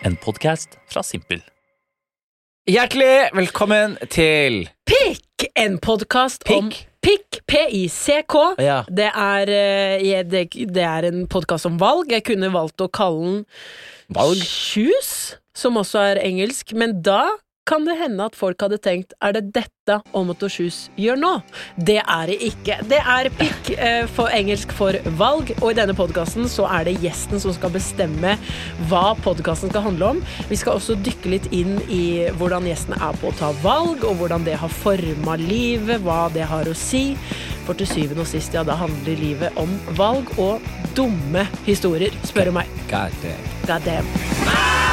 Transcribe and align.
En 0.00 0.14
podkast 0.16 0.78
fra 0.88 1.02
Simpel. 1.04 1.42
Hjertelig 2.70 3.34
velkommen 3.36 3.98
til 4.08 4.62
Pikk! 4.88 5.44
En 5.60 5.76
podkast 5.76 6.46
om 6.48 6.70
Pikk? 7.04 7.42
P-I-C-K. 7.44 8.36
Ja. 8.64 8.78
Det 8.88 9.10
er, 9.10 9.52
eh, 9.52 10.22
det, 10.24 10.46
det 10.72 10.86
er 10.86 11.04
en 11.10 11.26
podkast 11.28 11.68
om 11.68 11.76
valg. 11.80 12.08
Jeg 12.14 12.24
kunne 12.30 12.48
valgt 12.54 12.80
å 12.80 12.88
kalle 12.88 13.20
den 13.26 13.44
Valg? 14.16 14.40
Shoes, 14.40 15.36
som 15.52 15.76
også 15.76 16.00
er 16.14 16.22
engelsk. 16.24 16.72
Men 16.72 17.02
da 17.04 17.26
kan 17.70 17.84
det 17.86 17.94
hende 18.00 18.26
at 18.26 18.34
folk 18.38 18.60
hadde 18.64 18.80
tenkt 18.82 19.14
er 19.22 19.36
det 19.36 19.52
dette 19.54 20.00
Omoto 20.16 20.48
Choose 20.50 20.90
gjør 20.98 21.18
nå? 21.20 21.30
Det 21.78 22.00
er 22.00 22.30
det 22.30 22.38
ikke. 22.48 22.78
Det 22.90 22.98
er 22.98 23.30
pikk 23.38 23.70
eh, 23.76 24.02
for 24.10 24.32
engelsk 24.34 24.74
for 24.74 24.98
valg, 25.20 25.52
og 25.60 25.70
i 25.70 25.76
denne 25.78 25.94
podkasten 25.98 26.48
så 26.50 26.66
er 26.70 26.88
det 26.88 26.96
gjesten 27.04 27.42
som 27.42 27.54
skal 27.54 27.72
bestemme 27.74 28.34
hva 28.90 29.04
podkasten 29.22 29.70
skal 29.70 29.86
handle 29.86 30.12
om. 30.16 30.24
Vi 30.50 30.58
skal 30.58 30.80
også 30.80 30.98
dykke 30.98 31.34
litt 31.36 31.48
inn 31.54 31.78
i 31.86 32.02
hvordan 32.40 32.66
gjesten 32.70 32.98
er 32.98 33.18
på 33.22 33.30
å 33.30 33.38
ta 33.38 33.52
valg, 33.62 34.02
og 34.06 34.18
hvordan 34.18 34.46
det 34.46 34.58
har 34.60 34.78
forma 34.82 35.38
livet, 35.40 36.02
hva 36.02 36.24
det 36.34 36.50
har 36.50 36.70
å 36.70 36.76
si. 36.76 37.14
For 37.68 37.78
til 37.78 37.90
syvende 37.90 38.26
og 38.26 38.30
sist, 38.30 38.54
ja, 38.56 38.66
da 38.66 38.78
handler 38.80 39.20
livet 39.20 39.58
om 39.60 39.78
valg 39.98 40.30
og 40.42 40.64
dumme 40.98 41.46
historier, 41.68 42.14
spør 42.26 42.50
du 42.50 42.58
meg. 42.62 42.78
God 42.90 43.14
damn. 43.22 43.50
God 43.68 43.86
damn. 43.86 44.89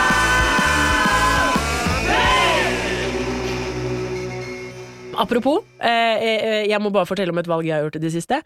Apropos, 5.18 5.64
jeg 5.82 6.82
må 6.82 6.90
bare 6.94 7.08
fortelle 7.10 7.34
om 7.34 7.40
et 7.42 7.48
valg 7.50 7.68
jeg 7.68 7.76
har 7.78 7.86
gjort 7.86 8.00
i 8.00 8.04
det 8.04 8.12
siste. 8.14 8.42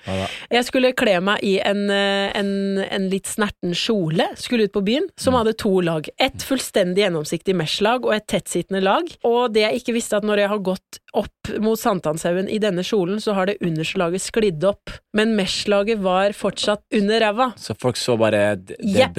Jeg 0.52 0.66
skulle 0.68 0.92
kle 0.98 1.18
meg 1.24 1.44
i 1.48 1.56
en, 1.64 1.84
eh, 1.94 2.32
en, 2.38 2.52
en 2.84 3.08
litt 3.12 3.30
snerten 3.30 3.74
kjole, 3.78 4.26
skulle 4.40 4.68
ut 4.68 4.74
på 4.76 4.84
byen, 4.86 5.08
som 5.20 5.34
hadde 5.38 5.54
to 5.60 5.72
lag. 5.86 6.08
Et 6.22 6.44
fullstendig 6.46 7.06
gjennomsiktig 7.06 7.56
mesh-lag 7.58 8.06
og 8.08 8.16
et 8.16 8.28
tettsittende 8.32 8.82
lag. 8.84 9.08
Og 9.28 9.54
det 9.56 9.64
jeg 9.66 9.82
ikke 9.82 9.96
visste, 9.98 10.20
at 10.20 10.28
når 10.28 10.44
jeg 10.44 10.52
har 10.52 10.60
gått 10.66 11.00
opp 11.18 11.50
mot 11.60 11.80
Sankthanshaugen 11.80 12.48
i 12.48 12.60
denne 12.64 12.84
kjolen, 12.88 13.20
så 13.20 13.34
har 13.36 13.50
det 13.50 13.58
underslaget 13.64 14.24
sklidd 14.24 14.64
opp. 14.68 14.92
Men 15.18 15.34
mesh-laget 15.36 16.00
var 16.04 16.32
fortsatt 16.38 16.84
under 16.96 17.20
ræva. 17.20 17.50
Så 17.60 17.76
folk 17.80 17.98
så 18.00 18.16
bare 18.20 18.56
Jepp. 18.80 19.18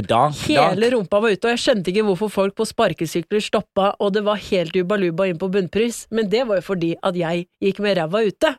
Hele 0.72 0.90
rumpa 0.94 1.20
var 1.20 1.30
ute, 1.34 1.46
og 1.48 1.52
jeg 1.52 1.60
skjønte 1.60 1.92
ikke 1.92 2.04
hvorfor 2.06 2.30
folk 2.32 2.54
på 2.56 2.64
sparkesykler 2.68 3.40
stoppa, 3.44 3.92
og 4.00 4.12
det 4.16 4.22
var 4.24 4.40
helt 4.40 4.76
ubaluba 4.76 5.26
inn 5.28 5.38
på 5.40 5.50
bunnpris, 5.52 6.06
men 6.10 6.28
det 6.32 6.46
var 6.48 6.56
jo 6.60 6.64
fordi 6.70 6.94
at 7.04 7.14
jeg 7.16 7.46
gikk 7.62 7.78
med 7.84 7.96
ræva 7.98 8.01
ute. 8.10 8.54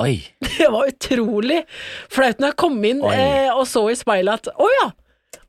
Oi. 0.00 0.20
Det 0.58 0.68
var 0.72 0.88
utrolig 0.90 1.62
flaut 2.12 2.40
når 2.40 2.52
jeg 2.52 2.60
kom 2.60 2.78
inn 2.84 3.02
eh, 3.10 3.50
og 3.54 3.66
så 3.68 3.86
i 3.92 3.96
speilet 3.96 4.40
at 4.40 4.60
å 4.60 4.68
ja, 4.72 4.86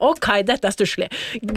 ok, 0.07 0.27
dette 0.47 0.69
er 0.69 0.75
stusslig. 0.75 1.07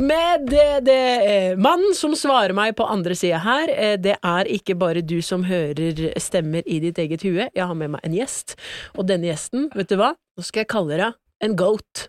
Men 0.01 0.47
det, 0.49 0.67
det 0.87 0.99
eh, 1.27 1.59
mannen 1.61 1.95
som 1.99 2.17
svarer 2.19 2.55
meg 2.57 2.77
på 2.79 2.87
andre 2.91 3.17
sida 3.19 3.43
her, 3.45 3.71
eh, 3.75 3.97
det 4.01 4.17
er 4.17 4.51
ikke 4.51 4.79
bare 4.81 5.05
du 5.07 5.19
som 5.25 5.47
hører 5.47 6.09
stemmer 6.21 6.67
i 6.67 6.81
ditt 6.83 6.99
eget 7.03 7.27
hue, 7.27 7.47
jeg 7.47 7.67
har 7.73 7.79
med 7.79 7.95
meg 7.95 8.07
en 8.07 8.17
gjest, 8.17 8.57
og 8.97 9.07
denne 9.11 9.31
gjesten, 9.31 9.69
vet 9.77 9.91
du 9.91 9.99
hva, 10.01 10.15
nå 10.15 10.47
skal 10.47 10.65
jeg 10.65 10.73
kalle 10.75 11.03
deg 11.03 11.47
en 11.47 11.59
goat. 11.59 12.07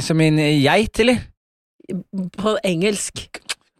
Som 0.00 0.22
en 0.24 0.40
geit, 0.40 1.02
eller? 1.04 1.22
På 2.36 2.58
engelsk. 2.66 3.28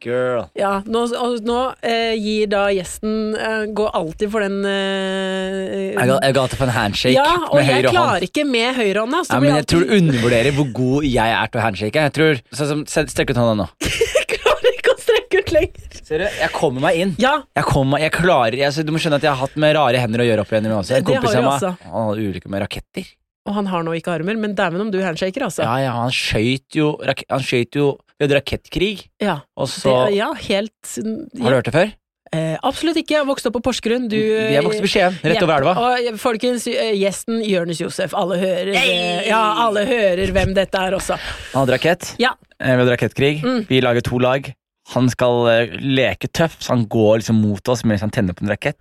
Girl. 0.04 0.44
Ja, 0.58 0.78
nå, 0.86 1.04
nå 1.44 1.58
eh, 1.82 2.14
gir 2.18 2.48
da 2.52 2.68
gjesten 2.74 3.34
eh, 3.34 3.64
Går 3.74 3.90
alltid 3.98 4.30
for 4.32 4.44
den 4.44 4.60
eh, 4.68 5.94
Jeg 5.94 6.10
ga, 6.10 6.18
jeg 6.22 6.36
ga 6.36 6.44
til 6.50 6.60
for 6.60 6.68
en 6.70 6.74
handshake 6.76 7.14
Ja, 7.16 7.26
og 7.48 7.58
med 7.58 7.64
jeg 7.64 7.72
høyre 7.72 7.90
hånd. 7.90 7.96
klarer 7.96 8.26
ikke 8.28 8.44
med 8.48 8.78
høyrehånda. 8.78 9.22
Ja, 9.28 9.40
men 9.42 9.56
jeg 9.58 9.68
tror 9.72 9.84
du 9.84 9.94
undervurderer 9.98 10.56
hvor 10.58 10.70
god 10.78 11.08
jeg 11.08 11.36
er 11.40 11.50
til 11.52 11.60
å 11.60 11.64
handshake. 11.64 12.06
Jeg 12.08 12.14
tror, 12.18 12.42
så, 12.52 12.68
så, 12.70 13.04
Strekk 13.10 13.34
ut 13.34 13.40
hånda 13.40 13.56
nå. 13.62 13.68
Jeg 14.18 14.38
klarer 14.38 14.74
ikke 14.76 14.94
å 14.94 15.00
strekke 15.00 15.42
ut 15.42 15.52
lenger. 15.56 16.00
Ser 16.04 16.22
du? 16.22 16.26
Jeg 16.28 16.52
kommer 16.54 16.84
meg 16.84 16.98
inn. 17.02 17.14
Ja, 17.20 17.34
Jeg 17.56 17.66
kommer 17.68 18.02
jeg 18.02 18.12
klarer 18.14 18.58
jeg, 18.60 18.86
Du 18.86 18.92
må 18.94 19.00
skjønne 19.02 19.18
at 19.20 19.26
jeg 19.26 19.32
har 19.32 19.40
hatt 19.40 19.56
med 19.60 19.74
rare 19.76 20.02
hender 20.02 20.22
å 20.24 20.28
gjøre 20.28 20.44
opp 20.44 20.52
igjen. 20.52 20.68
En 20.68 20.78
har 20.78 21.08
kompis 21.08 21.38
av 21.38 21.48
meg 21.48 21.88
hadde 21.88 22.28
ulykke 22.28 22.52
med 22.52 22.64
raketter. 22.64 23.08
Og 23.48 23.54
han 23.56 23.66
har 23.72 23.82
nå 23.86 23.94
ikke 23.98 24.12
armer, 24.18 24.36
men 24.38 24.54
dæven 24.58 24.84
om 24.84 24.90
du 24.92 24.98
handshaker, 25.02 25.46
altså. 25.48 25.64
Ja, 25.64 25.76
ja, 25.88 25.92
Han 25.96 26.12
skøyt 26.14 26.76
jo 26.76 26.92
Han 27.02 27.40
skjøt 27.44 27.78
jo 27.80 27.86
Vi 28.18 28.26
hadde 28.26 28.36
rakettkrig, 28.38 29.06
Ja, 29.24 29.40
og 29.56 29.70
så 29.72 29.94
det, 30.08 30.18
ja 30.18 30.28
helt 30.48 30.98
Har 31.00 31.48
du 31.50 31.56
hørt 31.56 31.70
det 31.70 31.74
før? 31.74 31.90
eh, 32.36 32.56
Absolutt 32.62 32.98
ikke. 33.00 33.14
Jeg 33.16 33.26
vokste 33.28 33.48
opp 33.48 33.54
på 33.56 33.62
Porsgrunn. 33.70 34.08
Du 34.12 34.18
Vi 34.18 34.58
vokste 34.66 34.84
i 34.84 34.90
Skien, 34.92 35.14
rett 35.24 35.38
ja, 35.38 35.44
over 35.46 35.54
elva. 35.62 35.72
Og 35.80 36.18
folkens, 36.20 36.66
eh, 36.68 36.92
gjesten 37.00 37.40
Jonis 37.46 37.80
Josef. 37.80 38.12
Alle 38.12 38.36
hører 38.42 38.74
eh, 38.76 39.28
Ja, 39.30 39.40
alle 39.64 39.86
hører 39.88 40.34
hvem 40.36 40.52
dette 40.58 40.76
er 40.76 40.92
også. 40.98 41.16
Han 41.54 41.62
hadde 41.64 41.78
rakett. 41.78 42.10
Ja. 42.20 42.34
Eh, 42.60 42.74
Vi 42.74 42.82
hadde 42.82 42.92
rakettkrig. 42.98 43.34
Mm. 43.42 43.62
Vi 43.70 43.80
lager 43.80 44.04
to 44.04 44.18
lag. 44.20 44.52
Han 44.92 45.08
skal 45.12 45.48
eh, 45.52 45.72
leke 45.80 46.28
tøff, 46.32 46.58
så 46.64 46.74
han 46.74 46.84
går 46.88 47.22
liksom 47.22 47.40
mot 47.44 47.68
oss 47.72 47.82
mens 47.88 48.00
han 48.04 48.12
tenner 48.12 48.36
på 48.36 48.44
en 48.44 48.52
rakett. 48.52 48.76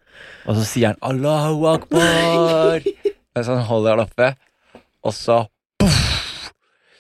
Og 0.47 0.55
så 0.59 0.63
sier 0.67 0.91
han 0.93 0.99
'Allahu 1.03 1.67
akbar'. 1.77 2.83
Mens 3.35 3.47
han 3.51 3.63
holder 3.69 3.95
den 3.95 4.05
oppe. 4.07 4.29
Og 5.05 5.13
så 5.13 5.45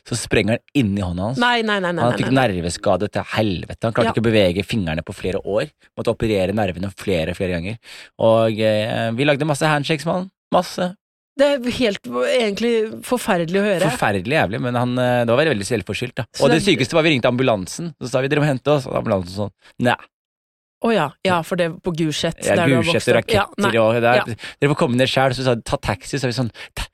Så 0.07 0.15
sprenger 0.15 0.55
han 0.55 0.59
inni 0.79 1.01
hånda 1.03 1.25
hans. 1.25 1.39
Nei, 1.41 1.61
nei, 1.67 1.79
nei. 1.83 1.91
nei, 1.91 2.03
Han 2.05 2.13
fikk 2.15 2.29
nerveskade 2.31 3.09
til 3.11 3.25
helvete. 3.33 3.83
Han 3.89 3.91
klarte 3.93 4.07
Ja. 4.07 4.13
ikke 4.15 4.23
å 4.23 4.27
bevege 4.29 4.63
fingrene 4.63 5.03
på 5.03 5.11
flere 5.13 5.41
år. 5.43 5.67
Måtte 5.99 6.13
operere 6.15 6.53
nervene 6.55 6.87
flere 6.95 7.35
flere 7.35 7.57
ganger. 7.57 7.75
Og 8.23 8.55
eh, 8.57 9.11
vi 9.11 9.25
lagde 9.27 9.43
masse 9.49 9.67
handshakes 9.67 10.05
med 10.07 10.13
han. 10.15 10.31
Masse. 10.55 10.95
Det 11.37 11.45
er 11.59 11.71
helt 11.81 12.01
egentlig 12.07 12.71
forferdelig 13.05 13.59
å 13.59 13.65
høre. 13.67 13.89
Forferdelig 13.91 14.37
jævlig, 14.39 14.61
men 14.63 14.75
han, 14.79 14.95
eh, 14.97 15.25
det 15.25 15.27
var 15.35 15.43
veldig, 15.43 15.57
veldig 15.57 15.67
selvforskyldt. 15.73 16.15
Da. 16.15 16.23
Så 16.33 16.45
Og 16.45 16.49
det 16.55 16.63
det- 16.63 16.69
sykeste 16.71 16.93
var 16.95 17.03
vi 17.03 17.09
ringte 17.11 17.27
ambulansen. 17.27 17.93
Så 18.01 18.09
sa 18.09 18.21
vi 18.21 18.29
dere 18.29 18.39
må 18.39 18.47
hente 18.47 18.65
oss. 18.71 18.87
Og 18.87 18.95
ambulansen 18.95 19.35
sånn 19.35 19.51
Nei. 19.79 19.95
Å 20.85 20.93
ja. 20.93 21.09
ja, 21.25 21.41
for 21.41 21.57
det 21.57 21.81
på 21.83 21.91
Gulset. 21.91 22.37
Ja, 22.45 22.53
Gulset 22.65 23.09
og 23.09 23.17
opp. 23.17 23.29
Ja, 23.33 23.43
raketter 23.43 23.81
og 23.81 23.93
det 24.01 24.03
er, 24.05 24.15
Ja. 24.15 24.35
Dere 24.61 24.69
får 24.71 24.77
komme 24.77 24.95
ned 24.95 25.09
sjæl. 25.09 25.33
Så 25.35 25.43
sa 25.43 25.55
de 25.55 25.61
ta 25.63 25.75
taxi. 25.75 26.15
Så 26.17 26.25
er 26.25 26.31
vi 26.31 26.37
sånn 26.37 26.51
«Ta- 26.75 26.87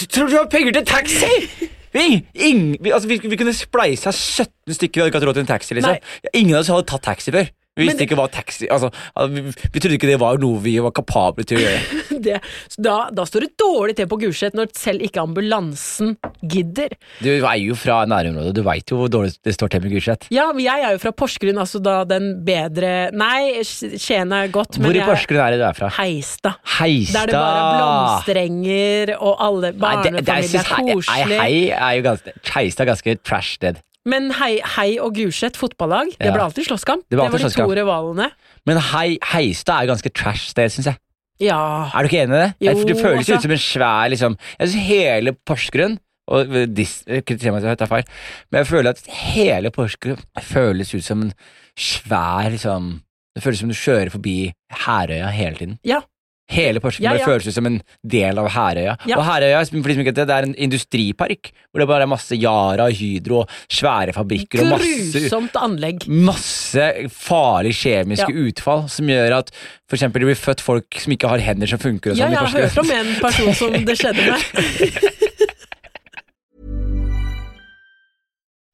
du- 0.00 0.06
Tror 0.06 0.28
du 0.28 0.36
har 0.36 0.46
penger 0.52 0.72
til 0.72 0.84
taxi?! 0.86 1.70
Vi, 1.96 2.26
ing, 2.44 2.76
vi, 2.84 2.90
altså, 2.92 3.08
vi, 3.08 3.16
vi 3.24 3.36
kunne 3.40 3.54
spleisa 3.56 4.10
17 4.12 4.74
stykker 4.76 5.00
og 5.00 5.04
hadde 5.06 5.08
ikke 5.14 5.20
hatt 5.22 5.28
råd 5.30 5.34
til 5.38 5.44
en 5.46 5.48
taxi. 5.48 5.74
liksom 5.78 5.94
Nei. 5.94 6.30
Ingen 6.34 6.54
av 6.58 6.60
oss 6.60 6.68
hadde 6.68 6.84
tatt 6.90 7.02
taxi 7.06 7.32
før. 7.32 7.46
Vi 7.76 7.84
visste 7.84 7.98
Men- 8.00 8.06
ikke 8.06 8.16
hva 8.16 8.24
taxi 8.32 8.66
altså, 8.72 8.88
vi, 9.34 9.42
vi 9.52 9.80
trodde 9.82 9.96
ikke 9.98 10.08
det 10.08 10.18
var 10.22 10.38
noe 10.40 10.60
vi 10.64 10.78
var 10.80 10.94
kapable 10.96 11.44
til 11.44 11.58
å 11.58 11.64
gjøre. 11.66 11.98
det, 12.26 12.38
så 12.72 12.84
da, 12.86 12.94
da 13.12 13.26
står 13.28 13.44
det 13.44 13.50
dårlig 13.60 13.96
til 13.98 14.08
på 14.08 14.16
Gulset 14.22 14.56
når 14.56 14.70
selv 14.76 15.04
ikke 15.04 15.20
ambulansen 15.20 16.14
gidder. 16.40 16.94
Du 17.20 17.28
er 17.34 17.58
jo 17.60 17.76
fra 17.76 17.98
nærområdet, 18.08 18.54
du 18.56 18.62
veit 18.64 18.88
jo 18.92 19.02
hvor 19.02 19.12
dårlig 19.12 19.34
det 19.44 19.52
står 19.58 19.74
til 19.74 19.84
med 19.84 19.92
Gulset. 19.92 20.24
Ja, 20.32 20.48
men 20.56 20.64
jeg 20.64 20.86
er 20.88 20.96
jo 20.96 21.02
fra 21.04 21.12
Porsgrunn, 21.20 21.60
altså 21.60 21.82
da 21.84 21.98
den 22.08 22.30
bedre 22.46 22.94
Nei, 23.16 23.60
Skien 23.66 24.32
er 24.32 24.48
godt, 24.54 24.78
men 24.80 24.88
Hvor 24.88 24.96
i 24.96 25.04
Porsgrunn 25.06 25.42
er 25.44 25.56
det 25.56 25.60
du 25.60 25.66
er 25.68 25.76
fra? 25.76 25.90
Heistad. 26.00 26.56
Heistad! 26.78 27.26
Der 27.26 27.32
det 27.34 27.36
bare 27.36 27.60
er 27.60 27.76
blomsterenger, 27.76 29.12
og 29.20 29.36
alle 29.50 29.72
barnefamilier 29.76 30.56
er 30.62 30.70
hei- 30.72 30.88
koselig. 30.94 31.38
Hei, 31.40 31.44
hei 31.44 31.60
er 31.76 31.98
jo 32.00 32.06
ganske 32.08 32.34
Heistad 32.54 32.86
er 32.86 32.90
ganske 32.94 33.16
trash 33.22 33.60
sted. 33.60 33.82
Men 34.06 34.30
hei, 34.38 34.52
hei 34.76 34.90
og 35.02 35.16
Gulset 35.16 35.58
fotballag, 35.58 36.12
det 36.20 36.30
ble 36.30 36.44
alltid 36.44 36.68
slåsskamp. 36.68 37.02
Det 37.10 37.18
Det 37.18 37.18
var 37.18 37.42
de 37.42 37.50
to 37.50 37.66
rivalene. 37.74 38.30
Men 38.66 38.78
hei, 38.92 39.18
Heistad 39.32 39.82
er 39.82 39.90
ganske 39.90 40.12
trash 40.14 40.52
sted, 40.52 40.70
syns 40.70 40.92
jeg. 40.92 41.00
Ja. 41.42 41.90
Er 41.92 42.06
du 42.06 42.08
ikke 42.08 42.22
enig 42.24 42.36
i 42.36 42.40
det? 42.40 42.50
Jo, 42.64 42.74
det 42.86 42.96
føles 42.96 43.26
altså. 43.26 43.34
ut 43.36 43.44
som 43.44 43.52
en 43.52 43.60
svær 43.60 44.08
liksom 44.08 44.36
Jeg 44.56 44.68
synes 44.70 44.86
hele 44.88 45.32
Porsgrunn 45.36 45.98
og 46.26 46.54
dis, 46.74 46.94
Kritiser 47.06 47.52
meg 47.54 47.60
hvis 47.60 47.70
jeg 47.70 47.78
tar 47.82 47.90
feil, 47.90 48.06
men 48.50 48.62
jeg 48.62 48.68
føler 48.70 48.96
at 48.96 49.02
hele 49.36 49.70
Porsgrunn 49.74 50.22
føles 50.42 50.94
ut 50.96 51.04
som 51.06 51.26
en 51.26 51.34
svær 51.78 52.48
liksom 52.50 52.88
Det 53.36 53.44
føles 53.44 53.60
som 53.60 53.70
du 53.70 53.76
kjører 53.76 54.10
forbi 54.10 54.38
Herøya 54.86 55.28
hele 55.34 55.60
tiden. 55.60 55.78
Ja. 55.84 56.00
Hele 56.48 56.78
Porsgrunn 56.78 57.08
Ja, 57.08 57.14
ja. 57.18 57.26
føles 57.26 57.48
ut 57.48 57.56
som 57.56 57.66
en 57.66 57.80
del 58.06 58.38
av 58.38 58.46
Herøya. 58.54 58.96
Ja. 59.10 59.16
Og 59.18 59.24
Herøya 59.26 59.64
for 59.66 59.88
de 59.90 59.96
som 59.96 60.02
ikke 60.04 60.12
vet 60.12 60.20
det, 60.20 60.26
det 60.30 60.36
er 60.36 60.46
en 60.46 60.54
industripark 60.68 61.50
hvor 61.72 61.82
det 61.82 61.88
bare 61.90 62.06
er 62.06 62.10
masse 62.10 62.38
Yara, 62.38 62.86
Hydro 62.94 63.40
og 63.42 63.50
svære 63.68 64.14
fabrikker 64.16 64.62
og 64.62 64.70
masse 64.76 65.24
Grusomt 65.26 66.06
masse 66.06 66.86
farlige 67.12 67.74
kjemiske 67.82 68.30
Ja. 68.30 68.46
utfall 68.46 68.86
som 68.88 69.10
gjør 69.10 69.38
at 69.40 69.50
for 69.86 69.96
eksempel 69.98 70.22
det 70.22 70.30
blir 70.30 70.38
født 70.38 70.62
folk 70.62 71.00
som 71.02 71.12
ikke 71.12 71.28
har 71.28 71.38
hender 71.42 71.66
som 71.66 71.78
funker. 71.82 72.10
Og 72.14 72.16
Ja, 72.16 72.26
sånn 72.26 72.32
jeg 72.32 72.38
har 72.38 72.68
hørt 72.68 72.78
om 72.78 72.90
en 72.90 73.14
person 73.20 73.54
som 73.54 73.84
det 73.84 73.98
skjedde 73.98 74.30
med. 74.30 75.12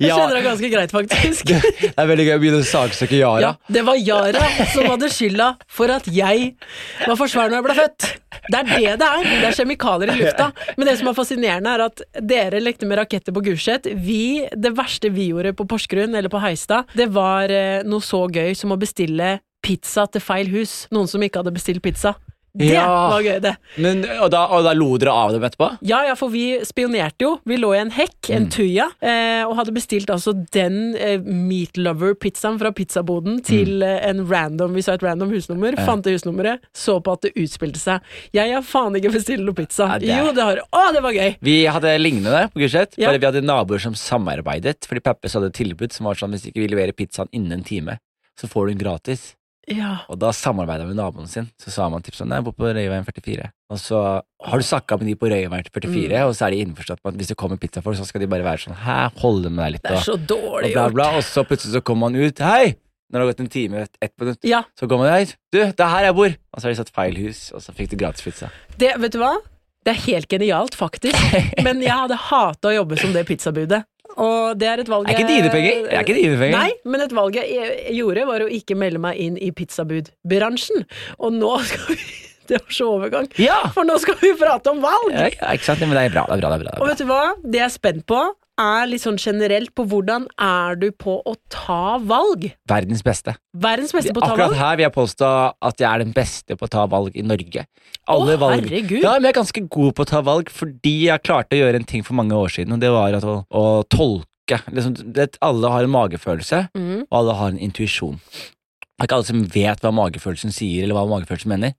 Jeg 0.00 0.12
skjønner 0.14 0.38
det 0.38 0.44
ganske 0.46 0.70
greit, 0.72 0.94
faktisk. 0.94 1.52
det 1.82 1.90
er 1.92 2.08
veldig 2.10 2.26
gøy 2.28 2.34
å 2.36 2.40
begynne 2.42 2.62
å 2.62 2.66
saksøke 2.66 3.18
Yara. 3.18 3.40
Ja, 3.44 3.52
det 3.76 3.84
var 3.86 4.00
Yara 4.00 4.46
som 4.72 4.88
hadde 4.88 5.10
skylda 5.12 5.52
for 5.70 5.92
at 5.92 6.08
jeg 6.10 6.54
var 7.06 7.18
for 7.18 7.30
svær 7.30 7.50
når 7.50 7.60
jeg 7.60 7.66
ble 7.68 7.78
født. 7.80 8.08
Det 8.50 8.60
er 8.62 8.70
det 8.70 8.94
det 9.02 9.10
er. 9.10 9.28
Det 9.28 9.50
er 9.50 9.58
kjemikalier 9.58 10.14
i 10.14 10.18
lufta. 10.22 10.48
Men 10.78 10.88
det 10.88 10.96
som 11.00 11.10
er 11.10 11.18
fascinerende, 11.18 11.74
er 11.76 11.84
at 11.86 12.02
dere 12.32 12.62
lekte 12.62 12.88
med 12.88 13.00
raketter 13.00 13.36
på 13.36 13.44
Gulset. 13.50 13.90
Vi, 14.00 14.46
det 14.56 14.74
verste 14.78 15.12
vi 15.12 15.30
gjorde 15.30 15.54
på 15.58 15.68
Porsgrunn 15.70 16.16
eller 16.16 16.32
på 16.32 16.40
Heistad, 16.42 16.90
det 16.96 17.10
var 17.14 17.52
eh, 17.52 17.84
noe 17.86 18.04
så 18.04 18.24
gøy 18.30 18.54
som 18.58 18.72
å 18.74 18.80
bestille 18.80 19.38
pizza 19.64 20.06
til 20.10 20.24
feil 20.24 20.50
hus. 20.54 20.84
Noen 20.94 21.10
som 21.10 21.22
ikke 21.22 21.42
hadde 21.42 21.54
bestilt 21.54 21.84
pizza. 21.84 22.16
Det 22.52 22.66
Ja. 22.72 22.86
var 23.10 23.22
gøy, 23.22 23.38
det. 23.40 23.52
Men, 23.78 24.00
og, 24.20 24.30
da, 24.32 24.40
og 24.50 24.64
da 24.66 24.72
lo 24.74 24.96
dere 24.98 25.12
av 25.14 25.30
dem 25.32 25.42
etterpå? 25.46 25.68
Ja, 25.86 26.00
ja, 26.08 26.14
for 26.18 26.28
vi 26.32 26.58
spionerte 26.66 27.22
jo. 27.22 27.36
Vi 27.46 27.56
lå 27.56 27.70
i 27.76 27.78
en 27.80 27.90
hekk, 27.94 28.30
en 28.34 28.48
tuja, 28.50 28.88
eh, 29.00 29.44
og 29.46 29.54
hadde 29.56 29.72
bestilt 29.76 30.10
altså 30.10 30.34
den 30.52 30.96
eh, 30.98 31.20
Meat 31.22 31.78
Lover-pizzaen 31.78 32.58
fra 32.58 32.72
pizzaboden 32.74 33.38
til 33.46 33.82
eh, 33.86 34.00
en 34.10 34.24
random 34.26 34.74
Vi 34.74 34.82
sa 34.82 34.94
et 34.98 35.02
random 35.06 35.30
husnummer, 35.30 35.78
fant 35.86 36.02
det 36.04 36.16
husnummeret, 36.18 36.60
så 36.74 36.98
på 37.00 37.12
at 37.14 37.22
det 37.28 37.32
utspilte 37.38 37.78
seg. 37.78 38.00
Jeg 38.34 38.52
har 38.54 38.62
faen 38.66 38.98
ikke 38.98 39.12
bestilt 39.14 39.46
noe 39.46 39.54
pizza. 39.54 39.86
Ja, 39.94 39.98
det 40.02 40.10
Jo, 40.10 40.32
det 40.34 40.42
har. 40.42 40.62
Å, 40.74 40.84
det 40.92 41.02
var 41.06 41.12
gøy! 41.14 41.36
Vi 41.40 41.56
hadde 41.70 41.94
lignende 42.02 42.48
på 42.52 42.64
Gulset, 42.64 42.98
Ja. 42.98 43.08
bare 43.12 43.18
vi 43.22 43.26
hadde 43.30 43.46
naboer 43.46 43.78
som 43.80 43.94
samarbeidet. 43.94 44.86
Fordi 44.90 45.00
Peppes 45.06 45.34
hadde 45.38 45.46
et 45.54 45.58
tilbud 45.60 45.92
som 45.94 46.06
var 46.10 46.14
sånn 46.18 46.34
hvis 46.34 46.46
ikke 46.50 46.60
vi 46.66 46.68
leverer 46.74 46.92
pizzaen 46.96 47.28
innen 47.32 47.60
en 47.60 47.62
time, 47.64 47.98
så 48.40 48.48
får 48.50 48.66
du 48.66 48.74
den 48.74 48.82
gratis. 48.82 49.36
Ja. 49.70 49.92
Og 50.10 50.18
da 50.18 50.32
samarbeida 50.34 50.84
med 50.88 50.96
naboen 50.98 51.28
sin. 51.30 51.46
Så 51.62 51.70
sa 51.70 51.86
man 51.92 52.02
tipset 52.02 52.24
om 52.26 52.30
Nei, 52.32 52.40
jeg 52.40 52.46
bor 52.48 52.56
på 52.58 52.70
Røyveien 52.74 53.04
44. 53.06 53.50
Og 53.70 53.78
så 53.78 54.00
har 54.20 54.58
du 54.58 54.66
snakka 54.66 54.98
med 54.98 55.06
de 55.06 55.14
på 55.20 55.30
Røyveien 55.30 55.64
44, 55.70 56.18
Mm. 56.20 56.26
og 56.26 56.34
så 56.34 56.46
er 56.48 56.50
de 56.56 56.62
innforstått 56.64 57.00
med 57.04 57.14
at 57.14 57.18
hvis 57.20 57.30
det 57.30 57.36
kommer 57.38 57.56
pizzafolk, 57.62 57.96
så 58.00 58.06
skal 58.08 58.20
de 58.24 58.26
bare 58.32 58.42
være 58.46 58.64
sånn 58.66 58.74
Hæ, 58.82 58.98
holde 59.22 59.50
med 59.50 59.62
deg 59.64 59.72
litt, 59.78 59.82
Det 59.86 59.92
er 59.92 60.02
så 60.02 60.12
så 60.12 60.18
og 60.18 60.26
dårlig 60.34 60.72
bla, 60.74 60.88
bla. 60.90 61.08
Og 61.16 61.22
så 61.22 61.44
plutselig 61.46 61.74
så 61.78 61.82
kommer 61.86 62.10
man 62.10 62.18
ut. 62.18 62.38
Hei! 62.38 62.74
Når 63.10 63.18
det 63.18 63.22
har 63.24 63.30
gått 63.32 63.40
en 63.46 63.48
time, 63.50 63.74
et, 63.86 63.96
ett 64.02 64.12
minutt, 64.22 64.38
Ja, 64.46 64.62
så 64.78 64.86
kommer 64.88 65.06
man 65.08 65.14
hei, 65.18 65.24
du, 65.50 65.58
det 65.58 65.80
er 65.80 65.88
her 65.94 66.04
jeg 66.10 66.14
bor! 66.14 66.34
Og 66.54 66.60
så 66.60 66.66
har 66.68 66.74
de 66.74 66.78
satt 66.82 66.92
feil 66.94 67.16
hus, 67.18 67.40
og 67.54 67.62
så 67.62 67.72
fikk 67.74 67.90
du 67.90 67.96
gratis 67.98 68.22
pizza. 68.22 68.50
det, 68.78 68.92
vet 69.02 69.12
du 69.14 69.18
hva? 69.18 69.32
Det 69.82 69.94
er 69.94 70.00
helt 70.04 70.28
genialt, 70.28 70.74
faktisk. 70.76 71.16
Men 71.66 71.80
jeg 71.82 71.90
hadde 71.96 72.14
hata 72.28 72.68
å 72.68 72.74
jobbe 72.74 72.98
som 73.00 73.14
det 73.14 73.22
pizzabudet. 73.26 73.82
Og 74.16 74.58
det 74.58 74.68
er 74.68 74.82
et 74.82 74.88
valg 74.90 75.06
jeg 75.08 75.14
er 75.14 75.20
ikke 75.20 75.28
dine 75.30 75.50
penger! 75.52 75.84
Er 75.90 76.02
ikke 76.04 76.16
dine 76.16 76.38
penger. 76.40 76.56
Nei, 76.58 76.72
men 76.84 77.04
et 77.04 77.12
valg 77.14 77.36
jeg 77.38 77.94
gjorde, 77.96 78.26
var 78.26 78.44
å 78.44 78.48
ikke 78.50 78.76
melde 78.78 78.98
meg 79.02 79.20
inn 79.22 79.36
i 79.38 79.50
pizzabudbransjen. 79.54 80.84
Og 81.20 81.32
nå 81.38 81.52
skal 81.68 81.94
vi 81.94 82.00
Det 82.50 82.58
var 82.58 82.72
så 82.74 82.86
overgang. 82.96 83.28
Ja! 83.38 83.60
For 83.70 83.86
nå 83.86 83.94
skal 84.02 84.16
vi 84.18 84.32
prate 84.34 84.72
om 84.72 84.80
valg! 84.82 85.12
ja! 85.14 85.28
Ikke 85.54 85.68
sant? 85.68 85.84
Men 85.86 85.94
det 85.94 86.08
er 86.08 86.14
bra. 86.16 86.24
Det 86.26 86.34
er 86.34 86.40
bra, 86.42 86.48
det 86.50 86.56
er 86.58 86.64
bra. 86.64 86.72
Det 86.74 86.80
Og 86.80 86.82
er 86.82 86.82
bra. 86.82 86.88
vet 86.90 86.98
du 86.98 87.06
hva? 87.06 87.20
Det 87.44 87.60
jeg 87.60 87.66
er 87.68 87.74
spent 87.76 88.02
på, 88.10 88.18
er 88.60 88.88
litt 88.90 89.02
sånn 89.02 89.18
generelt 89.20 89.72
på 89.76 89.84
hvordan 89.88 90.26
er 90.40 90.76
du 90.80 90.88
på 90.92 91.16
å 91.26 91.34
ta 91.52 91.96
valg? 92.02 92.46
Verdens 92.70 93.02
beste. 93.06 93.34
Verdens 93.56 93.94
beste 93.96 94.14
på 94.14 94.20
å 94.20 94.24
ta 94.24 94.34
Akkurat 94.34 94.52
valg? 94.52 94.60
her 94.60 94.78
vil 94.78 94.86
jeg 94.86 94.94
påstå 94.96 95.30
at 95.70 95.82
jeg 95.82 95.88
er 95.88 96.04
den 96.04 96.14
beste 96.16 96.56
på 96.58 96.68
å 96.68 96.72
ta 96.72 96.84
valg 96.90 97.16
i 97.16 97.24
Norge. 97.26 97.64
Alle 98.10 98.36
Å, 98.36 98.40
valg 98.44 98.66
herregud. 98.66 99.00
Ja, 99.02 99.16
men 99.16 99.28
jeg 99.28 99.34
er 99.34 99.40
ganske 99.40 99.64
god 99.76 99.96
på 99.96 100.06
å 100.06 100.10
ta 100.12 100.22
valg 100.26 100.52
fordi 100.54 100.94
jeg 101.08 101.24
klarte 101.26 101.56
å 101.56 101.62
gjøre 101.62 101.80
en 101.80 101.88
ting 101.88 102.06
for 102.06 102.18
mange 102.20 102.36
år 102.36 102.52
siden, 102.56 102.76
og 102.76 102.84
det 102.84 102.92
var 102.94 103.16
å, 103.20 103.40
å 103.48 103.64
tolke 103.90 104.60
liksom, 104.70 104.96
det, 105.14 105.32
Alle 105.46 105.72
har 105.72 105.86
en 105.86 105.94
magefølelse, 105.94 106.64
mm. 106.76 107.06
og 107.08 107.18
alle 107.22 107.36
har 107.40 107.54
en 107.54 107.64
intuisjon. 107.70 108.20
Det 108.20 109.06
er 109.06 109.08
ikke 109.08 109.20
alle 109.20 109.30
som 109.30 109.44
vet 109.54 109.84
hva 109.84 109.94
magefølelsen 109.96 110.52
sier, 110.52 110.84
eller 110.84 110.98
hva 110.98 111.08
magefølelsen 111.08 111.52
mener, 111.54 111.76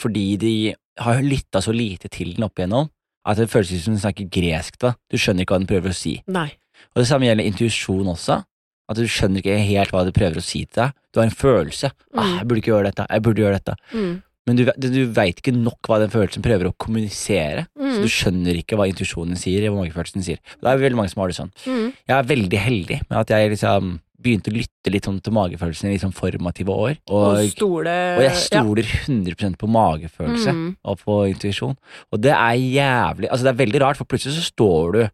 fordi 0.00 0.28
de 0.40 0.54
har 1.02 1.24
lytta 1.26 1.60
så 1.62 1.74
lite 1.74 2.08
til 2.12 2.36
den 2.36 2.46
opp 2.46 2.58
igjennom 2.58 2.88
at 3.26 3.36
det 3.40 3.48
føles 3.50 3.72
som 3.84 3.94
hun 3.94 4.00
snakker 4.02 4.28
gresk. 4.30 4.78
da. 4.78 4.94
Du 5.10 5.16
skjønner 5.16 5.44
ikke 5.46 5.54
hva 5.56 5.62
den 5.64 5.70
prøver 5.70 5.90
å 5.90 5.94
si. 5.94 6.22
Nei. 6.28 6.50
Og 6.94 7.00
det 7.02 7.06
samme 7.08 7.26
gjelder 7.26 7.46
intuisjon 7.48 8.06
også. 8.12 8.42
At 8.88 8.96
du 9.00 9.06
skjønner 9.08 9.40
ikke 9.40 9.56
helt 9.64 9.90
hva 9.94 10.04
det 10.04 10.12
prøver 10.14 10.36
å 10.36 10.44
si 10.44 10.66
til 10.66 10.82
deg. 10.82 10.92
Du 11.14 11.20
har 11.20 11.24
en 11.26 11.30
følelse. 11.34 11.90
Ah, 12.14 12.24
Mm. 12.24 12.36
'Jeg 12.38 12.46
burde 12.48 12.60
ikke 12.60 12.72
gjøre 12.74 12.84
dette. 12.90 13.06
Jeg 13.10 13.22
burde 13.22 13.40
gjøre 13.42 13.58
dette.' 13.58 13.76
Mm. 13.94 14.22
Men 14.46 14.56
du, 14.56 14.64
du, 14.76 15.06
veit 15.08 15.40
ikke 15.40 15.56
nok 15.56 15.80
hva 15.88 15.98
den 16.00 16.10
følelsen 16.12 16.42
prøver 16.44 16.68
å 16.68 16.76
kommunisere. 16.76 17.66
Så 17.78 17.80
Mm. 17.80 18.02
du 18.02 18.08
skjønner 18.12 18.54
ikke 18.60 18.76
hva 18.76 18.86
intuisjonen 18.92 19.36
sier, 19.40 19.70
hva 19.70 19.80
magefølelsen 19.80 20.22
sier. 20.22 20.36
Det 20.60 20.68
er 20.68 20.76
veldig 20.76 20.96
mange 20.96 21.08
som 21.10 21.20
har 21.22 21.28
det 21.28 21.36
sånn. 21.36 21.52
Mm. 21.64 21.92
Jeg 22.06 22.16
er 22.18 22.22
veldig 22.28 22.58
heldig 22.60 23.00
med 23.08 23.18
at 23.18 23.28
jeg 23.28 23.50
liksom 23.56 24.00
begynte 24.20 24.50
å 24.52 24.54
lytte 24.54 24.92
litt 24.92 25.04
sånn 25.08 25.18
til 25.20 25.32
magefølelsen 25.34 25.90
i 25.92 25.98
sånn 26.00 26.14
formative 26.14 26.72
år. 26.72 26.94
Og 27.10 27.24
Og, 27.34 27.48
stole 27.50 27.94
og 28.16 28.22
jeg 28.22 28.36
stoler 28.44 28.86
100% 29.06 29.56
på 29.58 29.66
magefølelse 29.68 30.52
Mm. 30.54 30.76
og 30.84 30.98
på 31.02 31.16
intuisjon. 31.32 31.76
Og 32.12 32.20
det 32.20 32.32
er 32.32 32.54
jævlig 32.54 33.28
Altså, 33.30 33.42
det 33.44 33.52
er 33.54 33.66
veldig 33.66 33.80
rart, 33.82 33.96
for 33.96 34.04
plutselig 34.06 34.36
så 34.38 34.46
står 34.52 34.92
du 34.92 35.08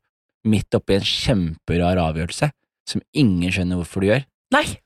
midt 0.44 0.70
oppi 0.74 0.94
en 0.94 1.00
kjemperar 1.00 1.96
avgjørelse 1.98 2.50
som 2.86 3.00
ingen 3.14 3.50
skjønner 3.50 3.76
hvorfor 3.80 4.00
du 4.00 4.06
gjør. 4.08 4.24
Nei! 4.52 4.78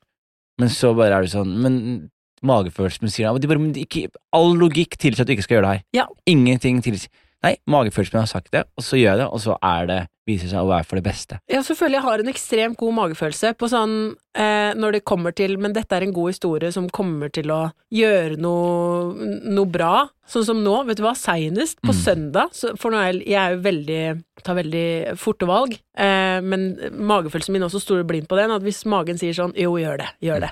Men 0.58 0.68
så 0.68 0.94
bare 0.94 1.16
er 1.18 1.22
du 1.22 1.28
sånn 1.28 1.50
Men 1.60 2.10
magefølelsen 2.44 3.08
sier 3.10 3.26
«Ja, 3.26 3.32
bare, 3.34 3.72
ikke, 3.74 4.08
All 4.32 4.54
logikk 4.54 4.96
tilsier 5.00 5.22
at 5.22 5.26
du 5.26 5.32
ikke 5.34 5.42
skal 5.46 5.56
gjøre 5.58 5.66
det 5.66 5.74
her. 5.78 5.84
Ja. 5.92 6.06
Ingenting 6.26 6.82
tilsier 6.84 7.08
Nei, 7.42 7.56
magefølelsen 7.68 8.14
min 8.14 8.22
har 8.24 8.26
sagt 8.30 8.50
det, 8.52 8.64
og 8.78 8.82
så 8.84 8.96
gjør 8.96 9.10
jeg 9.10 9.18
det, 9.18 9.26
og 9.28 9.40
så 9.40 9.58
er 9.60 9.86
det 9.86 9.98
viser 10.28 10.50
seg 10.50 10.64
å 10.64 10.70
være 10.70 10.86
for 10.88 11.00
det 11.00 11.06
beste. 11.06 11.38
Ja, 11.52 11.62
så 11.64 11.76
føler 11.78 11.98
jeg 11.98 12.06
har 12.06 12.22
en 12.22 12.32
ekstremt 12.32 12.78
god 12.80 12.96
magefølelse 12.98 13.52
på 13.60 13.68
sånn 13.70 13.96
eh, 14.38 14.72
når 14.76 14.98
det 14.98 15.04
kommer 15.08 15.34
til 15.36 15.56
Men 15.60 15.74
dette 15.76 15.96
er 15.96 16.06
en 16.06 16.14
god 16.16 16.32
historie 16.32 16.72
som 16.74 16.88
kommer 16.88 17.32
til 17.34 17.52
å 17.52 17.60
gjøre 17.94 18.38
noe, 18.40 19.28
noe 19.44 19.70
bra. 19.70 19.94
Sånn 20.26 20.44
som 20.46 20.62
nå, 20.64 20.72
vet 20.88 20.96
du 20.96 21.02
hva, 21.04 21.12
seinest 21.14 21.76
på 21.84 21.92
Mm. 21.92 21.98
søndag 22.00 22.48
så, 22.56 22.70
For 22.80 22.90
nå 22.90 22.96
er 22.96 23.12
jeg, 23.20 23.34
er 23.36 23.56
jo 23.56 23.60
veldig 23.62 24.24
tar 24.44 24.56
veldig 24.56 25.16
forte 25.16 25.46
valg, 25.46 25.72
eh, 25.96 26.40
men 26.42 26.74
magefølelsen 26.92 27.52
min 27.54 27.62
også 27.62 27.80
stoler 27.80 28.04
blind 28.04 28.26
på 28.28 28.36
den. 28.36 28.50
At 28.50 28.62
hvis 28.62 28.82
magen 28.84 29.16
sier 29.20 29.32
sånn 29.36 29.52
jo, 29.56 29.76
gjør 29.78 29.98
det, 30.02 30.08
gjør 30.26 30.40
det. 30.40 30.50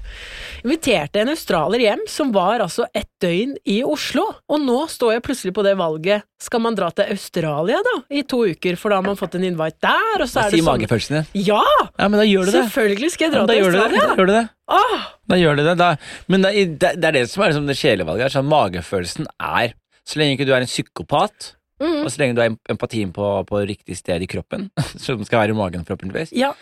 Inviterte 0.65 1.21
en 1.21 1.33
australier 1.33 1.83
hjem 1.89 2.05
som 2.09 2.31
var 2.33 2.61
altså 2.65 2.87
et 2.95 3.09
døgn 3.23 3.57
i 3.69 3.81
Oslo, 3.85 4.29
og 4.49 4.61
nå 4.63 4.79
står 4.93 5.17
jeg 5.17 5.25
plutselig 5.27 5.55
på 5.57 5.65
det 5.67 5.75
valget. 5.81 6.23
Skal 6.43 6.61
man 6.65 6.75
dra 6.79 6.91
til 6.95 7.11
Australia 7.15 7.81
da, 7.87 7.97
i 8.11 8.23
to 8.23 8.45
uker, 8.53 8.77
for 8.79 8.91
da 8.91 8.97
har 9.01 9.07
man 9.07 9.17
fått 9.19 9.35
en 9.39 9.45
invite 9.45 9.83
der, 9.83 10.23
og 10.23 10.29
så 10.31 10.41
da 10.41 10.47
er 10.47 10.51
det 10.51 10.59
sier 10.59 10.65
sånn 10.65 10.73
magefølelsen 10.73 11.19
din? 11.19 11.45
Ja! 11.49 11.63
Ja, 11.99 12.09
men 12.09 12.19
da 12.21 12.27
gjør 12.29 12.47
du 12.49 12.53
det. 12.53 12.65
Selvfølgelig 12.71 13.13
skal 13.15 13.27
jeg 13.29 13.33
Ja, 13.35 13.39
dra 13.41 13.47
da 13.47 13.53
til 13.53 13.65
du 13.65 13.71
det. 13.71 13.83
Australia! 13.83 14.07
Da 14.09 14.17
gjør 14.17 14.27
du 14.27 14.37
det. 14.39 14.49
Åh! 14.73 15.03
Da 15.31 15.37
gjør 15.39 15.57
du 15.57 15.63
det. 15.65 15.77
Da. 15.79 15.93
Men 16.29 16.43
det, 16.43 16.53
det, 16.83 16.95
det 17.01 17.09
er 17.09 17.17
det 17.21 17.25
som 17.31 17.45
er 17.45 17.53
liksom 17.53 17.67
det 17.71 17.77
sjelevalget 17.79 18.27
her, 18.27 18.33
Sånn, 18.35 18.49
magefølelsen 18.51 19.29
er 19.39 19.75
Så 20.03 20.19
lenge 20.19 20.35
ikke 20.35 20.49
du 20.49 20.55
er 20.57 20.65
en 20.65 20.71
psykopat, 20.71 21.53
Mm. 21.83 22.05
og 22.05 22.11
så 22.15 22.21
lenge 22.21 22.37
du 22.37 22.41
har 22.45 22.53
empatien 22.71 23.11
på, 23.11 23.27
på 23.49 23.61
riktig 23.67 23.97
sted 23.99 24.23
i 24.23 24.27
kroppen, 24.31 24.69
som 25.03 25.19
skal 25.27 25.41
være 25.41 25.51
i 25.55 25.57
magen 25.59 25.83
forhåpentligvis, 25.83 26.31
Ja. 26.39 26.53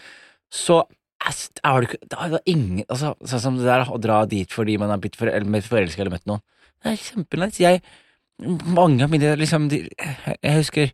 så 0.49 0.79
er 1.21 1.35
er 1.69 1.85
det, 1.85 1.99
da 2.09 2.23
er 2.25 2.31
det 2.31 2.41
ingen 2.49 2.87
altså, 2.89 3.11
Sånn 3.29 3.43
som 3.45 3.59
det 3.59 3.67
der 3.69 3.85
å 3.85 3.99
dra 4.01 4.23
dit 4.25 4.49
fordi 4.49 4.79
man 4.81 4.89
har 4.89 4.97
blitt 5.03 5.19
for, 5.21 5.29
forelska 5.29 6.01
eller 6.01 6.15
møtt 6.15 6.25
noen. 6.31 6.41
Det 6.81 6.95
er 6.95 6.97
kjempenice. 7.05 7.61
Jeg 7.61 7.83
Mange 8.73 9.05
av 9.05 9.11
mine 9.13 9.35
liksom 9.37 9.69
de, 9.69 9.83
Jeg 10.41 10.55
husker 10.57 10.89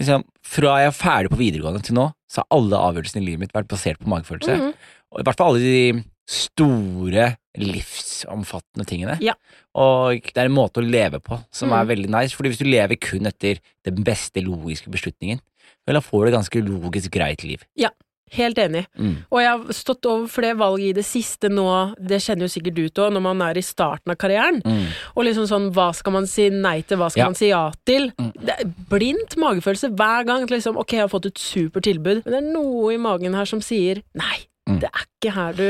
liksom 0.00 0.24
Fra 0.40 0.78
jeg 0.80 0.88
er 0.88 0.96
ferdig 0.96 1.34
på 1.34 1.40
videregående 1.42 1.84
til 1.84 1.98
nå, 1.98 2.06
så 2.32 2.40
har 2.40 2.56
alle 2.56 2.80
avgjørelsene 2.80 3.20
i 3.20 3.26
livet 3.26 3.40
mitt 3.44 3.52
vært 3.52 3.68
basert 3.68 4.00
på 4.00 4.08
magefølelse. 4.08 4.56
Mm. 4.56 4.72
Og 5.12 5.20
i 5.20 5.26
hvert 5.28 5.36
fall 5.36 5.52
alle 5.52 5.60
de 5.60 6.02
store, 6.26 7.36
livsomfattende 7.56 8.86
tingene. 8.88 9.18
Ja. 9.22 9.34
Og 9.78 10.22
det 10.32 10.36
er 10.42 10.48
en 10.50 10.56
måte 10.56 10.82
å 10.82 10.86
leve 10.86 11.20
på 11.20 11.38
som 11.50 11.70
Mm. 11.70 11.80
er 11.80 11.94
veldig 11.96 12.10
nice, 12.10 12.34
fordi 12.36 12.50
hvis 12.50 12.58
du 12.58 12.64
lever 12.64 12.96
kun 13.00 13.26
etter 13.26 13.58
den 13.84 14.02
beste 14.04 14.42
logiske 14.42 14.90
beslutningen, 14.90 15.40
vel, 15.86 15.94
da 15.94 16.00
får 16.00 16.24
du 16.24 16.28
et 16.28 16.34
ganske 16.40 16.62
logisk 16.68 17.10
greit 17.10 17.44
liv. 17.44 17.62
Ja. 17.76 17.90
Helt 18.32 18.56
enig. 18.58 18.86
Mm. 18.98 19.18
Og 19.30 19.38
jeg 19.38 19.46
har 19.48 19.72
stått 19.72 20.02
overfor 20.02 20.42
det 20.42 20.56
valget 20.58 20.88
i 20.88 20.92
det 20.94 21.04
siste 21.04 21.46
nå, 21.48 21.94
det 21.96 22.18
kjenner 22.20 22.42
jo 22.42 22.48
sikkert 22.50 22.74
du 22.74 22.88
til 22.88 23.04
òg, 23.04 23.12
når 23.12 23.22
man 23.22 23.40
er 23.40 23.54
i 23.56 23.62
starten 23.62 24.10
av 24.10 24.16
karrieren. 24.16 24.60
Mm. 24.64 24.86
Og 25.16 25.24
liksom 25.24 25.46
sånn, 25.46 25.70
hva 25.72 25.94
skal 25.94 26.10
man 26.12 26.26
si 26.26 26.48
nei 26.50 26.80
til, 26.82 26.98
hva 26.98 27.08
skal 27.08 27.20
Ja. 27.20 27.26
man 27.26 27.34
si 27.36 27.48
ja 27.50 27.70
til? 27.86 28.10
Mm. 28.18 28.32
Det 28.44 28.54
er 28.58 28.64
blindt 28.90 29.36
magefølelse 29.36 29.94
hver 29.94 30.26
gang. 30.26 30.44
Liksom, 30.48 30.76
ok, 30.76 30.90
jeg 30.90 31.00
har 31.02 31.08
fått 31.08 31.26
et 31.26 31.34
supert 31.38 31.84
tilbud, 31.84 32.24
men 32.26 32.34
det 32.34 32.42
er 32.42 32.52
noe 32.52 32.92
i 32.94 32.96
magen 32.96 33.32
her 33.32 33.44
som 33.44 33.60
sier 33.60 34.02
nei. 34.12 34.48
Mm. 34.66 34.80
Det 34.82 34.88
er 34.90 35.04
ikke 35.06 35.32
her 35.36 35.52
du 35.54 35.66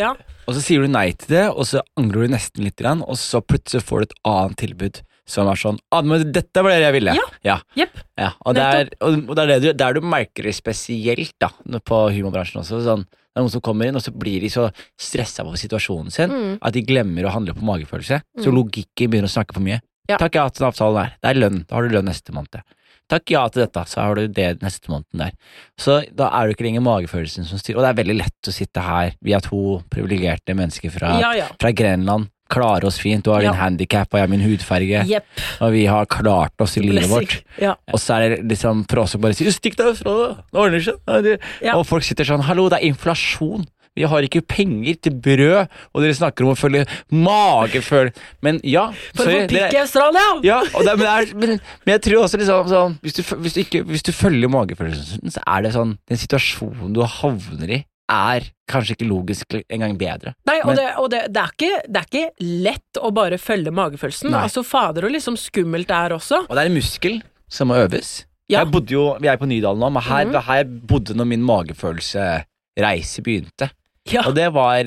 Ja. 0.00 0.14
Og 0.48 0.56
så 0.56 0.62
sier 0.64 0.82
du 0.82 0.88
nei 0.88 1.10
til 1.12 1.28
det, 1.36 1.44
og 1.52 1.66
så 1.68 1.82
angrer 2.00 2.24
du 2.26 2.32
nesten 2.32 2.64
litt, 2.64 2.80
og 2.80 3.16
så 3.20 3.40
plutselig 3.44 3.84
får 3.86 4.00
du 4.00 4.06
et 4.08 4.16
annet 4.26 4.56
tilbud 4.58 5.02
som 5.30 5.46
er 5.46 5.54
sånn 5.60 5.78
ah, 5.92 6.02
men 6.02 6.32
'Dette 6.32 6.62
var 6.64 6.70
det 6.74 6.80
jeg 6.82 6.94
ville'. 6.96 7.14
Ja. 7.14 7.26
ja. 7.44 7.56
Jepp. 7.76 8.00
Ja, 8.18 8.32
og 8.44 8.54
det 8.56 8.62
er, 8.62 8.88
og, 9.00 9.30
det 9.36 9.42
er 9.44 9.46
det 9.52 9.58
du, 9.62 9.72
der 9.78 9.94
du 9.94 10.00
merker 10.00 10.42
det 10.48 10.54
spesielt 10.56 11.34
da, 11.38 11.50
på 11.78 12.00
humorbransjen 12.10 12.62
også. 12.64 12.80
Sånn, 12.82 13.04
det 13.06 13.38
er 13.38 13.44
noen 13.44 13.52
som 13.52 13.62
kommer 13.62 13.86
inn, 13.86 13.94
og 13.94 14.02
så 14.02 14.10
blir 14.10 14.40
de 14.42 14.50
så 14.50 14.70
stressa 14.98 15.44
over 15.44 15.60
situasjonen 15.60 16.10
sin 16.10 16.30
Mm. 16.30 16.58
at 16.60 16.72
de 16.74 16.82
glemmer 16.82 17.28
å 17.28 17.30
handle 17.36 17.54
på 17.54 17.62
magefølelse. 17.62 18.22
Så 18.40 18.50
Mm. 18.50 18.56
logikken 18.58 19.10
begynner 19.10 19.30
å 19.30 19.36
snakke 19.36 19.54
for 19.54 19.60
mye. 19.62 19.80
Ja. 20.08 20.16
Takk 20.16 20.34
jeg 20.34 20.40
har 20.42 20.48
hatt 20.50 20.58
den 20.58 20.66
avtalen 20.66 20.96
der. 20.98 21.14
Det 21.22 21.30
er 21.30 21.40
lønn. 21.40 21.66
Da 21.68 21.76
har 21.76 21.82
du 21.86 21.94
lønn 21.94 22.08
neste 22.10 22.32
måned. 22.34 22.62
Takk 23.10 23.30
ja 23.34 23.42
til 23.50 23.64
dette, 23.64 23.82
så 23.90 24.04
har 24.06 24.14
du 24.20 24.28
det 24.30 24.60
neste 24.62 24.90
måneden 24.92 25.24
der. 25.24 25.32
Så 25.80 26.00
da 26.14 26.28
er 26.30 26.46
det 26.46 26.56
ikke 26.56 26.66
lenger 26.68 26.84
magefølelsen 26.86 27.44
som 27.48 27.58
styrer. 27.58 27.80
Og 27.80 27.82
det 27.84 27.90
er 27.90 28.02
veldig 28.04 28.18
lett 28.20 28.50
å 28.50 28.54
sitte 28.54 28.84
her, 28.86 29.14
vi 29.20 29.34
er 29.34 29.42
to 29.44 29.80
privilegerte 29.90 30.54
mennesker 30.54 30.92
fra, 30.94 31.16
Ja, 31.20 31.32
ja. 31.34 31.48
fra 31.60 31.72
Grenland. 31.72 32.30
Klare 32.50 32.82
oss 32.88 32.98
fint. 32.98 33.22
Du 33.22 33.30
har 33.30 33.42
Ja. 33.42 33.52
din 33.52 33.60
handikap, 33.60 34.08
og 34.12 34.18
jeg 34.18 34.22
har 34.26 34.28
min 34.28 34.40
hudfarge. 34.42 35.04
Yep. 35.06 35.24
Og 35.60 35.72
vi 35.72 35.84
har 35.86 36.04
klart 36.06 36.50
oss 36.58 36.76
i 36.76 36.80
livet 36.80 37.06
vårt. 37.08 37.42
Ja. 37.62 37.76
Og 37.92 38.00
så 38.00 38.14
er 38.18 38.28
det 38.36 38.48
liksom 38.48 38.84
for 38.90 39.02
oss 39.04 39.14
å 39.14 39.20
bare 39.20 39.34
si 39.34 39.44
'stikk 39.46 39.76
deg 39.76 39.96
fra 39.96 40.10
det, 40.34 40.36
det 40.50 40.58
ordner 40.58 40.80
seg'. 40.80 41.38
Ja. 41.62 41.76
Og 41.76 41.86
folk 41.86 42.02
sitter 42.02 42.24
sånn 42.24 42.42
'hallo, 42.42 42.68
det 42.68 42.82
er 42.82 42.90
inflasjon'. 42.92 43.66
Vi 43.98 44.04
har 44.06 44.22
ikke 44.22 44.40
penger 44.46 44.94
til 45.02 45.16
brød, 45.18 45.66
og 45.92 46.02
dere 46.04 46.14
snakker 46.14 46.46
om 46.46 46.52
å 46.52 46.58
følge 46.58 46.84
mageføl... 47.10 48.10
Men 48.44 48.60
ja, 48.66 48.86
For 49.18 49.26
å 49.26 49.34
få 49.34 49.46
pikk 49.50 49.74
i 49.76 49.80
Australia! 49.82 50.26
ja, 50.46 50.60
det, 50.62 50.94
men, 51.00 51.06
er, 51.10 51.32
men, 51.34 51.56
men 51.84 51.94
jeg 51.96 52.02
tror 52.06 52.24
også 52.24 52.38
liksom 52.40 52.70
sånn 52.70 52.94
hvis 53.02 53.18
du, 53.18 53.22
hvis, 53.42 53.56
du 53.56 53.60
ikke, 53.64 53.82
hvis 53.90 54.06
du 54.06 54.12
følger 54.14 54.52
magefølelsen, 54.52 55.34
så 55.34 55.42
er 55.42 55.66
det 55.66 55.72
sånn 55.74 55.96
Den 56.10 56.20
situasjonen 56.22 56.94
du 56.96 57.02
havner 57.02 57.74
i, 57.80 57.80
er 58.10 58.46
kanskje 58.70 58.96
ikke 58.96 59.06
logisk 59.10 59.58
engang 59.70 59.92
bedre. 59.98 60.32
Nei, 60.48 60.56
og, 60.64 60.72
det, 60.78 60.86
og 60.98 61.10
det, 61.12 61.20
det, 61.34 61.42
er 61.44 61.52
ikke, 61.54 61.82
det 61.90 62.00
er 62.00 62.08
ikke 62.08 62.48
lett 62.70 62.98
å 63.02 63.10
bare 63.14 63.38
følge 63.38 63.70
magefølelsen. 63.74 64.30
Nei. 64.34 64.40
Altså, 64.48 64.64
fader 64.66 65.06
og 65.06 65.14
liksom 65.14 65.36
skummelt 65.38 65.86
det 65.90 65.98
er 65.98 66.14
også. 66.16 66.40
Og 66.48 66.54
det 66.56 66.64
er 66.64 66.70
en 66.72 66.78
muskel 66.78 67.20
som 67.50 67.70
må 67.70 67.78
øves. 67.84 68.20
Ja. 68.50 68.64
Jeg 68.64 68.72
bodde 68.74 68.94
jo, 68.96 69.04
Vi 69.22 69.28
er 69.30 69.38
på 69.38 69.46
Nydalen 69.46 69.78
nå, 69.82 69.90
men 69.94 70.02
her, 70.02 70.24
Mhm. 70.26 70.40
her 70.46 70.64
bodde 70.90 71.14
når 71.14 71.28
min 71.34 71.42
magefølelsereise 71.46 73.22
begynte. 73.26 73.70
Ja. 74.10 74.24
Og 74.26 74.34
det 74.34 74.48
var 74.52 74.80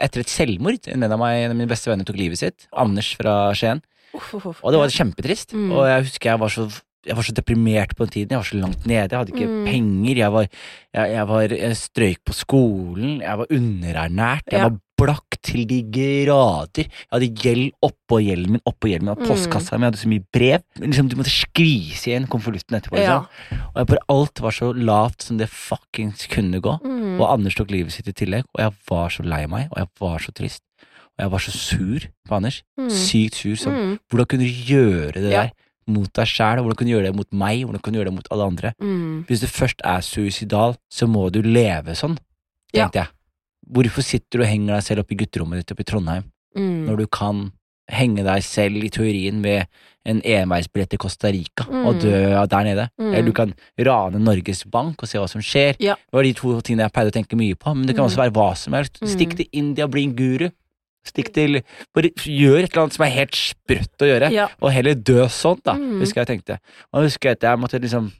etter 0.00 0.20
et 0.24 0.28
selvmord. 0.32 0.86
En 0.88 1.02
av, 1.04 1.18
meg, 1.20 1.44
en 1.44 1.50
av 1.52 1.56
mine 1.58 1.68
beste 1.70 1.90
venner 1.90 2.04
tok 2.08 2.16
livet 2.20 2.38
sitt. 2.40 2.68
Anders 2.72 3.12
fra 3.18 3.52
Skien. 3.54 3.82
Uff, 4.16 4.32
uff, 4.34 4.46
uff. 4.54 4.60
Og 4.64 4.72
det 4.74 4.80
var 4.80 4.88
kjempetrist. 4.94 5.52
Mm. 5.54 5.70
Og 5.76 5.84
jeg 5.86 6.06
husker 6.08 6.30
jeg 6.32 6.40
var 6.40 6.48
så 6.54 6.68
jeg 7.06 7.16
var 7.16 7.24
så 7.24 7.32
deprimert 7.32 7.94
på 7.96 8.04
den 8.04 8.12
tiden. 8.12 8.32
Jeg 8.34 8.40
var 8.42 8.48
så 8.50 8.58
langt 8.60 8.82
nede. 8.86 9.08
Jeg 9.08 9.18
hadde 9.18 9.32
ikke 9.32 9.46
Mm. 9.48 9.64
penger. 9.64 10.16
Jeg 10.20 10.32
var, 10.34 10.48
jeg, 10.92 11.06
jeg 11.14 11.28
var 11.30 11.40
jeg 11.48 11.76
strøyk 11.80 12.18
på 12.28 12.34
skolen. 12.36 13.20
Jeg 13.22 13.38
var 13.40 13.46
underernært. 13.56 14.50
Jeg 14.52 14.58
Ja. 14.60 14.68
var 14.68 14.76
blakk 15.00 15.36
til 15.42 15.64
de 15.66 15.80
grader. 15.94 16.84
Jeg 16.86 17.10
hadde 17.12 17.28
gjeld 17.42 17.72
oppå 17.86 18.20
gjelden 18.22 18.50
min, 18.56 18.62
oppå 18.68 18.90
gjelden 18.90 19.08
min, 19.08 19.14
og 19.16 19.18
Mm. 19.24 19.28
postkassa 19.30 19.78
mi 19.78 19.86
hadde 19.88 19.98
så 20.00 20.08
mye 20.08 20.24
brev. 20.32 20.62
Liksom, 20.78 21.08
du 21.08 21.16
måtte 21.16 21.32
skvise 21.32 22.10
igjen 22.10 22.28
konvolutten 22.28 22.76
etterpå. 22.78 22.98
Ja. 23.00 23.20
Liksom. 23.24 23.62
Og 23.74 23.76
jeg 23.76 23.86
bare, 23.86 24.04
alt 24.08 24.40
var 24.40 24.50
så 24.52 24.72
lavt 24.76 25.22
som 25.22 25.38
det 25.38 25.48
fuckings 25.48 26.26
kunne 26.28 26.60
gå. 26.60 26.78
Mm. 26.84 27.20
Og 27.20 27.26
Anders 27.32 27.54
tok 27.54 27.70
livet 27.70 27.92
sitt 27.92 28.08
i 28.08 28.12
tillegg, 28.12 28.44
og 28.54 28.60
jeg 28.64 28.72
var 28.90 29.08
så 29.08 29.22
lei 29.24 29.46
meg, 29.46 29.68
og 29.72 29.78
jeg 29.78 29.88
var 30.00 30.18
så 30.18 30.32
trist. 30.32 30.62
Og 31.18 31.24
jeg 31.24 31.30
var 31.30 31.38
så 31.38 31.50
sur 31.52 32.00
på 32.28 32.34
Anders. 32.36 32.62
Mm. 32.78 32.88
Sykt 32.90 33.34
sur. 33.34 33.56
Som, 33.56 33.72
Mm. 33.72 33.98
Hvordan 34.10 34.26
kunne 34.26 34.44
du 34.44 34.64
gjøre 34.72 35.12
det 35.14 35.32
Ja. 35.32 35.42
der 35.42 35.50
mot 35.86 36.12
deg 36.12 36.24
sjæl? 36.26 36.60
Hvordan 36.62 36.76
kunne 36.76 36.88
du 36.88 36.94
gjøre 36.96 37.06
det 37.10 37.16
mot 37.16 37.32
meg? 37.32 37.64
Hvordan 37.64 37.80
kunne 37.82 37.92
du 37.94 37.98
gjøre 38.00 38.10
det 38.10 38.14
mot 38.14 38.28
alle 38.30 38.44
andre? 38.46 38.72
Mm. 38.80 39.24
Hvis 39.26 39.40
du 39.40 39.46
først 39.46 39.80
er 39.84 40.00
suicidal, 40.00 40.76
så 40.90 41.06
må 41.08 41.30
du 41.32 41.42
leve 41.42 41.92
sånn, 41.94 42.16
Ja. 42.72 42.88
tenkte 42.88 42.94
jeg. 42.94 43.08
Hvorfor 43.70 44.02
sitter 44.02 44.38
du 44.38 44.42
og 44.44 44.50
henger 44.50 44.74
deg 44.74 44.82
selv 44.82 45.00
oppe 45.04 45.12
i 45.14 45.20
gutterommet 45.20 45.60
ditt 45.62 45.72
oppe 45.72 45.80
i 45.86 45.90
Trondheim, 45.90 46.24
Mm. 46.56 46.86
når 46.88 46.96
du 46.98 47.06
kan 47.06 47.52
henge 47.90 48.24
deg 48.24 48.42
selv 48.42 48.82
i 48.82 48.88
teorien 48.90 49.40
ved 49.42 49.66
en 50.06 50.20
enveisbillett 50.22 50.90
til 50.90 50.98
Costa 50.98 51.28
Rica 51.30 51.64
og 51.68 51.94
Mm. 51.96 52.00
dø 52.00 52.46
der 52.46 52.64
nede? 52.64 52.88
Mm. 52.98 53.14
Eller 53.14 53.22
du 53.26 53.32
kan 53.32 53.54
rane 53.78 54.18
Norges 54.18 54.64
Bank 54.64 55.02
og 55.02 55.08
se 55.08 55.18
hva 55.18 55.28
som 55.28 55.40
skjer. 55.40 55.76
Ja. 55.78 55.94
Det 55.94 56.12
var 56.12 56.22
de 56.22 56.32
to 56.32 56.60
tingene 56.60 56.82
jeg 56.88 56.92
pleide 56.92 57.10
å 57.10 57.12
tenke 57.22 57.36
mye 57.36 57.54
på, 57.54 57.74
men 57.76 57.86
det 57.86 57.94
kan 57.96 58.04
Mm. 58.04 58.10
også 58.10 58.16
være 58.16 58.32
hva 58.32 58.56
som 58.56 58.72
helst. 58.72 58.98
Mm. 59.00 59.08
Stikk 59.08 59.36
til 59.36 59.46
India, 59.52 59.86
bli 59.86 60.04
en 60.04 60.14
guru. 60.16 60.50
Stikk 61.06 61.32
til 61.32 61.62
Bare 61.94 62.10
gjør 62.10 62.62
et 62.64 62.72
eller 62.72 62.82
annet 62.82 62.92
som 62.92 63.06
er 63.06 63.10
helt 63.10 63.32
sprøtt 63.32 63.98
å 64.00 64.06
gjøre, 64.06 64.30
Ja. 64.32 64.48
og 64.60 64.72
heller 64.72 64.94
dø 64.94 65.24
sånn, 65.26 65.62
da, 65.62 65.74
Mm. 65.74 66.00
husker 66.00 66.24
jeg 66.26 66.42
tenkte. 66.44 66.58
Og 66.92 67.02
jeg 67.02 67.10
husker 67.10 67.30
at 67.30 67.40
jeg 67.40 67.58
måtte 67.58 67.80
liksom 67.80 68.12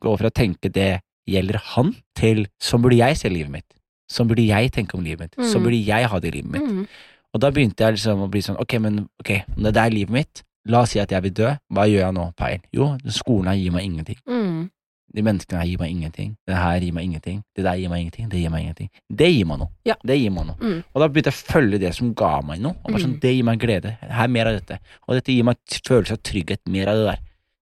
gå 0.00 0.18
fra 0.18 0.28
å 0.30 0.32
tenke 0.32 0.70
det 0.72 1.00
gjelder 1.28 1.56
han, 1.58 1.96
til 2.14 2.46
sånn 2.60 2.82
burde 2.82 2.96
jeg 2.98 3.16
se 3.16 3.28
livet 3.28 3.50
mitt. 3.50 3.64
Sånn 4.10 4.28
burde 4.28 4.44
jeg 4.46 4.70
tenke 4.72 4.94
om 4.98 5.04
livet 5.04 5.20
mitt. 5.20 5.34
Sånn 5.48 5.60
Mm. 5.62 5.64
burde 5.64 5.84
jeg 5.86 6.06
ha 6.06 6.18
det 6.20 6.28
i 6.28 6.36
livet 6.36 6.50
mitt. 6.52 6.62
Mm. 6.62 6.86
Og 7.34 7.40
da 7.40 7.50
begynte 7.50 7.76
jeg 7.84 7.94
liksom 7.96 8.20
å 8.22 8.30
bli 8.30 8.40
sånn, 8.40 8.60
ok, 8.60 8.78
men 8.80 9.08
ok, 9.20 9.30
om 9.56 9.62
det 9.64 9.76
er 9.76 9.90
livet 9.90 10.10
mitt, 10.10 10.42
la 10.66 10.82
oss 10.82 10.90
si 10.90 11.00
at 11.00 11.10
jeg 11.10 11.22
vil 11.22 11.32
dø, 11.32 11.56
hva 11.72 11.84
gjør 11.88 12.04
jeg 12.06 12.14
nå, 12.14 12.32
Peil? 12.36 12.60
Jo, 12.72 12.96
skolen 13.08 13.46
her 13.46 13.54
gir 13.56 13.72
meg 13.72 13.84
ingenting. 13.84 14.16
Mm. 14.28 14.70
De 15.14 15.22
menneskene 15.22 15.58
her 15.60 15.66
gir 15.66 15.78
meg 15.78 15.90
ingenting. 15.90 16.36
Det 16.46 16.54
her 16.56 16.80
gir 16.80 16.92
meg 16.92 17.04
ingenting. 17.04 17.44
Det 17.54 17.62
der 17.64 17.76
gir 17.78 17.88
meg 17.88 18.00
ingenting. 18.00 18.28
Det 18.28 18.38
gir 18.40 18.50
meg 18.50 18.62
ingenting. 18.64 18.90
Det 19.14 19.28
gir 19.34 19.44
meg 19.46 19.58
noe. 19.60 19.68
Ja. 19.84 19.94
Det 20.04 20.16
gir 20.18 20.30
meg 20.30 20.46
noe. 20.46 20.56
Mm. 20.58 20.84
Og 20.94 21.00
da 21.00 21.08
begynte 21.08 21.30
jeg 21.30 21.38
å 21.38 21.52
følge 21.52 21.78
det 21.80 21.94
som 21.94 22.14
ga 22.14 22.40
meg 22.42 22.60
noe. 22.60 22.74
Og 22.84 22.90
bare 22.92 23.02
sånn, 23.02 23.14
Mm. 23.14 23.20
Det 23.20 23.34
gir 23.36 23.44
meg 23.44 23.58
glede. 23.60 23.96
Her 24.00 24.26
mer 24.28 24.46
av 24.46 24.54
dette. 24.60 24.78
Og 25.08 25.14
dette 25.14 25.32
gir 25.32 25.44
meg 25.44 25.56
en 25.56 25.78
følelse 25.86 26.12
av 26.12 26.18
trygghet. 26.22 26.58
Mer 26.66 26.88
av 26.88 26.94
det 26.96 27.06
der. 27.06 27.18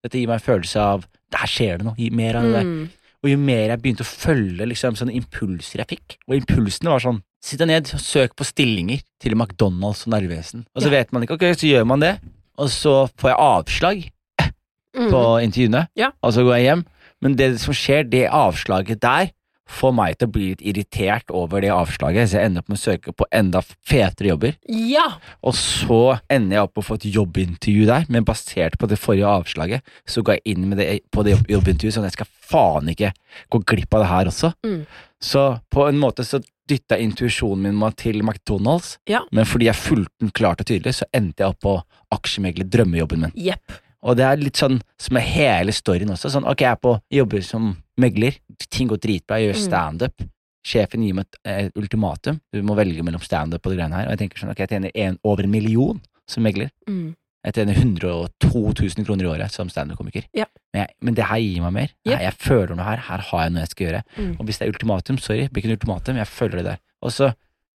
Dette 0.04 0.18
gir 0.20 0.26
meg 0.28 0.34
en 0.34 0.46
følelse 0.54 0.76
av 0.80 1.06
Der 1.30 1.46
skjer 1.46 1.78
det 1.78 1.84
noe. 1.86 2.10
Mer 2.10 2.34
av 2.36 2.42
det 2.42 2.52
der. 2.52 2.88
Mm. 3.20 3.26
Og 3.26 3.30
jo 3.30 3.36
mer 3.38 3.68
jeg 3.68 3.82
begynte 3.82 4.00
å 4.04 4.08
følge 4.08 4.66
liksom, 4.66 4.94
sånne 4.96 5.12
impulser 5.12 5.82
jeg 5.82 5.88
fikk, 5.92 6.16
og 6.28 6.36
impulsene 6.40 6.90
var 6.90 7.00
sånn 7.04 7.20
Sitt 7.42 7.58
deg 7.58 7.68
ned 7.68 7.86
og 7.96 8.00
søk 8.00 8.34
på 8.36 8.44
stillinger 8.44 9.00
til 9.18 9.32
McDonald's 9.32 10.02
og 10.06 10.10
Narvesen. 10.12 10.66
Og 10.76 10.82
så 10.82 10.90
Ja. 10.90 10.98
vet 10.98 11.12
man 11.12 11.22
ikke, 11.24 11.38
ok, 11.38 11.44
så 11.56 11.66
gjør 11.70 11.86
man 11.86 12.00
det, 12.00 12.20
og 12.58 12.68
så 12.68 13.08
får 13.16 13.30
jeg 13.30 13.38
avslag 13.40 14.10
Mm. 14.96 15.10
på 15.10 15.20
intervjuene, 15.40 15.88
Ja. 15.96 16.10
og 16.22 16.32
så 16.34 16.42
går 16.44 16.56
jeg 16.58 16.64
hjem. 16.66 16.84
Men 17.22 17.36
det 17.36 17.60
som 17.60 17.72
skjer, 17.72 18.04
det 18.10 18.28
avslaget 18.28 19.00
der, 19.00 19.30
får 19.70 19.92
meg 19.96 20.16
til 20.18 20.28
å 20.28 20.32
bli 20.34 20.48
litt 20.52 20.64
irritert 20.66 21.30
over 21.36 21.62
det 21.64 21.70
avslaget, 21.74 22.30
så 22.30 22.38
jeg 22.40 22.50
ender 22.50 22.64
opp 22.64 22.70
med 22.72 22.78
å 22.80 22.82
søke 22.82 23.14
på 23.16 23.28
enda 23.32 23.62
fetere 23.64 24.32
jobber. 24.32 24.56
Ja! 24.68 25.06
Og 25.46 25.54
så 25.58 26.00
ender 26.30 26.58
jeg 26.58 26.66
opp 26.66 26.74
med 26.76 26.82
å 26.84 26.88
få 26.88 26.98
et 27.00 27.08
jobbintervju 27.14 27.86
der, 27.90 28.06
men 28.10 28.26
basert 28.28 28.78
på 28.80 28.88
det 28.90 28.98
forrige 29.00 29.30
avslaget, 29.30 29.92
så 30.10 30.24
går 30.26 30.38
jeg 30.40 30.56
inn 30.56 30.68
med 30.70 30.82
det 30.82 30.88
på 31.14 31.24
det 31.26 31.36
jobbintervjuet, 31.50 31.96
sånn 31.96 32.06
at 32.08 32.12
jeg 32.12 32.20
skal 32.20 32.32
faen 32.50 32.90
ikke 32.92 33.12
gå 33.54 33.62
glipp 33.72 33.94
av 33.94 34.04
det 34.04 34.10
her 34.10 34.30
også. 34.32 34.52
Mm. 34.66 34.80
Så 35.20 35.44
på 35.70 35.86
en 35.88 36.00
måte 36.00 36.24
så 36.26 36.40
dytta 36.70 36.98
intuisjonen 37.02 37.64
min 37.66 37.78
meg 37.78 37.96
til 37.98 38.22
McDonald's, 38.22 38.96
Ja. 39.10 39.24
men 39.32 39.44
fordi 39.44 39.66
jeg 39.66 39.74
fulgte 39.74 40.20
den 40.22 40.30
klart 40.30 40.60
og 40.62 40.66
tydelig, 40.70 40.94
så 41.00 41.08
endte 41.14 41.42
jeg 41.42 41.54
opp 41.54 41.60
på 41.66 41.76
aksjemegler, 42.14 42.68
drømmejobben 42.70 43.20
min. 43.26 43.32
Yep. 43.36 43.78
Og 44.02 44.16
det 44.16 44.24
er 44.24 44.38
litt 44.40 44.56
sånn 44.56 44.78
som 44.96 45.18
er 45.20 45.26
hele 45.28 45.72
storyen 45.76 46.08
også. 46.14 46.30
Sånn, 46.32 46.46
ok, 46.48 46.62
jeg 46.64 46.72
er 46.72 46.80
på 46.80 46.94
jobber 47.12 47.42
som 47.44 47.76
megler, 48.02 48.36
ting 48.70 48.88
går 48.90 49.00
dritbra, 49.02 49.38
jeg 49.40 49.50
gjør 49.50 49.58
Mm. 49.60 49.66
standup. 49.68 50.26
Sjefen 50.66 51.02
gir 51.06 51.14
meg 51.16 51.24
et 51.24 51.38
eh, 51.48 51.70
ultimatum, 51.80 52.40
du 52.52 52.60
må 52.62 52.74
velge 52.76 53.02
mellom 53.06 53.22
standup 53.24 53.64
og 53.64 53.72
det 53.72 53.78
greiene 53.78 53.96
her. 53.96 54.08
Og 54.10 54.12
jeg 54.16 54.18
tenker 54.24 54.42
sånn, 54.42 54.50
ok, 54.52 54.58
jeg 54.64 54.68
tjener 54.74 54.90
en, 54.94 55.18
over 55.24 55.44
en 55.46 55.50
million 55.54 56.00
som 56.28 56.42
megler. 56.44 56.68
Mm. 56.88 57.14
Jeg 57.46 57.54
tjener 57.56 57.78
102 57.80 58.60
000 58.76 59.06
kroner 59.08 59.24
i 59.24 59.30
året 59.30 59.50
som 59.54 59.70
standup-komiker. 59.72 60.26
Ja. 60.36 60.44
Men, 60.76 60.86
men 61.00 61.14
det 61.16 61.24
her 61.30 61.40
gir 61.40 61.62
meg 61.64 61.72
mer. 61.72 61.88
Yep. 62.04 62.12
Nei, 62.12 62.22
jeg 62.26 62.34
føler 62.44 62.74
noe 62.76 62.84
her. 62.84 63.00
Her 63.06 63.24
har 63.30 63.46
jeg 63.46 63.54
noe 63.54 63.62
jeg 63.64 63.70
skal 63.72 63.86
gjøre. 63.86 64.02
Mm. 64.18 64.34
Og 64.36 64.44
hvis 64.44 64.58
det 64.60 64.66
er 64.66 64.74
ultimatum, 64.74 65.16
sorry, 65.24 65.46
det 65.46 65.52
blir 65.54 65.64
ikke 65.64 65.70
noe 65.72 65.78
ultimatum, 65.80 66.20
jeg 66.20 66.28
føler 66.28 66.60
det 66.60 66.66
der. 66.68 66.82
Og 67.00 67.14
så 67.16 67.30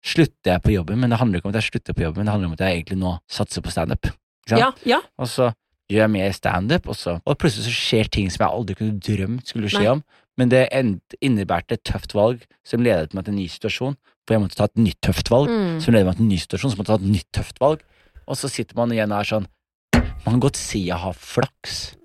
slutter 0.02 0.56
jeg 0.56 0.62
på 0.66 0.72
jobben, 0.74 0.98
men 0.98 1.14
det 1.14 1.20
handler 1.22 1.38
ikke 1.38 1.46
om 1.46 1.54
at 1.54 1.60
jeg 1.62 1.68
slutter 1.70 1.94
på 1.94 2.02
jobben, 2.02 2.24
men 2.24 2.26
det 2.26 2.32
handler 2.34 2.50
om 2.50 2.56
at 2.58 2.64
jeg 2.66 2.80
egentlig 2.80 2.98
nå 2.98 3.12
satser 3.30 3.62
på 3.62 3.70
standup. 3.70 4.10
Ja, 4.50 4.72
ja. 4.82 4.98
Og 5.22 5.30
så 5.30 5.52
gjør 5.92 6.04
jeg 6.06 6.12
mer 6.14 6.34
standup, 6.36 6.88
også. 6.92 7.18
og 7.24 7.38
plutselig 7.40 7.68
så 7.68 7.76
skjer 7.76 8.10
ting 8.12 8.30
som 8.32 8.46
jeg 8.46 8.56
aldri 8.56 8.76
kunne 8.78 8.98
drømt 9.02 9.52
skulle 9.52 9.70
skje 9.72 9.84
Nei. 9.84 9.94
om. 9.96 10.04
Men 10.40 10.48
det 10.48 10.64
innebærte 11.20 11.76
et 11.76 11.84
tøft 11.84 12.14
valg 12.16 12.44
som 12.64 12.84
ledet 12.84 13.12
meg 13.12 13.26
til 13.26 13.34
en 13.34 13.40
ny 13.42 13.48
situasjon, 13.52 13.96
for 14.24 14.34
jeg 14.34 14.42
måtte 14.44 14.56
ta 14.56 14.68
et 14.70 14.80
nytt 14.80 15.00
tøft 15.04 15.28
valg. 15.32 15.50
Mm. 15.50 15.80
Som 15.84 15.96
ledet 15.96 16.08
meg 16.08 16.16
til 16.16 16.24
en 16.24 16.30
ny 16.32 16.38
situasjon, 16.40 16.72
så 16.72 16.80
måtte 16.80 16.94
ta 16.94 17.00
et 17.02 17.10
nytt 17.10 17.28
tøft 17.36 17.60
valg. 17.60 17.82
Og 18.24 18.38
så 18.38 18.48
sitter 18.52 18.78
man 18.78 18.94
igjen 18.94 19.12
og 19.12 19.18
er 19.20 19.28
sånn 19.28 19.50
Man 20.22 20.36
kan 20.36 20.42
godt 20.44 20.60
si 20.60 20.84
jeg 20.86 21.02
har 21.02 21.16
flaks, 21.18 21.96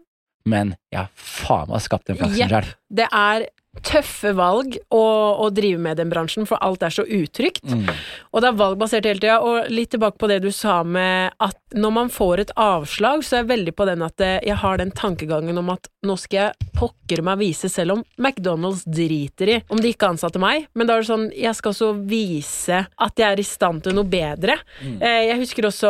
men 0.49 0.73
jeg 0.89 1.03
har 1.03 1.11
faen 1.13 1.69
meg 1.69 1.83
skapt 1.85 2.09
den 2.09 2.17
flaksen 2.17 2.41
yep. 2.41 2.49
sjøl. 2.49 2.69
Det 2.97 3.05
er 3.13 3.45
tøffe 3.85 4.33
valg 4.37 4.77
å, 4.93 5.03
å 5.43 5.49
drive 5.53 5.81
med 5.81 5.99
den 5.99 6.11
bransjen, 6.11 6.47
for 6.49 6.61
alt 6.63 6.83
er 6.85 6.93
så 6.93 7.05
utrygt. 7.05 7.65
Mm. 7.67 7.87
Og 8.33 8.43
det 8.43 8.49
er 8.49 8.59
valgbasert 8.59 9.07
hele 9.07 9.21
tida. 9.21 9.39
Og 9.43 9.71
litt 9.73 9.91
tilbake 9.95 10.19
på 10.19 10.29
det 10.31 10.41
du 10.45 10.49
sa 10.55 10.81
med 10.83 11.35
at 11.43 11.57
når 11.77 11.93
man 11.93 12.11
får 12.13 12.43
et 12.43 12.53
avslag, 12.59 13.23
så 13.25 13.37
er 13.37 13.43
jeg 13.43 13.51
veldig 13.51 13.73
på 13.77 13.87
den 13.89 14.03
at 14.05 14.23
eh, 14.23 14.39
jeg 14.47 14.59
har 14.61 14.79
den 14.79 14.93
tankegangen 14.95 15.57
om 15.59 15.71
at 15.73 15.89
nå 16.07 16.15
skal 16.19 16.39
jeg 16.39 16.69
pokker 16.77 17.23
meg 17.25 17.41
vise, 17.41 17.69
selv 17.71 17.97
om 17.97 18.03
McDonald's 18.21 18.85
driter 18.87 19.51
i 19.51 19.57
om 19.73 19.81
de 19.81 19.91
ikke 19.91 20.11
ansatte 20.13 20.39
meg. 20.41 20.67
Men 20.77 20.87
da 20.87 20.95
er 20.95 21.03
det 21.03 21.09
sånn, 21.09 21.27
jeg 21.35 21.57
skal 21.57 21.73
også 21.73 21.91
vise 22.07 22.83
at 22.87 23.19
jeg 23.19 23.27
er 23.27 23.41
i 23.41 23.47
stand 23.47 23.83
til 23.85 23.97
noe 23.97 24.07
bedre. 24.07 24.57
Mm. 24.79 24.99
Jeg 25.01 25.39
husker 25.41 25.67
også 25.67 25.89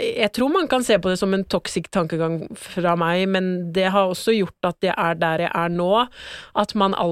Jeg 0.00 0.30
tror 0.34 0.52
man 0.54 0.68
kan 0.70 0.84
se 0.86 0.96
på 1.02 1.10
det 1.10 1.18
som 1.20 1.34
en 1.34 1.44
toxic 1.44 1.90
tankegang 1.92 2.40
fra 2.58 2.94
meg, 2.98 3.26
men 3.32 3.50
det 3.74 3.90
har 3.92 4.10
også 4.10 4.34
gjort 4.36 4.70
at 4.72 4.88
jeg 4.88 4.94
er 4.96 5.18
der 5.20 5.46
jeg 5.46 5.52
er 5.52 5.72
nå. 5.72 5.90
At 6.58 6.74
man 6.78 6.96
alltid 6.96 7.11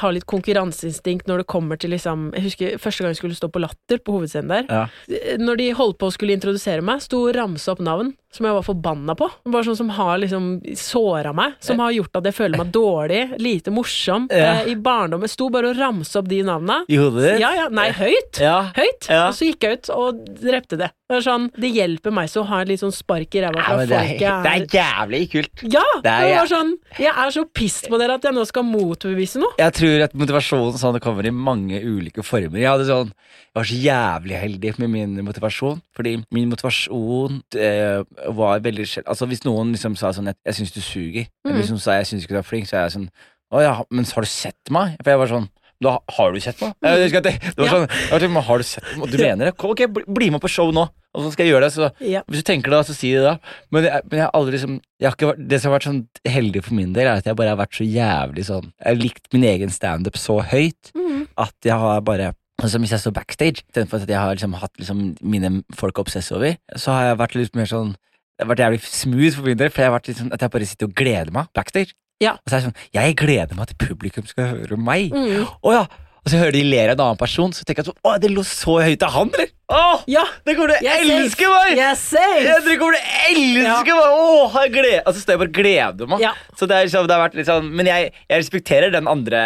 har 0.00 0.14
litt 0.14 0.26
konkurranseinstinkt 0.30 1.28
når 1.30 1.42
det 1.42 1.50
kommer 1.50 1.78
til 1.80 1.92
liksom 1.94 2.30
Jeg 2.36 2.46
husker 2.46 2.80
første 2.82 3.04
gang 3.04 3.14
jeg 3.14 3.20
skulle 3.20 3.38
stå 3.38 3.50
på 3.52 3.62
Latter 3.62 4.00
på 4.02 4.16
hovedscenen 4.16 4.52
der. 4.52 4.66
Ja. 4.70 5.36
Når 5.40 5.60
de 5.60 5.68
holdt 5.78 5.98
på 6.00 6.08
å 6.10 6.14
skulle 6.14 6.36
introdusere 6.36 6.84
meg, 6.84 7.02
sto 7.04 7.24
ramse 7.34 7.70
opp 7.72 7.82
navn, 7.84 8.14
som 8.32 8.46
jeg 8.48 8.56
var 8.56 8.64
forbanna 8.66 9.16
på. 9.18 9.28
Bare 9.52 9.66
sånn 9.66 9.78
som 9.78 9.92
har 9.96 10.20
liksom 10.22 10.46
såra 10.78 11.34
meg. 11.36 11.58
Som 11.64 11.82
har 11.84 11.92
gjort 11.94 12.16
at 12.20 12.28
jeg 12.30 12.36
føler 12.38 12.62
meg 12.62 12.72
dårlig, 12.74 13.22
lite 13.42 13.74
morsom. 13.74 14.28
Ja. 14.32 14.62
Eh, 14.62 14.72
I 14.72 14.76
barndommen 14.80 15.30
sto 15.30 15.50
bare 15.52 15.72
og 15.72 15.78
ramsa 15.78 16.22
opp 16.22 16.30
de 16.32 16.40
navna. 16.46 16.82
I 16.88 16.98
hodet 17.00 17.26
ditt? 17.26 17.42
Ja, 17.44 17.52
ja, 17.60 17.68
nei, 17.72 17.90
høyt. 17.96 18.40
Ja. 18.40 18.56
Høyt. 18.76 19.08
Ja. 19.10 19.28
Og 19.28 19.36
så 19.38 19.50
gikk 19.50 19.68
jeg 19.68 19.82
ut 19.82 19.92
og 19.94 20.24
drepte 20.40 20.80
det. 20.80 20.90
Det, 21.12 21.20
sånn, 21.26 21.50
det 21.60 21.68
hjelper 21.74 22.14
meg 22.14 22.30
så 22.32 22.40
å 22.40 22.46
ha 22.48 22.62
et 22.62 22.70
litt 22.70 22.80
sånn 22.80 22.94
spark 22.94 23.34
i 23.36 23.42
ræva 23.44 23.60
fra 23.66 23.82
det, 23.84 23.98
er, 24.16 24.44
det 24.46 24.52
er 24.52 24.62
jævlig 24.78 25.26
kult. 25.34 25.64
Ja! 25.68 25.84
Det 26.00 26.08
er 26.08 26.24
det 26.24 26.38
var 26.38 26.48
sånn, 26.48 26.70
jeg 26.96 27.12
er 27.12 27.34
så 27.34 27.42
pissed 27.52 27.90
på 27.92 27.98
dere 28.00 28.16
at 28.16 28.24
jeg 28.24 28.32
nå 28.36 28.44
skal 28.48 28.64
motbevise 28.64 29.42
noe. 29.42 29.52
Jeg 29.60 29.76
tror 29.76 30.06
at 30.06 30.16
motivasjonen 30.16 30.80
sånn, 30.80 30.96
det 30.96 31.02
kommer 31.04 31.28
i 31.28 31.34
mange 31.34 31.82
ulike 31.84 32.24
former. 32.24 32.62
Jeg, 32.62 32.86
sånn, 32.88 33.12
jeg 33.12 33.58
var 33.60 33.68
så 33.68 33.80
jævlig 33.82 34.40
heldig 34.40 34.72
med 34.80 34.92
min 34.94 35.18
motivasjon. 35.26 35.82
Fordi 35.96 36.14
min 36.32 36.48
motivasjon 36.52 37.42
eh, 37.60 38.00
var 38.28 38.60
veldig 38.60 38.86
sjel... 38.88 39.04
Altså 39.06 39.26
Hvis 39.26 39.44
noen 39.44 39.72
liksom 39.72 39.96
sa 39.96 40.12
sånn 40.12 40.30
'Jeg 40.32 40.54
syns 40.54 40.72
du 40.72 40.80
suger', 40.80 41.26
eller 41.44 41.58
hvis 41.60 41.70
noen 41.70 41.80
sa 41.80 41.92
'Jeg 41.98 42.06
syns 42.06 42.22
ikke 42.24 42.36
du 42.36 42.42
er 42.42 42.42
flink', 42.48 42.68
så 42.68 42.76
er 42.76 42.88
jeg 42.88 42.92
sånn 42.98 43.08
'Å 43.52 43.62
ja, 43.62 43.74
men 43.90 44.04
har 44.04 44.22
du 44.22 44.28
sett 44.28 44.70
meg?' 44.70 44.96
For 45.02 45.10
jeg 45.10 45.18
var 45.18 45.28
sånn 45.28 45.48
da 45.82 45.98
har 46.14 46.30
du 46.32 46.38
sett 46.38 46.60
meg? 46.62 46.74
Jeg 46.78 47.10
husker 47.10 47.18
at 47.18 47.24
det, 47.26 47.40
det 47.42 47.58
var 47.58 47.66
sånn, 47.72 47.88
jeg 47.90 48.10
var 48.12 48.20
sånn, 48.22 48.42
har 48.46 48.58
du 48.58 48.62
sett 48.62 48.84
meg? 48.96 49.10
Du 49.10 49.18
mener 49.18 49.44
det? 49.50 49.54
Ok, 49.58 49.80
bli, 49.90 50.04
bli 50.06 50.28
med 50.30 50.40
på 50.40 50.48
show 50.48 50.70
nå, 50.70 50.84
og 50.86 51.24
så 51.24 51.32
skal 51.32 51.44
jeg 51.46 51.54
gjøre 51.54 51.66
det. 51.66 51.72
Så 51.74 51.88
Ja. 52.06 52.22
hvis 52.30 52.44
du 52.44 52.46
tenker 52.46 52.70
det, 52.70 52.86
så 52.86 52.94
si 52.94 53.10
det 53.12 53.24
da. 53.24 53.38
Men 53.74 53.82
jeg, 53.88 54.02
men 54.06 54.18
jeg 54.20 54.26
har 54.28 54.30
aldri 54.38 54.52
liksom 54.58 54.76
har 55.02 55.34
Det 55.36 55.58
som 55.60 55.72
har 55.72 55.78
vært 55.80 55.88
sånn 55.90 56.06
heldig 56.24 56.62
for 56.62 56.74
min 56.78 56.92
del, 56.92 57.08
er 57.08 57.16
at 57.18 57.24
jeg 57.26 57.34
bare 57.34 57.48
har 57.50 57.56
vært 57.58 57.74
så 57.74 57.82
jævlig 57.84 58.44
sånn 58.46 58.70
Jeg 58.78 58.86
har 58.86 59.02
likt 59.02 59.26
min 59.34 59.42
egen 59.44 59.70
standup 59.70 60.14
så 60.14 60.38
høyt 60.40 60.92
Mm. 60.94 61.26
at 61.36 61.54
jeg 61.64 61.74
har 61.74 62.00
bare 62.00 62.34
Altså 62.62 62.78
Hvis 62.78 62.90
jeg 62.94 63.00
står 63.00 63.12
backstage, 63.18 63.62
istedenfor 63.66 64.02
at 64.02 64.08
jeg 64.08 64.18
har 64.22 64.34
liksom 64.36 64.54
hatt 64.54 64.70
liksom 64.78 65.16
mine 65.20 65.64
folk 65.74 65.98
å 65.98 66.04
obsesse 66.06 66.30
over, 66.30 66.54
så 66.76 66.92
har 66.92 67.02
jeg 67.08 67.18
vært 67.18 67.34
litt 67.34 67.56
mer 67.56 67.66
sånn 67.66 67.96
Det 68.42 68.48
har 68.48 68.52
vært 68.56 68.64
jævlig 68.66 68.80
smooth 68.90 69.34
for 69.38 69.46
min 69.48 69.58
del, 69.60 69.70
for 69.70 69.82
jeg 69.84 69.90
har 69.90 69.94
vært 69.98 70.08
litt 70.10 70.18
sånn 70.18 70.32
at 70.34 70.42
jeg 70.42 70.50
bare 70.54 70.66
sitter 70.66 70.88
og 70.90 70.94
gleder 70.98 71.30
meg 71.34 71.50
backstage. 71.54 71.94
Ja. 72.22 72.36
Og 72.38 72.50
så 72.50 72.54
er 72.56 72.60
jeg 72.60 72.68
sånn 72.70 72.80
Jeg 72.94 73.14
gleder 73.18 73.58
meg 73.58 73.70
til 73.70 73.78
publikum 73.82 74.26
skal 74.30 74.50
høre 74.56 74.78
meg. 74.78 75.14
Mm. 75.14 75.46
Å 75.62 75.74
ja! 75.74 75.84
Og 76.22 76.30
så 76.30 76.38
hører 76.38 76.54
de 76.54 76.60
ler 76.62 76.92
av 76.92 76.94
en 76.94 77.00
annen 77.02 77.18
person, 77.18 77.50
så 77.50 77.64
tenker 77.66 77.82
jeg 77.82 77.88
sånn 77.90 77.98
Å, 78.06 78.12
det 78.22 78.28
lå 78.30 78.44
så 78.46 78.76
høyt 78.78 79.00
til 79.02 79.10
han, 79.10 79.30
eller? 79.34 79.48
Å, 79.74 79.80
Ja! 80.06 80.22
det 80.46 80.54
kommer 80.54 80.76
til 80.76 80.86
å 80.86 80.92
elske 81.18 81.48
meg! 81.50 81.72
Jeg 81.80 81.86
er 81.88 81.96
safe! 81.98 82.44
Ja, 82.46 82.58
dere 82.62 82.76
kommer 82.78 82.94
til 82.94 83.02
å 83.02 83.24
elske 83.32 83.96
meg! 83.96 84.20
Åh, 84.20 84.58
jeg 84.60 84.74
gleder 84.76 85.00
Og 85.02 85.16
så 85.16 85.24
står 85.24 85.34
jeg 85.34 85.40
bare 85.42 85.50
og 85.50 85.56
gleder 85.58 86.12
meg. 86.12 86.22
Ja. 86.22 86.30
Så 86.58 86.68
det, 86.70 86.78
er 86.78 86.92
så 86.92 87.02
det 87.08 87.16
har 87.16 87.24
vært 87.24 87.34
litt 87.40 87.50
sånn 87.50 87.72
Men 87.74 87.90
jeg, 87.90 88.12
jeg 88.30 88.42
respekterer 88.44 88.94
den 88.94 89.10
andre 89.10 89.42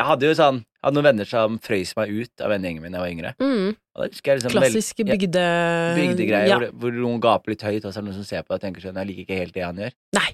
Jeg 0.00 0.08
hadde 0.10 0.32
jo 0.32 0.34
sånn 0.40 0.60
hadde 0.82 0.94
noen 0.96 1.04
venner 1.10 1.28
som 1.28 1.58
frøys 1.60 1.94
meg 1.96 2.10
ut 2.10 2.40
av 2.44 2.50
vennegjengen 2.54 2.82
min 2.82 2.92
da 2.92 2.98
jeg 2.98 3.04
var 3.04 3.14
yngre. 3.14 3.32
Mm. 3.40 3.76
Jeg 4.00 4.38
liksom 4.38 4.52
Klassiske 4.54 5.04
bygde... 5.04 5.42
ja, 5.44 5.94
bygdegreier 5.98 6.48
Ja. 6.48 6.58
hvor, 6.58 6.70
hvor 6.80 6.92
noen 6.96 7.20
gaper 7.20 7.52
litt 7.52 7.62
høyt, 7.66 7.84
og 7.84 7.92
så 7.92 7.98
er 7.98 8.02
det 8.02 8.08
noen 8.10 8.20
som 8.22 8.24
ser 8.28 8.42
på 8.46 8.54
deg 8.54 8.58
og 8.58 8.62
tenker 8.64 8.80
sånn 8.86 8.96
Jeg 9.02 9.10
liker 9.10 9.26
ikke 9.26 9.40
helt 9.42 9.54
det 9.54 9.64
han 9.66 9.76
gjør. 9.84 9.96
Nei. 10.16 10.30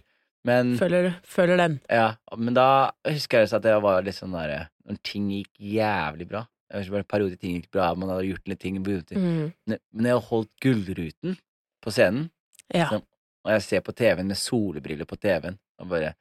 Men, 0.47 0.77
Føler, 0.79 1.09
føler 1.27 1.59
den. 1.59 1.81
ja, 1.91 2.13
men 2.39 2.55
da 2.55 2.93
husker 3.09 3.41
jeg 3.43 3.51
at 3.57 3.65
jeg 3.67 3.83
var 3.83 4.05
litt 4.07 4.15
sånn 4.15 4.31
derre 4.37 4.69
Når 4.87 5.01
ting 5.03 5.25
gikk 5.35 5.51
jævlig 5.59 6.29
bra 6.31 6.45
Jeg 6.71 6.85
husker 6.85 6.95
bare 6.95 7.03
en 7.03 7.09
periode 7.11 7.39
ting 7.43 7.57
gikk 7.57 7.73
bra, 7.75 7.89
man 7.99 8.13
hadde 8.13 8.29
gjort 8.29 8.47
litt 8.53 8.61
ting 8.63 8.79
Mm. 8.79 9.51
Men 9.67 10.07
jeg 10.07 10.13
jeg 10.13 10.23
holdt 10.29 10.53
Gullruten 10.63 11.35
på 11.83 11.91
scenen 11.91 12.29
Ja. 12.73 12.87
Så- 12.93 13.03
Og 13.47 13.51
jeg 13.57 13.63
ser 13.63 13.81
på 13.81 13.93
TV-en 13.95 14.27
med 14.31 14.37
solbriller 14.39 15.05
på 15.11 15.19
TV-en, 15.19 15.59
og 15.81 15.89
bare 15.89 16.15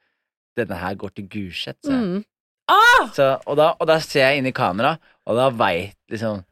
Denne 0.56 0.74
her 0.80 0.94
går 0.96 1.10
til 1.14 1.28
Gulset, 1.28 1.76
sa 1.84 1.92
jeg. 1.92 2.02
Mm. 2.02 2.24
Ah! 2.70 3.06
Så, 3.14 3.30
og, 3.46 3.56
da, 3.58 3.72
og 3.78 3.88
da 3.88 4.00
ser 4.02 4.24
jeg 4.24 4.40
inn 4.42 4.50
i 4.50 4.54
kamera, 4.54 4.96
og 5.26 5.38
da 5.38 5.48
veit 5.54 5.96
liksom 6.12 6.42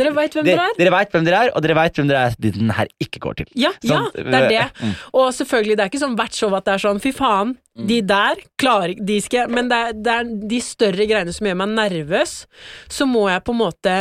Dere 0.00 0.08
veit 0.16 0.32
hvem 0.32 0.46
Dere, 0.46 0.70
er? 0.70 0.76
dere 0.78 0.90
vet 0.94 1.10
hvem 1.12 1.24
dere 1.26 1.40
er, 1.44 1.50
og 1.52 1.60
dere 1.62 1.74
veit 1.76 1.98
hvem 1.98 2.06
dere 2.08 2.20
er 2.30 2.36
den 2.40 2.70
her 2.72 2.88
ikke 3.02 3.20
går 3.20 3.34
til. 3.42 3.50
Ja, 3.60 3.74
ja, 3.84 3.98
det 4.14 4.38
er 4.38 4.46
det. 4.48 4.62
Mm. 4.80 4.94
Og 5.20 5.26
selvfølgelig, 5.36 5.76
det 5.76 5.84
er 5.84 5.90
ikke 5.92 6.00
sånn 6.00 6.14
hvert 6.16 6.38
show 6.38 6.56
at 6.56 6.64
det 6.64 6.72
er 6.78 6.82
sånn 6.86 7.02
fy 7.04 7.12
faen, 7.12 7.52
de 7.72 8.02
der 8.04 8.36
klarer 8.60 8.92
de 9.00 9.14
skal 9.24 9.48
Men 9.48 9.70
det 9.70 9.76
er, 9.80 9.94
det 9.96 10.12
er 10.12 10.32
de 10.50 10.58
større 10.60 11.06
greiene 11.08 11.32
som 11.32 11.46
gjør 11.48 11.56
meg 11.62 11.70
nervøs. 11.72 12.34
Så 12.92 13.06
må 13.08 13.24
jeg 13.30 13.44
på 13.46 13.54
en 13.54 13.62
måte 13.62 13.94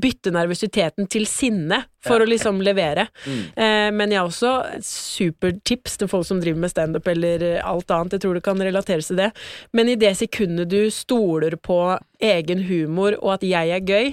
bytte 0.00 0.32
nervøsiteten 0.32 1.08
til 1.12 1.26
sinne 1.28 1.82
for 2.06 2.22
å 2.22 2.28
liksom 2.28 2.60
levere. 2.62 3.08
Mm. 3.26 3.40
Eh, 3.58 3.88
men 3.92 4.12
jeg 4.14 4.20
har 4.22 4.28
også 4.30 4.52
supertips 4.86 5.96
til 6.00 6.08
folk 6.10 6.26
som 6.28 6.40
driver 6.40 6.60
med 6.62 6.70
standup 6.72 7.08
eller 7.10 7.44
alt 7.66 7.90
annet. 7.90 8.16
Jeg 8.16 8.24
tror 8.24 8.38
det 8.38 8.44
kan 8.46 8.62
relateres 8.62 9.10
til 9.10 9.18
det. 9.20 9.30
Men 9.76 9.90
i 9.90 9.98
det 9.98 10.12
sekundet 10.20 10.70
du 10.70 10.86
stoler 10.94 11.56
på 11.58 11.80
egen 12.22 12.62
humor 12.64 13.16
og 13.18 13.34
at 13.34 13.42
jeg 13.44 13.74
er 13.76 13.82
gøy, 13.84 14.12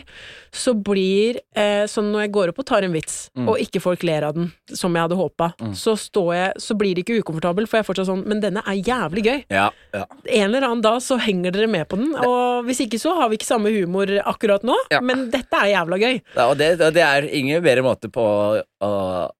så 0.51 0.73
blir 0.75 1.37
eh, 1.55 1.85
sånn 1.87 2.09
når 2.11 2.25
jeg 2.25 2.33
går 2.35 2.51
opp 2.51 2.59
og 2.63 2.67
tar 2.67 2.83
en 2.83 2.95
vits, 2.97 3.21
Mm. 3.33 3.47
og 3.49 3.57
ikke 3.57 3.79
folk 3.81 4.03
ler 4.05 4.25
av 4.27 4.35
den, 4.35 4.51
som 4.77 4.93
jeg 4.93 5.01
hadde 5.05 5.15
håpa, 5.17 5.47
så, 5.73 5.95
står 5.97 6.27
jeg, 6.35 6.51
så 6.61 6.75
blir 6.77 6.93
det 6.93 7.01
ikke 7.05 7.21
ukomfortabel, 7.23 7.65
for 7.65 7.79
jeg 7.79 7.85
er 7.85 7.87
fortsatt 7.87 8.09
sånn 8.09 8.25
Men 8.29 8.41
denne 8.43 8.61
er 8.61 8.72
jævlig 8.79 9.23
gøy. 9.25 9.39
Ja, 9.53 9.69
ja. 9.93 10.03
En 10.25 10.47
eller 10.49 10.65
annen 10.67 10.81
dag 10.81 10.99
så 11.05 11.17
henger 11.21 11.51
dere 11.55 11.67
med 11.67 11.87
på 11.91 11.97
den, 11.99 12.13
og 12.15 12.65
hvis 12.67 12.79
ikke 12.85 12.99
så 13.01 13.13
har 13.19 13.29
vi 13.29 13.37
ikke 13.37 13.47
samme 13.49 13.69
humor 13.73 14.07
akkurat 14.25 14.63
nå, 14.63 14.75
Ja. 14.91 14.99
men 15.01 15.29
dette 15.33 15.53
er 15.59 15.71
jævla 15.75 15.99
gøy. 16.01 16.21
Ja, 16.35 16.47
og 16.49 16.57
det, 16.57 16.71
det 16.79 17.03
er 17.05 17.27
ingen 17.29 17.61
bedre 17.63 17.83
måte 17.85 18.09
på 18.13 18.23
å 18.23 18.91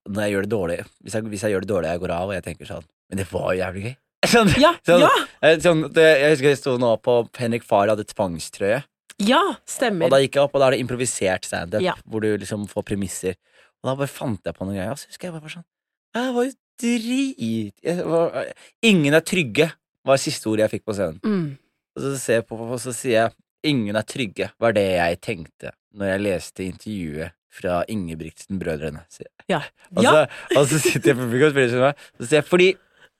Når 0.08 0.22
jeg 0.24 0.32
gjør 0.34 0.42
det 0.46 0.50
dårlig 0.54 0.78
hvis 1.04 1.14
jeg, 1.18 1.22
hvis 1.32 1.42
jeg 1.44 1.52
gjør 1.54 1.60
det 1.66 1.68
dårlig, 1.74 1.90
jeg 1.94 2.00
går 2.04 2.14
av, 2.16 2.28
og 2.30 2.34
jeg 2.34 2.44
tenker 2.46 2.66
sånn 2.68 2.84
Men 3.10 3.18
det 3.20 3.26
var 3.32 3.52
jo 3.54 3.60
jævlig 3.60 3.82
gøy. 3.88 3.94
Sånn, 4.34 4.48
Ja, 4.56 4.70
sånn, 4.88 5.00
ja, 5.04 5.10
eh, 5.44 5.58
sånn, 5.60 5.82
det, 5.92 6.04
jeg 6.22 6.30
husker 6.32 6.48
jeg 6.48 6.58
sto 6.62 6.76
nå 6.80 6.94
på 7.04 7.18
Henrik 7.36 7.62
Farr 7.68 7.90
hadde 7.92 8.06
tvangstrøye. 8.08 8.82
ja, 9.20 9.40
stemmer. 9.68 10.06
Og 10.06 10.10
da 10.14 10.18
gikk 10.22 10.38
jeg 10.38 10.42
opp, 10.48 10.54
og 10.56 10.62
da 10.62 10.70
er 10.70 10.76
det 10.78 10.80
improvisert 10.86 11.44
standup, 11.44 11.82
Ja. 11.84 11.92
hvor 12.08 12.20
du 12.24 12.30
liksom 12.38 12.64
får 12.70 12.82
premisser. 12.88 13.36
Og 13.82 13.90
da 13.90 13.94
bare 14.00 14.08
fant 14.08 14.40
jeg 14.48 14.54
på 14.56 14.64
noen 14.64 14.78
greier. 14.78 14.90
Og 14.96 14.98
så 14.98 15.10
husker 15.12 15.28
jeg 15.28 15.34
bare 15.36 15.52
sånn 15.52 15.66
Jeg 16.14 16.34
var 16.34 16.46
jo 16.46 16.52
drit 16.80 17.94
var, 18.06 18.52
Ingen 18.82 19.14
er 19.14 19.24
trygge, 19.26 19.70
var 20.04 20.20
siste 20.20 20.50
ordet 20.50 20.66
jeg 20.66 20.76
fikk 20.76 20.84
på 20.90 20.96
scenen. 20.96 21.20
Mm. 21.24 21.46
Og 21.94 22.04
så, 22.04 22.12
ser 22.18 22.40
jeg 22.40 22.46
på, 22.48 22.58
og 22.58 22.78
så 22.82 22.92
sier 22.94 23.14
jeg 23.14 23.34
'ingen 23.64 23.96
er 23.96 24.04
trygge', 24.04 24.50
var 24.60 24.74
det 24.76 24.84
jeg 24.84 25.20
tenkte 25.20 25.72
når 25.94 26.10
jeg 26.10 26.24
leste 26.24 26.64
intervjuet 26.64 27.34
fra 27.54 27.84
Ingebrigtsen-brødrene. 27.88 29.04
Ja. 29.48 29.62
Og, 29.94 30.02
ja. 30.02 30.10
så, 30.10 30.58
og 30.58 30.66
så 30.68 30.80
sitter 30.82 31.12
jeg 31.12 31.18
på 31.20 31.28
publikum 31.28 31.46
og 31.46 31.54
spiller 31.54 31.70
til 31.70 31.84
meg, 31.84 32.04
så 32.18 32.26
sier 32.26 32.40
jeg 32.42 32.48
'fordi 32.50 32.68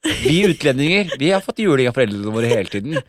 vi 0.05 0.37
utlendinger 0.51 1.15
vi 1.19 1.31
har 1.31 1.41
fått 1.41 1.63
juling 1.65 1.89
av 1.89 1.95
foreldrene 1.97 2.35
våre 2.35 2.51
hele 2.51 2.69
tiden', 2.69 3.03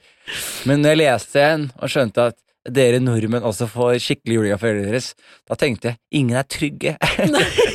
men 0.65 0.81
når 0.81 0.93
jeg 0.93 1.01
leste 1.01 1.41
en 1.41 1.71
og 1.75 1.89
skjønte 1.89 2.29
at 2.31 2.37
dere 2.65 2.99
nordmenn 2.99 3.45
også 3.45 3.67
får 3.69 3.99
skikkelig 4.01 4.37
juling 4.37 4.53
av 4.53 4.61
foreldrene 4.61 4.93
deres, 4.93 5.13
da 5.49 5.57
tenkte 5.59 5.89
jeg 5.89 5.97
'ingen 6.13 6.37
er 6.37 6.45
trygge'. 6.45 6.97
Det 7.17 7.74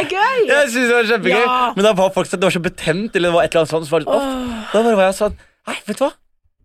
er 0.00 0.08
gøy! 0.10 0.38
Jeg 0.50 0.70
synes 0.72 0.88
det 0.90 0.96
var 0.96 1.08
kjempegøy, 1.12 1.44
Ja. 1.44 1.58
men 1.76 1.84
da 1.86 1.92
var 1.98 2.10
folk 2.14 2.26
sånn, 2.30 2.40
det 2.42 2.48
var 2.50 2.56
så 2.56 2.62
betent, 2.64 3.14
eller 3.16 3.28
det 3.30 3.34
var 3.36 3.44
et 3.46 3.54
eller 3.54 3.64
annet 3.64 3.74
sånt, 3.74 3.86
så 3.88 3.96
var 3.96 4.04
det 4.04 4.08
oh. 4.08 4.58
Da 4.72 4.82
bare 4.86 4.96
var 5.00 5.08
jeg 5.10 5.18
sånn 5.20 5.38
Nei, 5.70 5.76
vet 5.86 5.98
du 6.00 6.04
hva? 6.06 6.12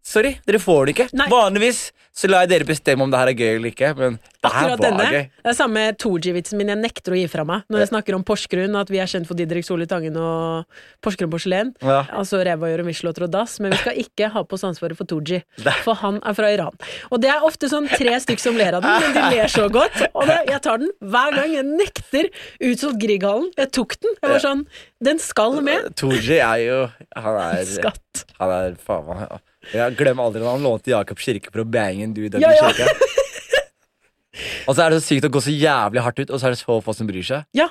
Sorry, 0.05 0.35
dere 0.45 0.59
får 0.61 0.85
det 0.85 0.93
ikke. 0.95 1.07
Nei. 1.17 1.25
Vanligvis 1.31 1.87
så 2.15 2.29
lar 2.31 2.45
jeg 2.45 2.51
dere 2.53 2.65
bestemme 2.69 3.03
om 3.03 3.09
det 3.11 3.19
her 3.19 3.27
er 3.31 3.35
gøy 3.35 3.49
eller 3.57 3.71
ikke, 3.73 3.89
men 3.97 4.13
det 4.21 4.47
her 4.53 4.69
Akkurat 4.69 4.79
var 4.79 4.83
denne. 4.85 5.05
gøy. 5.11 5.23
Det 5.41 5.49
er 5.51 5.55
samme 5.57 5.81
Tooji-vitsen 5.99 6.59
min 6.61 6.69
jeg 6.71 6.79
nekter 6.79 7.11
å 7.11 7.17
gi 7.17 7.25
fra 7.27 7.43
meg 7.49 7.65
når 7.73 7.81
jeg 7.81 7.89
snakker 7.89 8.15
om 8.15 8.23
Porsgrunn, 8.23 8.77
at 8.79 8.91
vi 8.93 9.01
er 9.03 9.09
kjent 9.11 9.27
for 9.27 9.35
Didrik 9.35 9.65
Solli 9.67 9.87
Tangen 9.89 10.15
og 10.21 10.77
Porsgrunn 11.03 11.31
porselen. 11.33 11.73
Ja. 11.83 12.03
Altså 12.15 12.39
ræva 12.45 12.69
gjør 12.71 12.85
Michelot 12.87 13.19
og 13.25 13.33
dass, 13.33 13.57
men 13.59 13.73
vi 13.73 13.79
skal 13.81 13.99
ikke 14.05 14.29
ha 14.31 14.43
på 14.47 14.55
oss 14.55 14.63
ansvaret 14.69 14.95
for 14.95 15.09
Tooji, 15.09 15.41
for 15.83 15.97
han 16.05 16.21
er 16.23 16.37
fra 16.37 16.51
Iran. 16.53 16.77
Og 17.09 17.19
det 17.25 17.33
er 17.33 17.43
ofte 17.49 17.67
sånn 17.73 17.89
tre 17.91 18.13
stykk 18.23 18.39
som 18.45 18.55
ler 18.61 18.77
av 18.79 18.85
den, 18.85 19.09
men 19.09 19.17
de 19.17 19.25
ler 19.35 19.51
så 19.51 19.65
godt. 19.73 19.97
Og 20.13 20.29
det, 20.29 20.37
jeg 20.53 20.61
tar 20.69 20.79
den 20.85 20.93
hver 21.01 21.35
gang. 21.35 21.51
Jeg 21.57 21.67
nekter 21.81 22.29
utsolgt 22.69 23.01
Grieghallen. 23.03 23.49
Jeg 23.59 23.73
tok 23.75 23.97
den. 24.05 24.15
Jeg 24.21 24.31
var 24.37 24.45
sånn 24.45 24.63
Den 25.03 25.19
skal 25.19 25.59
med. 25.65 25.89
Tooji 25.99 26.39
er 26.39 26.61
jo 26.63 26.77
Han 27.19 27.41
er, 27.41 27.65
Skatt. 27.67 28.23
han 28.39 28.53
er 28.61 28.79
faen 28.79 29.09
meg 29.09 29.35
Jeg 29.73 29.95
glem 29.97 30.21
aldri 30.21 30.43
at 30.43 30.51
han 30.51 30.65
lånte 30.65 30.93
Jakob 30.93 31.21
Kirke 31.21 31.51
for 31.51 31.63
å 31.63 31.67
bange 31.67 32.05
en 32.05 32.13
dude 32.15 32.41
Ja, 32.43 32.51
ja. 32.53 32.89
Og 34.67 34.75
så 34.75 34.83
er 34.83 34.91
det 34.91 34.99
så 35.01 35.07
sykt 35.13 35.27
å 35.27 35.31
gå 35.31 35.41
så 35.43 35.53
jævlig 35.53 36.03
hardt 36.03 36.19
ut, 36.19 36.31
og 36.33 36.41
så 36.41 36.49
er 36.49 36.55
det 36.55 36.59
så 36.59 36.77
få 36.83 36.93
som 36.97 37.07
bryr 37.07 37.23
seg. 37.23 37.45
Ja, 37.55 37.69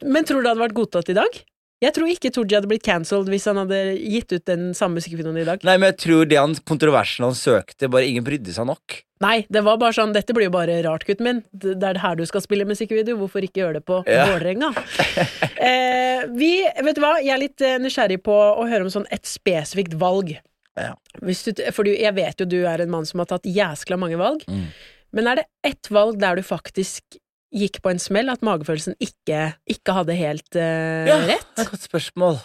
Men 0.00 0.24
tror 0.24 0.40
du 0.40 0.46
det 0.46 0.54
hadde 0.54 0.62
vært 0.62 0.76
godtatt 0.78 1.10
i 1.12 1.16
dag? 1.18 1.40
Jeg 1.78 1.94
tror 1.94 2.10
ikke 2.10 2.30
Tooji 2.34 2.56
hadde 2.56 2.66
blitt 2.70 2.82
cancelled 2.82 3.28
hvis 3.30 3.44
han 3.46 3.58
hadde 3.60 3.76
gitt 4.02 4.32
ut 4.34 4.42
den 4.50 4.72
samme 4.74 4.98
musikkvideoen 4.98 5.36
i 5.38 5.44
dag. 5.46 5.62
Nei, 5.66 5.76
men 5.78 5.92
jeg 5.92 5.98
tror 6.02 6.24
det 6.26 6.40
han 6.40 6.56
kontroversen 6.66 7.28
han 7.28 7.36
søkte, 7.38 7.90
bare 7.92 8.08
ingen 8.08 8.26
brydde 8.26 8.54
seg 8.56 8.66
nok. 8.66 8.96
Nei, 9.22 9.44
det 9.50 9.62
var 9.66 9.78
bare 9.78 9.94
sånn 9.94 10.12
Dette 10.14 10.34
blir 10.34 10.48
jo 10.48 10.54
bare 10.54 10.80
rart, 10.86 11.06
gutten 11.06 11.26
min. 11.26 11.40
Det 11.50 11.76
det 11.78 11.86
er 11.86 11.98
det 11.98 12.02
her 12.02 12.18
du 12.18 12.24
skal 12.26 12.42
spille 12.42 12.66
musikkvideo. 12.66 13.18
Hvorfor 13.20 13.46
ikke 13.46 13.62
gjøre 13.62 13.78
det 13.78 13.84
på 13.86 14.00
Ja. 14.10 14.26
Vålerenga? 14.32 14.72
eh, 15.70 16.26
vi, 16.34 16.52
vet 16.66 16.98
du 16.98 17.02
hva, 17.02 17.14
jeg 17.22 17.34
er 17.34 17.42
litt 17.46 17.62
eh, 17.62 17.78
nysgjerrig 17.82 18.20
på 18.26 18.34
å 18.34 18.66
høre 18.66 18.86
om 18.86 18.92
sånn 18.94 19.06
et 19.14 19.26
spesifikt 19.30 19.94
valg. 20.02 20.34
Ja. 20.78 21.22
Hvis 21.24 21.44
du, 21.46 21.52
for 21.74 21.88
jeg 21.90 22.14
vet 22.16 22.42
jo 22.42 22.48
du 22.48 22.60
er 22.68 22.84
en 22.84 22.92
mann 22.92 23.08
som 23.08 23.22
har 23.22 23.30
tatt 23.30 23.48
jæskla 23.48 23.98
mange 24.00 24.18
valg. 24.20 24.44
Mm. 24.48 24.68
Men 25.16 25.30
er 25.30 25.40
det 25.40 25.48
ett 25.66 25.90
valg 25.92 26.20
der 26.20 26.38
du 26.38 26.44
faktisk 26.44 27.18
gikk 27.54 27.80
på 27.84 27.92
en 27.94 28.00
smell, 28.02 28.28
at 28.28 28.44
magefølelsen 28.44 28.98
ikke, 29.00 29.54
ikke 29.72 29.96
hadde 29.96 30.16
helt 30.18 30.58
uh, 30.58 31.08
Ja, 31.08 31.16
rett? 31.30 31.48
Et 31.56 31.70
godt 31.70 31.86
spørsmål. 31.86 32.40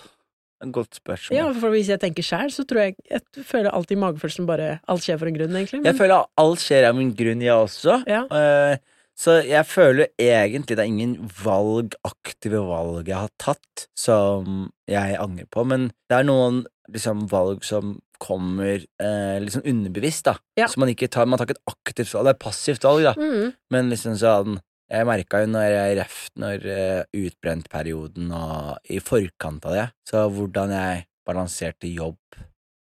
Godt 0.72 0.96
spørsmål. 0.96 1.36
Ja, 1.36 1.50
for 1.60 1.76
hvis 1.76 1.90
jeg 1.92 2.00
tenker 2.00 2.24
sjæl, 2.24 2.52
så 2.56 2.64
tror 2.64 2.86
jeg 2.86 2.96
Jeg 3.10 3.44
føler 3.44 3.74
alltid 3.76 4.00
magefølelsen 4.00 4.48
bare 4.48 4.78
Alt 4.88 5.04
skjer 5.04 5.20
for 5.20 5.28
en 5.28 5.36
grunn, 5.36 5.58
egentlig. 5.60 5.82
Jeg 5.84 5.98
føler 6.00 6.24
alt 6.40 6.64
skjer 6.64 6.88
av 6.88 7.02
en 7.02 7.12
grunn, 7.20 7.44
jeg 7.44 7.66
også. 7.66 7.98
Ja. 8.08 8.22
Eh, 8.32 8.78
Så 9.20 9.36
jeg 9.46 9.66
føler 9.70 10.08
egentlig 10.18 10.76
det 10.76 10.84
er 10.84 10.90
ingen 10.90 11.30
valg, 11.44 11.94
aktive 12.08 12.64
valg 12.66 13.08
jeg 13.08 13.16
har 13.20 13.30
tatt 13.38 13.88
som 13.98 14.72
jeg 14.90 15.18
angrer 15.22 15.46
på, 15.54 15.64
men 15.70 15.92
det 16.10 16.18
er 16.18 16.26
noen 16.28 16.64
liksom 16.92 17.28
valg 17.32 17.64
som 17.64 18.00
kommer 18.24 18.82
eh, 19.04 19.38
liksom 19.44 19.64
underbevisst, 19.68 20.26
da. 20.26 20.34
Ja. 20.58 20.68
Så 20.72 20.80
man 20.80 20.90
ikke 20.90 21.10
tar 21.12 21.26
Man 21.28 21.38
tar 21.40 21.46
ikke 21.50 21.58
et 21.60 21.72
aktivt 21.76 22.14
valg, 22.14 22.26
det 22.26 22.34
er 22.34 22.38
et 22.40 22.46
passivt 22.46 22.84
valg, 22.88 23.04
da. 23.04 23.14
Mm. 23.20 23.54
Men 23.74 23.90
liksom 23.92 24.16
sånn 24.20 24.60
Jeg 24.94 25.08
merka 25.08 25.40
jo 25.42 25.48
når 25.50 25.64
jeg 25.74 25.96
ref 25.98 26.18
når 26.38 26.66
uh, 26.70 27.04
utbrentperioden 27.18 28.32
og 28.36 28.92
i 28.94 29.00
forkant 29.02 29.64
av 29.66 29.74
det, 29.78 29.86
så 30.10 30.26
hvordan 30.30 30.74
jeg 30.76 31.06
balanserte 31.26 31.90
jobb, 31.90 32.20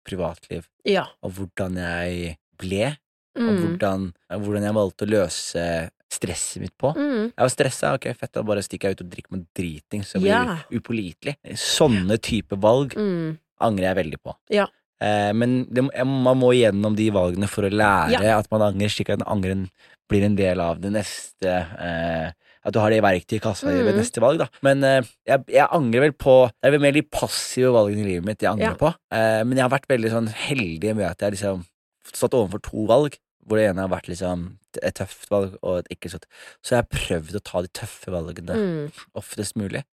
privatliv, 0.07 0.65
Ja. 0.87 1.03
og 1.21 1.33
hvordan 1.37 1.75
jeg 1.77 2.37
ble, 2.57 2.95
og 3.37 3.43
Mm. 3.43 3.59
hvordan, 3.61 4.07
hvordan 4.31 4.63
jeg 4.63 4.73
valgte 4.79 5.05
å 5.05 5.11
løse 5.11 5.65
stresset 6.11 6.61
mitt 6.63 6.73
på. 6.77 6.91
Mm. 6.97 7.29
Jeg 7.29 7.43
var 7.45 7.51
stressa, 7.53 7.93
ok, 7.95 8.07
fett, 8.17 8.31
da 8.33 8.41
bare 8.43 8.63
stikker 8.65 8.89
jeg 8.89 8.97
ut 8.97 9.01
og 9.05 9.09
drikker 9.13 9.31
meg 9.35 9.45
driting, 9.55 10.01
så 10.03 10.17
jeg 10.17 10.21
blir 10.23 10.33
Ja. 10.33 10.57
upålitelig. 10.73 11.35
Sånne 11.55 12.17
type 12.19 12.57
valg 12.59 12.95
Mm. 12.97 13.37
angrer 13.61 13.93
jeg 13.93 13.95
veldig 14.05 14.19
på. 14.23 14.35
Ja. 14.49 14.65
Eh, 15.01 15.31
men 15.33 15.65
det, 15.71 15.83
man 16.05 16.37
må 16.37 16.51
gjennom 16.51 16.95
de 16.95 17.09
valgene 17.11 17.47
for 17.47 17.63
å 17.63 17.69
lære 17.71 18.19
at 18.37 18.47
man 18.51 18.61
angrer, 18.73 18.89
slik 18.89 19.09
at 19.09 19.19
angeren 19.25 19.69
blir 20.09 20.23
en 20.25 20.35
del 20.35 20.59
av 20.59 20.81
det 20.81 20.91
neste 20.91 21.45
eh, 21.79 22.31
At 22.65 22.73
du 22.73 22.79
har 22.81 22.89
det 22.89 22.97
i 22.97 23.01
verktøyet 23.01 23.37
i 23.37 23.39
kassa 23.39 23.67
Mm. 23.71 23.85
ved 23.85 23.95
neste 23.95 24.19
valg, 24.19 24.37
da. 24.39 24.47
Men 24.61 24.83
eh, 24.83 25.01
jeg, 25.25 25.45
jeg 25.47 25.67
angrer 25.71 26.01
vel 26.01 26.11
på 26.11 26.51
Det 26.51 26.67
er 26.67 26.71
vel 26.71 26.81
mer 26.81 26.91
de 26.91 27.01
passive 27.03 27.71
valgene 27.71 28.01
i 28.03 28.09
livet 28.09 28.25
mitt 28.25 28.39
jeg 28.41 28.51
angrer 28.51 28.73
Ja. 28.73 28.75
på. 28.75 28.89
Eh, 29.13 29.43
men 29.45 29.55
jeg 29.55 29.63
har 29.63 29.69
vært 29.79 29.87
veldig 29.87 30.11
sånn 30.11 30.27
heldig 30.27 30.95
med 30.97 31.05
at 31.05 31.19
jeg 31.19 31.31
liksom 31.37 31.63
stått 32.11 32.33
overfor 32.35 32.61
to 32.61 32.85
valg, 32.85 33.15
hvor 33.49 33.57
det 33.59 33.67
ene 33.71 33.81
har 33.83 33.91
vært 33.91 34.07
liksom 34.11 34.47
et 34.79 34.95
tøft 34.99 35.29
valg 35.33 35.55
og 35.65 35.79
et 35.81 35.87
ikke 35.97 36.11
så 36.13 36.19
Så 36.61 36.75
jeg 36.75 36.83
har 36.83 36.89
prøvd 36.93 37.39
å 37.39 37.43
ta 37.43 37.61
de 37.65 37.71
tøffe 37.73 38.13
valgene 38.13 38.55
Mm. 38.55 38.91
oftest 39.17 39.57
mulig. 39.57 39.83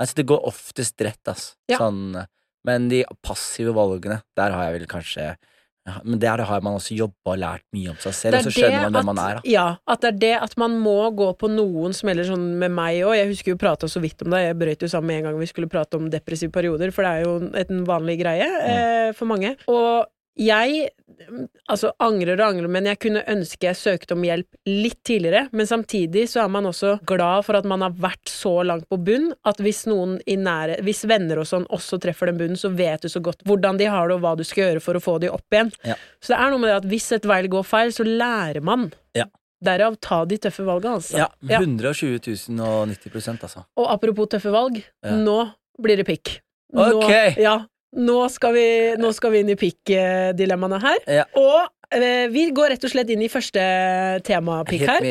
Altså, 0.00 0.14
det 0.16 0.26
går 0.30 0.46
oftest 0.48 1.00
rett, 1.04 1.20
ass. 1.28 1.56
Ja. 1.68 1.76
Sånn, 1.82 2.24
men 2.64 2.88
de 2.88 3.04
passive 3.22 3.74
valgene, 3.76 4.22
der 4.36 4.54
har 4.54 4.70
jeg 4.70 4.80
vel 4.80 4.86
kanskje 4.88 5.36
Men 6.04 6.20
der 6.20 6.38
har 6.44 6.60
man 6.60 6.76
også 6.76 6.94
jobba 6.94 7.32
og 7.32 7.38
lært 7.40 7.62
mye 7.74 7.88
om 7.90 7.96
seg 7.98 8.12
selv, 8.14 8.36
og 8.36 8.44
så 8.44 8.50
skjønner 8.52 8.82
man 8.84 8.92
hvem 8.92 9.06
man 9.08 9.18
er. 9.18 9.38
Da. 9.40 9.40
Ja, 9.48 9.64
at 9.88 10.02
det 10.04 10.08
er 10.10 10.18
det 10.20 10.42
at 10.44 10.52
man 10.60 10.76
må 10.78 11.08
gå 11.16 11.30
på 11.40 11.48
noen 11.50 11.96
smeller 11.96 12.22
sånn 12.28 12.44
med 12.60 12.70
meg 12.70 13.00
òg. 13.02 13.16
Jeg 13.16 13.30
husker 13.32 13.54
jo 13.54 13.56
prata 13.58 13.88
så 13.90 13.98
vidt 13.98 14.22
om 14.22 14.30
det. 14.30 14.42
Jeg 14.44 14.58
brøt 14.60 14.84
jo 14.84 14.90
sammen 14.92 15.08
med 15.08 15.16
en 15.16 15.24
gang 15.30 15.38
vi 15.40 15.48
skulle 15.50 15.70
prate 15.72 15.96
om 15.98 16.06
depressive 16.12 16.52
perioder, 16.52 16.92
for 16.92 17.02
det 17.02 17.10
er 17.10 17.24
jo 17.24 17.32
en 17.64 17.82
vanlig 17.88 18.18
greie 18.20 18.46
eh, 18.60 19.12
for 19.16 19.26
mange. 19.32 19.56
Og 19.72 20.06
jeg 20.40 20.88
altså 21.68 21.90
angrer 22.00 22.38
og 22.40 22.46
angrer, 22.54 22.68
men 22.72 22.86
jeg 22.88 22.98
kunne 23.02 23.22
ønske 23.28 23.66
jeg 23.68 23.76
søkte 23.78 24.16
om 24.16 24.22
hjelp 24.24 24.48
litt 24.70 24.98
tidligere. 25.06 25.48
Men 25.52 25.68
samtidig 25.68 26.24
så 26.32 26.42
er 26.44 26.52
man 26.52 26.68
også 26.70 26.94
glad 27.08 27.44
for 27.46 27.58
at 27.58 27.68
man 27.68 27.84
har 27.84 27.92
vært 28.00 28.30
så 28.32 28.54
langt 28.66 28.88
på 28.90 28.98
bunn 29.04 29.30
at 29.48 29.60
hvis 29.60 29.82
noen 29.90 30.16
i 30.30 30.38
nære, 30.40 30.78
hvis 30.86 31.04
venner 31.10 31.42
og 31.42 31.48
sånn 31.50 31.66
også 31.68 32.00
treffer 32.02 32.30
den 32.32 32.40
bunnen, 32.40 32.60
så 32.60 32.72
vet 32.72 33.04
du 33.04 33.10
så 33.12 33.20
godt 33.24 33.44
hvordan 33.48 33.78
de 33.80 33.90
har 33.92 34.08
det, 34.08 34.16
og 34.16 34.24
hva 34.24 34.32
du 34.40 34.44
skal 34.48 34.70
gjøre 34.70 34.84
for 34.84 34.96
å 34.96 35.04
få 35.04 35.18
de 35.22 35.30
opp 35.32 35.44
igjen. 35.52 35.72
Ja. 35.84 35.98
Så 36.24 36.32
det 36.34 36.40
er 36.40 36.54
noe 36.54 36.62
med 36.64 36.72
det 36.72 36.78
at 36.80 36.88
hvis 36.94 37.10
et 37.18 37.28
valg 37.28 37.52
går 37.52 37.68
feil, 37.68 37.92
så 37.92 38.06
lærer 38.08 38.64
man. 38.64 38.88
Ja. 39.16 39.28
Derav 39.60 39.98
ta 40.00 40.22
de 40.24 40.38
tøffe 40.40 40.64
valgene, 40.64 40.96
altså. 41.02 41.18
Ja, 41.20 41.28
120 41.60 42.16
000 42.48 42.62
og 42.64 42.86
90% 42.94 43.44
altså. 43.44 43.66
Og 43.76 43.90
apropos 43.92 44.30
tøffe 44.32 44.52
valg, 44.54 44.80
Ja. 45.04 45.18
nå 45.20 45.42
blir 45.80 46.00
det 46.00 46.06
pikk. 46.08 46.38
Nå, 46.72 46.86
Ok. 47.02 47.36
ja, 47.36 47.58
nå 47.96 48.18
skal 48.30 48.52
vi, 48.54 48.66
nå 49.00 49.10
skal 49.16 49.32
vi 49.34 49.40
inn 49.42 49.50
i 49.50 49.58
pikk-dilemmaene 49.58 50.78
her. 50.82 51.00
Ja. 51.10 51.24
Og 51.38 51.96
eh, 51.96 52.28
vi 52.30 52.48
går 52.54 52.74
rett 52.74 52.84
og 52.86 52.92
slett 52.92 53.10
inn 53.10 53.22
i 53.26 53.30
første 53.32 53.64
tema-pikk 54.26 54.86
her. 54.86 55.08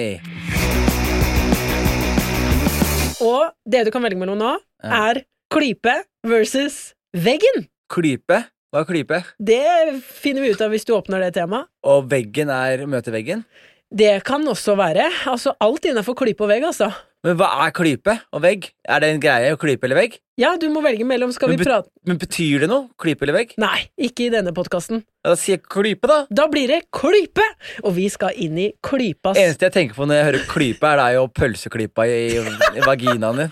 Og 3.20 3.50
det 3.68 3.84
du 3.88 3.92
kan 3.92 4.04
velge 4.06 4.20
mellom 4.22 4.40
nå, 4.40 4.54
Ja. 4.84 5.10
er 5.12 5.24
klype 5.52 5.98
versus 6.24 6.94
veggen. 7.14 7.68
Klype. 7.92 8.46
Hva 8.72 8.84
er 8.84 8.86
klype? 8.86 9.18
Det 9.42 10.00
finner 10.22 10.42
vi 10.46 10.52
ut 10.54 10.62
av 10.62 10.70
hvis 10.72 10.86
du 10.86 10.94
åpner 10.94 11.20
det 11.26 11.34
temaet. 11.36 11.68
Og 11.84 12.06
veggen 12.08 12.50
er 12.54 12.86
møte 12.86 13.12
veggen? 13.12 13.44
Det 13.92 14.24
kan 14.24 14.46
også 14.48 14.76
være. 14.78 15.10
Altså 15.26 15.56
alt 15.60 15.84
innafor 15.90 16.14
klype 16.16 16.46
og 16.46 16.50
vegg, 16.52 16.64
altså. 16.64 16.92
Men 17.26 17.36
hva 17.36 17.50
er 17.66 17.72
klype 17.76 18.14
og 18.32 18.40
vegg? 18.46 18.70
Er 18.88 19.02
det 19.04 19.10
en 19.12 19.18
greie 19.20 19.52
å 19.52 19.58
klype 19.60 19.90
eller 19.90 19.98
vegg? 20.00 20.14
Ja, 20.40 20.54
du 20.56 20.70
må 20.72 20.80
velge 20.86 21.04
mellom. 21.04 21.34
Skal 21.36 21.52
Men 21.52 21.60
vi 21.60 21.66
prate 21.68 21.92
Men 22.08 22.20
betyr 22.22 22.64
det 22.64 22.70
noe? 22.72 22.88
Klype 23.02 23.26
eller 23.26 23.36
vegg? 23.42 23.52
Nei, 23.60 23.90
ikke 24.08 24.30
i 24.30 24.32
denne 24.32 24.54
podkasten. 24.56 25.02
Da 25.28 25.34
sier 25.36 25.58
jeg 25.58 25.66
klype, 25.68 26.08
da. 26.08 26.22
Da 26.32 26.46
blir 26.52 26.72
det 26.72 26.86
klype! 26.96 27.44
Og 27.84 27.92
vi 27.98 28.08
skal 28.14 28.40
inn 28.40 28.56
i 28.56 28.70
klypas 28.86 29.36
eneste 29.40 29.68
jeg 29.68 29.76
tenker 29.76 30.00
på 30.00 30.08
når 30.08 30.22
jeg 30.22 30.28
hører 30.30 30.48
klype, 30.54 30.94
er 30.94 31.02
deg 31.02 31.20
og 31.20 31.34
pølseklypa 31.36 32.08
i, 32.08 32.22
i 32.40 32.88
vaginaen 32.88 33.44
din. 33.44 33.52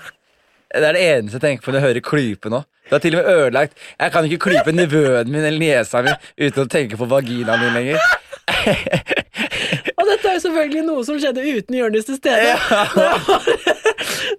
Det 0.72 0.84
er 0.88 0.96
det 0.96 1.04
eneste 1.04 1.42
jeg 1.42 1.46
tenker 1.50 1.68
på 1.68 1.76
når 1.76 1.82
jeg 1.82 1.88
hører 1.90 2.08
klype 2.08 2.54
nå. 2.54 2.64
Du 2.88 2.96
har 2.96 3.04
til 3.04 3.18
og 3.18 3.26
med 3.26 3.34
ødelagt 3.36 3.74
Jeg 4.00 4.12
kan 4.14 4.26
ikke 4.30 4.46
klype 4.46 4.72
nevøen 4.72 5.28
min 5.28 5.44
eller 5.44 5.60
niesa 5.60 6.00
mi 6.06 6.14
uten 6.40 6.64
å 6.64 6.70
tenke 6.72 6.96
på 6.96 7.10
vaginaen 7.12 7.66
min 7.66 7.76
lenger. 7.82 8.00
Dette 10.08 10.30
er 10.30 10.38
jo 10.38 10.44
selvfølgelig 10.48 10.84
noe 10.88 11.06
som 11.08 11.18
skjedde 11.22 11.46
uten 11.46 11.78
Jonis 11.78 12.08
til 12.10 12.20
stede. 12.20 12.54
Det, 12.98 13.06
er 13.06 13.24
bare, 13.26 13.56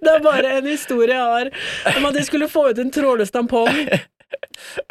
det 0.03 0.11
er 0.11 0.21
bare 0.23 0.53
en 0.59 0.67
historie 0.69 1.15
jeg 1.15 1.19
har 1.33 1.97
om 1.97 2.07
at 2.09 2.17
jeg 2.17 2.27
skulle 2.27 2.47
få 2.51 2.69
ut 2.71 2.79
en 2.81 2.91
trådløs 2.93 3.31
tampong. 3.33 3.77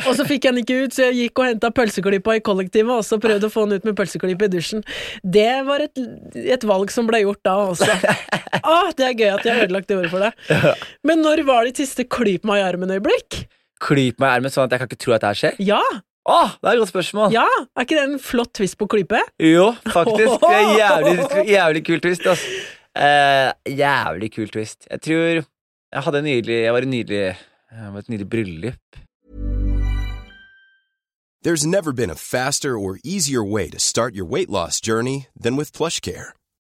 Og 0.06 0.14
så 0.16 0.24
fikk 0.26 0.46
jeg 0.46 0.54
den 0.54 0.62
ikke 0.62 0.76
ut, 0.84 0.94
så 0.94 1.08
jeg 1.08 1.16
gikk 1.18 1.40
og 1.42 1.48
henta 1.50 1.70
pølseklypa 1.74 2.38
i 2.38 2.42
kollektivet 2.44 2.92
og 2.94 3.04
så 3.06 3.18
prøvde 3.22 3.48
å 3.48 3.52
få 3.52 3.66
den 3.68 3.78
ut 3.78 3.86
med 3.88 3.96
pølseklype 3.98 4.48
i 4.48 4.52
dusjen. 4.52 4.82
Det 5.22 5.50
var 5.68 5.84
et, 5.84 6.00
et 6.38 6.66
valg 6.68 6.92
som 6.94 7.08
ble 7.10 7.22
gjort 7.24 7.42
da 7.46 7.58
også. 7.74 7.90
Ah, 8.68 8.90
det 8.96 9.04
er 9.06 9.14
gøy 9.14 9.28
at 9.30 9.44
jeg 9.46 9.54
har 9.54 9.66
ødelagt 9.68 9.88
det 9.88 9.96
ordet 9.96 10.10
for 10.10 10.24
deg. 10.24 10.80
Men 11.06 11.20
når 11.22 11.44
var 11.46 11.68
ditt 11.68 11.78
siste 11.80 12.04
klyp 12.10 12.44
meg 12.48 12.60
i 12.60 12.64
armen-øyeblikk? 12.66 13.42
Klyp 13.84 14.18
meg 14.20 14.26
i 14.26 14.34
armen 14.40 14.52
sånn 14.52 14.66
at 14.66 14.74
jeg 14.74 14.82
kan 14.82 14.90
ikke 14.90 15.00
tro 15.04 15.14
at 15.14 15.22
det 15.22 15.30
her 15.30 15.40
skjer? 15.40 15.60
Ja! 15.62 15.80
Åh, 16.28 16.50
det 16.60 16.68
er 16.68 16.72
et 16.76 16.78
godt 16.82 16.90
spørsmål. 16.92 17.32
Ja! 17.32 17.46
Er 17.76 17.86
ikke 17.86 17.96
det 17.96 18.04
en 18.04 18.18
flott 18.20 18.50
twist 18.58 18.76
på 18.78 18.86
klype? 18.86 19.20
Jo, 19.40 19.70
faktisk. 19.88 20.34
Det 20.44 20.56
er 20.58 20.74
jævlig, 20.76 21.48
jævlig 21.48 21.84
kul 21.86 22.00
twist, 22.04 22.26
ass. 22.28 22.42
Eh, 22.98 23.76
jævlig 23.78 24.28
kul 24.34 24.48
twist. 24.52 24.86
Jeg 24.90 25.00
tror 25.00 25.44
Jeg 25.92 26.02
hadde 26.04 26.18
en 26.18 26.24
nydelig 26.24 26.54
Jeg 26.64 26.72
var 26.72 26.84
i 26.84 26.84
nydelig 26.84 27.18
Jeg 27.72 27.92
var 27.92 27.98
et 27.98 28.08
nydelig 28.08 28.30
bryllup. 28.30 28.98
There's 31.44 31.64
never 31.64 31.92
been 31.92 32.10
a 32.10 32.14
faster 32.14 32.76
or 32.76 32.98
easier 33.04 33.44
way 33.44 33.70
to 33.70 33.78
start 33.78 34.14
your 34.14 34.26
weight 34.26 34.50
loss 34.50 34.80
journey 34.80 35.26
than 35.40 35.56
with 35.56 35.72
PlushCare. 35.72 36.32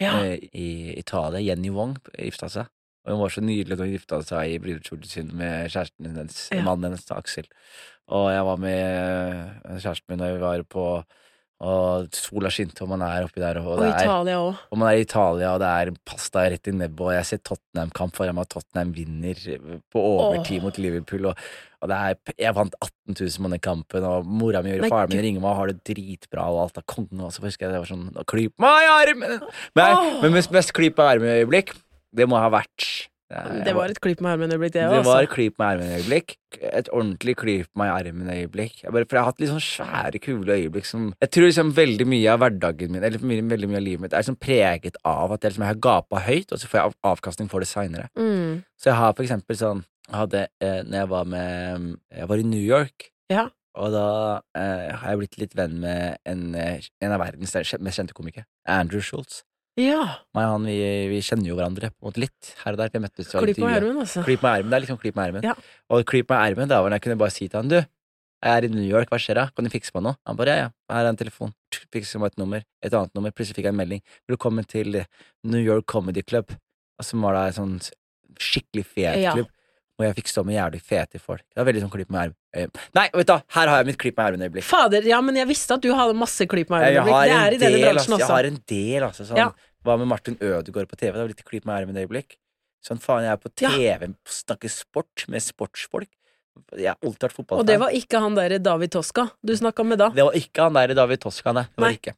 Ja. 0.00 0.14
eh, 0.24 0.38
i 0.56 0.94
Italia. 0.98 1.40
Jenny 1.40 1.70
Wong 1.70 1.96
gifta 2.18 2.48
seg. 2.48 2.66
Og 3.06 3.14
hun 3.14 3.22
var 3.22 3.32
så 3.32 3.40
nydelig 3.44 3.76
da 3.78 3.84
hun 3.86 3.92
gifta 3.94 4.18
seg 4.22 4.54
i 4.54 4.58
brudekjolen 4.60 5.08
sin 5.08 5.30
med 5.36 5.70
kjæresten 5.72 6.06
hennes, 6.10 6.48
Ja. 6.52 6.62
mannen 6.66 6.90
hennes, 6.90 7.06
Aksel. 7.16 7.46
Og 8.08 8.30
jeg 8.32 8.44
var 8.44 8.56
med 8.56 8.80
eh, 9.70 9.78
kjæresten 9.80 10.08
min 10.08 10.18
da 10.18 10.32
vi 10.34 10.40
var 10.42 10.62
på 10.68 10.84
Og 11.60 12.06
sola 12.16 12.48
skinte, 12.48 12.80
og 12.86 12.88
man 12.88 13.02
er 13.04 13.26
oppi 13.26 13.42
der, 13.42 13.58
og, 13.60 13.74
Og 13.74 13.82
det 13.82 13.90
er, 13.90 14.06
Italia 14.06 14.36
òg. 14.40 14.60
og 14.72 14.78
man 14.80 14.88
er 14.88 14.96
i 14.96 15.02
Italia, 15.04 15.50
og 15.52 15.58
det 15.60 15.68
er 15.68 15.90
pasta 16.08 16.44
rett 16.48 16.70
i 16.70 16.72
nebbet, 16.72 17.02
og 17.04 17.12
jeg 17.12 17.26
ser 17.28 17.42
Tottenham-kamp 17.44 18.16
foran 18.16 18.38
meg, 18.38 18.48
og 18.48 18.54
Tottenham 18.54 18.94
vinner 18.96 19.42
på 19.92 20.00
overtid 20.00 20.56
oh. 20.56 20.64
mot 20.64 20.80
Liverpool, 20.80 21.28
og, 21.28 21.44
og 21.84 21.92
det 21.92 21.98
er, 22.00 22.32
jeg 22.46 22.56
vant 22.56 22.78
18 22.80 23.18
000 23.20 23.44
på 23.44 23.52
den 23.52 23.64
kampen, 23.68 24.08
og 24.08 24.32
mora 24.40 24.64
mi 24.64 24.72
og 24.78 24.88
faren 24.88 25.12
min 25.12 25.24
ringer 25.26 25.44
meg 25.44 25.52
og 25.52 25.60
har 25.60 25.74
det 25.74 25.84
dritbra, 25.92 26.48
og 26.48 26.62
alt 26.64 26.80
er 26.80 26.88
konge, 26.88 27.20
og 27.20 27.36
så 27.36 27.44
husker 27.44 27.68
jeg 27.68 27.76
det 27.76 27.84
var 27.84 27.92
sånn, 27.92 28.08
klyp 28.32 28.56
meg 28.64 28.86
i 28.86 28.90
armen! 28.96 29.38
Men, 29.76 30.00
oh. 30.00 30.10
men 30.24 30.38
mest, 30.38 30.56
mest 30.56 30.72
klyp 30.76 30.96
av 30.96 31.18
armen-øyeblikk, 31.18 31.76
det 32.16 32.24
må 32.24 32.40
ha 32.40 32.48
vært 32.56 33.09
Jeg- 33.30 33.64
Det 33.64 33.74
var 33.76 33.88
et 33.92 34.00
klipp 34.00 34.20
med 34.20 34.32
armen-øyeblikk, 34.32 34.72
det 34.72 34.82
det 34.90 35.00
òg. 35.00 35.04
var 35.04 35.22
et 35.22 35.30
klyp 35.30 35.54
meg 35.58 35.66
i 35.66 35.74
armen-øyeblikk. 35.76 36.36
Et 36.60 36.88
ordentlig 36.92 37.36
klyp 37.36 37.66
meg 37.76 37.86
i 37.86 38.10
armen-øyeblikk. 38.10 38.80
For 38.90 38.98
jeg 38.98 39.08
har 39.20 39.24
hatt 39.24 39.40
litt 39.40 39.50
sånn 39.50 39.62
svære, 39.62 40.20
kule 40.20 40.56
øyeblikk 40.58 40.84
som 40.86 41.14
Jeg 41.22 41.30
tror 41.30 41.46
liksom 41.46 41.72
veldig 41.72 42.06
mye 42.06 42.28
av 42.32 42.40
hverdagen 42.40 42.90
min, 42.90 43.04
eller 43.04 43.18
veldig 43.18 43.68
mye 43.68 43.76
av 43.76 43.82
livet 43.86 44.00
mitt, 44.00 44.12
er 44.12 44.18
liksom 44.22 44.36
preget 44.36 44.96
av 45.04 45.30
at 45.32 45.40
jeg 45.42 45.52
liksom 45.52 45.64
jeg 45.64 45.74
har 45.74 45.74
gapa 45.74 46.20
høyt, 46.26 46.50
og 46.52 46.58
så 46.58 46.66
får 46.66 46.80
jeg 46.82 46.92
avkastning 47.04 47.48
for 47.48 47.60
det 47.60 47.68
seinere. 47.68 48.08
Mm. 48.18 48.64
Så 48.76 48.84
jeg 48.90 48.94
har 48.94 49.12
for 49.12 49.22
eksempel 49.22 49.56
sånn 49.56 49.84
hadde 50.10 50.48
eh, 50.60 50.82
Når 50.82 50.92
jeg 50.92 51.08
var 51.08 51.24
med 51.24 51.96
Jeg 52.16 52.26
var 52.26 52.36
i 52.36 52.42
New 52.42 52.60
York. 52.60 53.10
Ja. 53.30 53.48
Og 53.76 53.92
da 53.92 54.40
eh, 54.56 54.90
har 54.96 55.10
jeg 55.14 55.18
blitt 55.20 55.38
litt 55.38 55.54
venn 55.54 55.78
med 55.78 56.18
en, 56.26 56.54
eh, 56.56 56.80
en 57.00 57.12
av 57.12 57.20
verdens 57.20 57.54
mest 57.54 57.96
kjente 57.96 58.12
komikere. 58.12 58.44
Andrew 58.66 59.00
Schultz. 59.00 59.44
Ja. 59.80 60.00
Meg 60.36 60.46
og 60.48 60.52
han, 60.58 60.66
vi, 60.68 60.76
vi 61.12 61.20
kjenner 61.24 61.48
jo 61.50 61.56
hverandre 61.58 61.90
på 61.94 62.02
en 62.04 62.10
måte 62.10 62.22
litt 62.22 62.50
her 62.64 62.76
og 62.76 62.80
der. 62.82 62.90
Vi 62.92 63.02
møttes 63.06 63.30
jo 63.32 63.40
Klipp 63.44 63.60
med 63.62 63.76
armen, 63.78 64.02
altså. 64.02 64.24
Klyp 64.26 64.44
meg 64.44 64.50
i 64.50 64.60
armen. 64.60 64.70
Det 64.72 64.78
er 64.78 64.84
liksom 64.86 65.00
klyp 65.00 65.16
meg 65.16 65.22
i 65.24 65.30
armen. 65.32 65.46
Ja. 65.46 65.54
Og 65.90 66.04
klyp 66.10 66.28
meg 66.32 66.36
i 66.42 66.52
armen, 66.52 66.70
da 66.72 66.80
var 66.84 66.92
når 66.92 67.00
jeg 67.00 67.06
kunne 67.08 67.20
bare 67.22 67.34
si 67.34 67.48
til 67.48 67.60
han 67.60 67.70
Du, 67.72 67.78
jeg 67.80 68.56
er 68.56 68.64
i 68.64 68.70
New 68.72 68.86
York, 68.86 69.10
hva 69.12 69.18
skjer 69.20 69.36
da? 69.36 69.46
Kan 69.54 69.66
du 69.68 69.70
fikse 69.72 69.92
på 69.92 70.00
noe? 70.04 70.16
Han 70.28 70.36
bare 70.38 70.54
ja, 70.56 70.66
ja, 70.66 70.68
her 70.94 71.04
er 71.04 71.12
en 71.12 71.18
telefon. 71.20 71.54
Fikser 71.92 72.22
meg 72.22 72.32
et 72.32 72.38
nummer. 72.40 72.62
Et 72.80 72.94
annet 72.94 73.12
nummer. 73.18 73.32
Plutselig 73.36 73.58
fikk 73.58 73.68
jeg 73.68 73.74
en 73.74 73.80
melding. 73.82 74.00
Velkommen 74.30 74.64
til 74.68 75.02
New 75.44 75.60
York 75.60 75.84
Comedy 75.92 76.22
Club. 76.24 76.54
Og 77.00 77.04
så 77.04 77.20
var 77.20 77.36
da 77.36 77.46
en 77.50 77.56
sånn 77.58 77.74
skikkelig 78.40 78.86
fet 78.88 79.18
Ja. 79.20 79.34
klubb. 79.36 79.50
Og 80.00 80.06
jeg 80.06 80.14
fikk 80.16 80.30
stå 80.32 80.42
med 80.48 80.56
jævlig 80.56 80.78
fete 80.80 81.18
folk. 81.20 81.42
Det 81.52 81.60
var 81.60 81.66
veldig 81.68 81.82
sånn 81.84 81.90
klipp 81.92 82.08
med 82.08 82.20
armen. 82.22 82.70
Nei, 82.96 83.02
vet 83.12 83.28
du, 83.28 83.34
her 83.52 83.68
har 83.68 83.82
jeg 83.82 83.86
mitt 83.90 83.98
klipp 84.00 84.16
med 84.16 84.30
armen-øyeblikk. 84.30 84.64
Fader, 84.64 85.04
ja, 85.04 85.18
men 85.20 85.36
jeg 85.36 85.46
visste 85.50 85.76
at 85.76 85.82
du 85.84 85.90
hadde 85.92 86.16
masse 86.16 86.46
klipp 86.48 86.70
med 86.72 86.86
Jeg 86.86 86.96
armen-øyeblikk. 87.02 87.28
Det 87.28 87.36
er 87.36 87.52
i 87.52 87.58
denne 87.60 87.82
bransjen 87.90 88.14
også. 88.16 88.24
Jeg 88.24 88.30
har 88.32 88.48
en 88.48 88.56
del, 88.72 89.04
altså. 89.10 89.26
Sånn, 89.28 89.36
Ja. 89.42 89.50
Hva 89.84 89.96
med 89.96 90.10
Martin 90.10 90.36
Ødegaard 90.40 90.88
på 90.90 90.98
TV? 91.00 91.14
Det 91.16 91.22
var 91.22 91.30
litt 91.32 91.44
klipp 91.46 91.66
med 91.68 91.76
armen-øyeblikk. 91.78 92.36
Sånn 92.84 93.00
faen, 93.00 93.24
jeg 93.26 93.32
er 93.32 93.40
på 93.40 93.52
TV 93.60 94.06
og 94.08 94.32
snakker 94.32 94.72
sport 94.72 95.24
med 95.32 95.44
sportsfolk. 95.44 96.08
Jeg 96.76 96.90
har 96.90 96.98
alltid 97.00 97.26
vært 97.28 97.36
fotballfan. 97.36 97.62
Og 97.62 97.68
det 97.68 97.78
var 97.80 97.94
ikke 97.96 98.20
han 98.20 98.36
der 98.36 98.56
David 98.60 98.92
Toska 98.92 99.26
du 99.46 99.52
snakka 99.56 99.84
med 99.86 100.00
da. 100.02 100.10
Det 100.12 100.24
var 100.26 100.36
ikke 100.36 100.66
han 100.66 100.76
der 100.76 100.94
David 100.98 101.22
Toska, 101.22 101.54
nei. 101.56 101.66
Det 101.70 101.84
var 101.84 101.92
Nei. 101.92 101.98
ikke. 102.00 102.14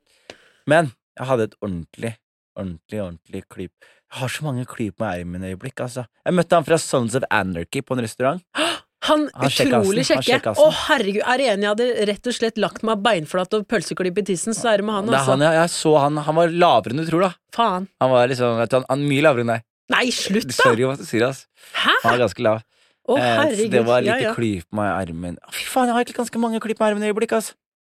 Men 0.71 0.91
jeg 1.19 1.29
hadde 1.29 1.47
et 1.51 1.57
ordentlig, 1.61 2.13
ordentlig, 2.59 3.03
ordentlig 3.05 3.43
klyp. 3.53 3.73
Jeg 4.13 4.21
har 4.21 4.33
så 4.33 4.45
mange 4.47 4.65
klyp 4.69 4.99
med 5.01 5.09
armen-øyeblikk, 5.23 5.83
altså. 5.85 6.07
Jeg 6.27 6.37
møtte 6.37 6.59
han 6.59 6.67
fra 6.67 6.79
Sons 6.81 7.15
of 7.19 7.27
Anarchy 7.31 7.83
på 7.85 7.97
en 7.97 8.05
restaurant. 8.05 8.43
Han 9.09 9.25
Han 9.35 9.51
utrolig 9.51 10.05
kjekke. 10.07 10.53
Å, 10.55 10.67
herregud, 10.87 11.23
er 11.27 11.43
en 11.53 11.65
jeg 11.65 11.73
hadde 11.73 11.87
rett 12.07 12.29
og 12.31 12.37
slett 12.37 12.61
lagt 12.63 12.85
meg 12.87 13.01
beinflat 13.03 13.55
og 13.59 13.65
pølseklipp 13.71 14.21
i 14.23 14.25
tissen, 14.31 14.55
så 14.55 14.73
er 14.73 14.83
det 14.83 14.87
med 14.87 14.95
han, 14.95 15.11
altså. 15.11 15.35
han, 15.35 15.43
jeg, 15.49 15.71
så 15.75 15.95
han, 15.99 16.21
han 16.23 16.39
var 16.39 16.53
lavere 16.55 16.95
enn 16.95 17.03
du 17.03 17.09
tror, 17.09 17.25
da. 17.27 17.33
Faen. 17.57 17.89
Han 18.03 18.13
var 18.15 18.31
liksom, 18.31 18.55
vet 18.61 18.71
du, 18.71 18.77
han, 18.79 18.87
han 18.93 19.07
mye 19.11 19.25
lavere 19.27 19.47
enn 19.47 19.53
deg. 19.57 19.65
Nei, 19.93 20.05
slutt, 20.15 20.47
da! 20.53 20.55
Sorry 20.61 20.87
hva 20.87 20.95
du 21.01 21.03
sier, 21.09 21.27
ass. 21.27 21.43
Hæ? 21.75 21.97
Han 22.05 22.15
var 22.15 22.23
ganske 22.27 22.47
lav. 22.47 22.63
Å, 23.03 23.17
Eh, 23.19 23.25
så 23.27 23.41
herregud. 23.43 23.73
det 23.75 23.81
var 23.89 24.05
ja, 24.07 24.15
litt 24.15 24.29
ja. 24.29 24.33
klyp 24.37 24.67
meg 24.79 24.87
i 24.87 24.93
armen. 25.01 25.39
Fy 25.51 25.65
faen, 25.67 25.91
jeg 25.91 25.97
har 25.99 26.07
ikke 26.07 26.21
ganske 26.21 26.39
mange 26.45 26.61
klyp 26.63 26.79
meg 26.79 26.87
i 26.87 26.95
armen-øyeblikk, 26.95 27.35
ass. 27.41 27.49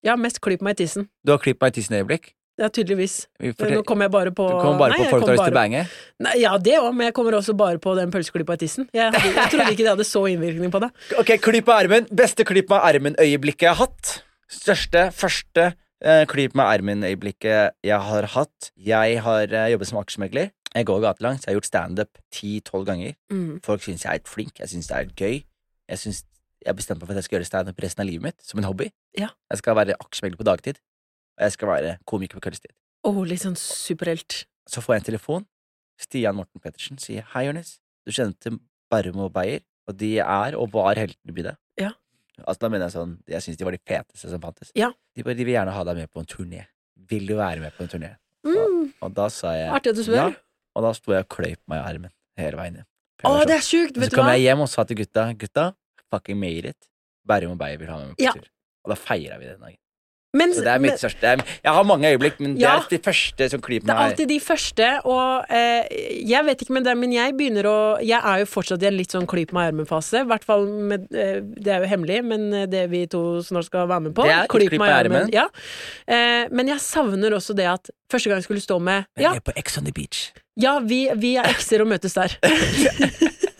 ja, 0.04 0.16
mest 0.18 0.40
klipp 0.42 0.64
meg 0.66 0.74
i 0.74 0.82
tissen. 0.82 1.06
Du 1.22 1.30
har 1.30 1.38
klyp 1.38 1.62
meg 1.62 1.70
i 1.70 1.76
tissen-øyeblikk. 1.78 2.32
Ja, 2.56 2.70
tydeligvis. 2.72 3.26
Nå 3.36 3.82
kommer 3.84 4.06
jeg 4.06 4.12
bare 4.14 4.32
på 4.32 4.46
Du 4.48 4.54
kommer 4.62 4.78
bare 4.86 4.94
Nei, 4.96 5.04
på 5.04 5.10
folk 5.12 5.26
som 5.26 5.28
har 5.28 5.36
lyst 5.36 5.44
til 5.44 5.54
å 5.54 5.58
bange. 5.58 5.82
Nei, 6.24 6.34
Ja, 6.40 6.54
det 6.56 6.76
òg, 6.80 6.88
men 6.96 7.10
jeg 7.10 7.16
kommer 7.18 7.36
også 7.36 7.52
bare 7.58 7.80
på 7.82 7.92
den 7.98 8.12
pølseklypa 8.14 8.56
i 8.56 8.60
tissen. 8.64 8.88
Jeg, 8.96 9.12
hadde, 9.12 9.32
jeg 9.36 9.52
trodde 9.52 9.74
ikke 9.74 9.84
det 9.84 9.92
hadde 9.92 10.06
så 10.08 10.22
innvirkning 10.30 10.72
på 10.72 10.80
det. 10.86 10.92
Ok, 11.20 11.34
klyp 11.44 11.68
med 11.68 11.74
armen. 11.74 12.06
Beste 12.22 12.46
klyp 12.48 12.72
med 12.72 12.80
armen-øyeblikket 12.80 13.68
jeg 13.68 13.74
har 13.74 13.82
hatt. 13.82 14.12
Største, 14.52 15.08
første 15.16 15.66
eh, 15.68 16.22
klyp 16.30 16.56
med 16.56 16.64
armen-øyeblikket 16.64 17.76
jeg 17.84 18.00
har 18.10 18.30
hatt. 18.36 18.70
Jeg 18.80 19.20
har 19.26 19.52
eh, 19.52 19.72
jobbet 19.74 19.92
som 19.92 20.00
aksjemegler. 20.00 20.54
Jeg 20.72 20.88
går 20.88 21.04
gatelangs. 21.04 21.44
Jeg 21.44 21.52
har 21.52 21.60
gjort 21.60 21.68
standup 21.68 22.22
ti-tolv 22.32 22.88
ganger. 22.88 23.18
Mm. 23.32 23.60
Folk 23.64 23.84
syns 23.84 24.08
jeg 24.08 24.22
er 24.22 24.32
flink. 24.32 24.56
Jeg 24.64 24.72
syns 24.72 24.88
det 24.88 24.96
er 24.96 25.12
gøy. 25.12 25.38
Jeg 25.86 26.00
har 26.00 26.16
jeg 26.66 26.78
bestemte 26.78 27.04
meg 27.04 27.10
for 27.10 27.14
at 27.14 27.20
jeg 27.20 27.28
skal 27.28 27.38
gjøre 27.38 27.48
standup 27.48 27.82
resten 27.84 28.02
av 28.02 28.08
livet 28.08 28.24
mitt, 28.26 28.38
som 28.42 28.60
en 28.60 28.66
hobby. 28.66 28.88
Ja. 29.18 29.30
Jeg 29.52 29.60
skal 29.60 29.76
være 29.78 29.96
aksjemegler 30.02 30.40
på 30.40 30.46
dagtid, 30.48 30.80
og 31.37 31.44
jeg 31.46 31.53
skal 31.57 31.68
være 31.68 31.96
komiker 32.09 32.38
på 32.40 32.46
kveldstid. 32.49 32.72
Oh, 33.07 33.20
litt 33.29 33.42
sånn 33.44 33.57
superhelt. 33.61 34.44
Så 34.66 34.83
får 34.83 34.96
jeg 34.96 35.03
en 35.03 35.09
telefon. 35.12 35.44
Stian 36.01 36.37
Morten 36.37 36.61
Pettersen 36.61 36.99
sier 37.01 37.25
Hei, 37.33 37.46
Jonis. 37.46 37.77
Du 38.07 38.12
kjenner 38.12 38.35
til 38.42 38.59
Bærum 38.92 39.20
og 39.25 39.31
Beyer, 39.35 39.62
og 39.88 39.96
de 40.01 40.16
er 40.22 40.57
og 40.59 40.72
var 40.75 40.99
heltene 40.99 41.33
i 41.33 41.37
byen. 41.37 41.57
Ja. 41.81 41.92
Altså, 42.42 42.66
da 42.66 42.68
mener 42.68 42.85
jeg 42.90 42.92
sånn 42.96 43.12
Jeg 43.33 43.40
syns 43.46 43.57
de 43.57 43.64
var 43.64 43.72
de 43.72 43.81
feteste 43.88 44.29
som 44.29 44.42
fantes. 44.42 44.72
Ja. 44.77 44.90
De, 45.16 45.22
bare, 45.25 45.37
de 45.38 45.46
vil 45.49 45.55
gjerne 45.57 45.72
ha 45.72 45.85
deg 45.88 46.03
med 46.03 46.11
på 46.12 46.20
en 46.20 46.29
turné. 46.29 46.66
Vil 47.09 47.25
du 47.31 47.37
være 47.38 47.62
med 47.62 47.72
på 47.77 47.87
en 47.87 47.92
turné? 47.94 48.11
Mm. 48.46 48.90
Og 49.03 49.14
da 49.16 49.29
sa 49.33 49.55
jeg 49.57 49.70
Artig 49.72 49.94
at 49.94 49.96
du 49.99 50.05
spør. 50.05 50.18
ja, 50.18 50.27
og 50.77 50.85
da 50.85 50.90
sto 50.99 51.14
jeg 51.14 51.25
og 51.25 51.31
kløyp 51.33 51.61
meg 51.70 51.81
i 51.81 51.87
armen 51.88 52.12
hele 52.38 52.59
veien 52.61 52.77
hjem. 52.81 52.88
Å, 53.25 53.33
det 53.49 53.57
er 53.57 53.64
sjukt! 53.64 53.96
Og 53.96 54.03
hva? 54.05 54.11
så 54.11 54.18
kom 54.20 54.29
jeg 54.35 54.42
hjem 54.44 54.61
og 54.66 54.68
sa 54.68 54.85
til 54.87 54.99
gutta 55.01 55.25
Gutta, 55.40 55.64
fucking 56.12 56.38
made 56.38 56.75
it. 56.75 56.90
Bærum 57.27 57.55
og 57.57 57.59
Beyer 57.62 57.81
vil 57.81 57.88
ha 57.90 57.96
meg 58.03 58.12
med 58.12 58.18
på 58.20 58.27
Ja. 58.27 58.35
tur. 58.37 58.51
Og 58.85 58.92
da 58.92 58.99
feira 59.01 59.38
vi 59.40 59.49
den 59.49 59.62
dagen. 59.64 59.81
Men, 60.34 60.50
Så 60.52 60.60
det 60.66 60.68
er 60.68 60.80
mitt 60.82 60.98
største 61.00 61.30
Jeg 61.38 61.72
har 61.72 61.84
mange 61.84 62.10
øyeblikk, 62.12 62.40
men 62.40 62.56
Ja. 62.58 62.74
det 62.90 62.92
er 62.92 62.98
de 62.98 63.02
første 63.10 63.46
som 63.50 63.60
klyper 63.60 63.86
meg. 63.86 63.86
det 63.86 63.94
er 63.96 64.10
alltid 64.10 64.28
de 64.28 64.40
første, 64.40 64.88
og 65.06 65.44
eh, 65.48 65.86
jeg 66.28 66.44
vet 66.44 66.60
ikke 66.62 66.72
med 66.76 66.84
det, 66.84 66.96
men 66.98 67.12
jeg 67.12 67.32
begynner 67.38 67.64
å 67.64 67.76
Jeg 68.04 68.20
er 68.22 68.38
jo 68.42 68.44
fortsatt 68.44 68.82
i 68.82 68.86
en 68.90 68.96
litt 68.98 69.10
sånn 69.14 69.26
klyp 69.26 69.52
i 69.54 69.56
armen-fase. 69.56 70.20
I 70.20 70.28
hvert 70.28 70.44
fall 70.44 70.66
med 70.66 71.06
eh, 71.14 71.40
Det 71.40 71.72
er 71.72 71.80
jo 71.80 71.86
hemmelig, 71.94 72.24
men 72.24 72.52
eh, 72.52 72.66
det 72.66 72.90
vi 72.90 73.06
to 73.06 73.40
snart 73.42 73.64
skal 73.70 73.86
være 73.88 74.00
med 74.08 74.14
på. 74.14 74.22
Det 74.26 74.32
er 74.34 74.46
klyp 74.46 74.76
meg 74.78 74.88
i 74.90 74.96
armen. 74.98 75.30
Ja. 75.32 75.46
Eh, 76.06 76.48
men 76.50 76.68
jeg 76.68 76.80
savner 76.80 77.30
også 77.32 77.54
det 77.56 77.66
at 77.70 77.88
første 78.12 78.28
gang 78.28 78.36
jeg 78.42 78.44
skulle 78.50 78.60
stå 78.60 78.78
med 78.82 79.06
Ja, 79.16 79.30
Jeg 79.32 79.36
er 79.36 79.40
på 79.40 79.56
Ex 79.56 79.78
on 79.78 79.84
the 79.84 79.92
Beach. 79.92 80.32
ja 80.60 80.78
vi, 80.80 81.08
vi 81.16 81.36
er 81.36 81.44
ekser 81.48 81.80
og 81.80 81.88
møtes 81.88 82.12
der. 82.14 82.36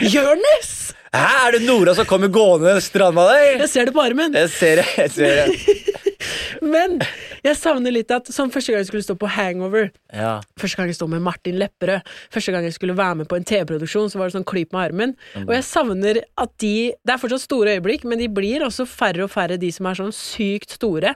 Jørnis! 0.00 0.83
Hæ, 1.14 1.26
er 1.46 1.52
det 1.54 1.62
Nora 1.62 1.92
som 1.94 2.06
kommer 2.10 2.30
gående 2.32 2.74
stranda 2.82 3.22
der? 3.28 3.60
Jeg 3.62 3.70
ser 3.70 3.86
det 3.86 3.94
på 3.94 4.02
armen. 4.02 4.34
Jeg 4.34 4.50
ser 4.50 4.80
det. 4.80 4.86
jeg 4.98 5.12
ser 5.14 5.44
det 5.46 5.92
Men 6.74 6.96
jeg 7.44 7.58
savner 7.60 7.92
litt 7.92 8.10
at 8.14 8.30
som 8.32 8.50
første 8.50 8.72
gang 8.72 8.80
jeg 8.82 8.88
skulle 8.88 9.04
stå 9.04 9.14
på 9.20 9.28
Hangover 9.30 9.90
Ja. 10.10 10.38
Første 10.58 10.80
gang 10.80 10.88
jeg 10.90 10.96
sto 10.98 11.06
med 11.10 11.22
Martin 11.22 11.58
Lepperød, 11.60 12.06
første 12.32 12.54
gang 12.54 12.66
jeg 12.66 12.74
skulle 12.74 12.96
være 12.98 13.20
med 13.20 13.28
på 13.30 13.36
en 13.38 13.46
TV-produksjon, 13.46 14.08
så 14.10 14.18
var 14.18 14.30
det 14.30 14.36
sånn 14.38 14.46
klyp 14.48 14.72
med 14.74 14.80
armen. 14.80 15.14
Mm. 15.34 15.44
Og 15.44 15.54
jeg 15.54 15.66
savner 15.68 16.22
at 16.40 16.54
de 16.64 16.74
Det 16.98 17.14
er 17.14 17.20
fortsatt 17.20 17.44
store 17.44 17.76
øyeblikk, 17.76 18.06
men 18.08 18.18
de 18.22 18.30
blir 18.32 18.64
også 18.66 18.86
færre 18.88 19.26
og 19.26 19.30
færre 19.34 19.60
de 19.60 19.70
som 19.74 19.86
er 19.90 20.00
sånn 20.00 20.14
sykt 20.16 20.78
store. 20.78 21.14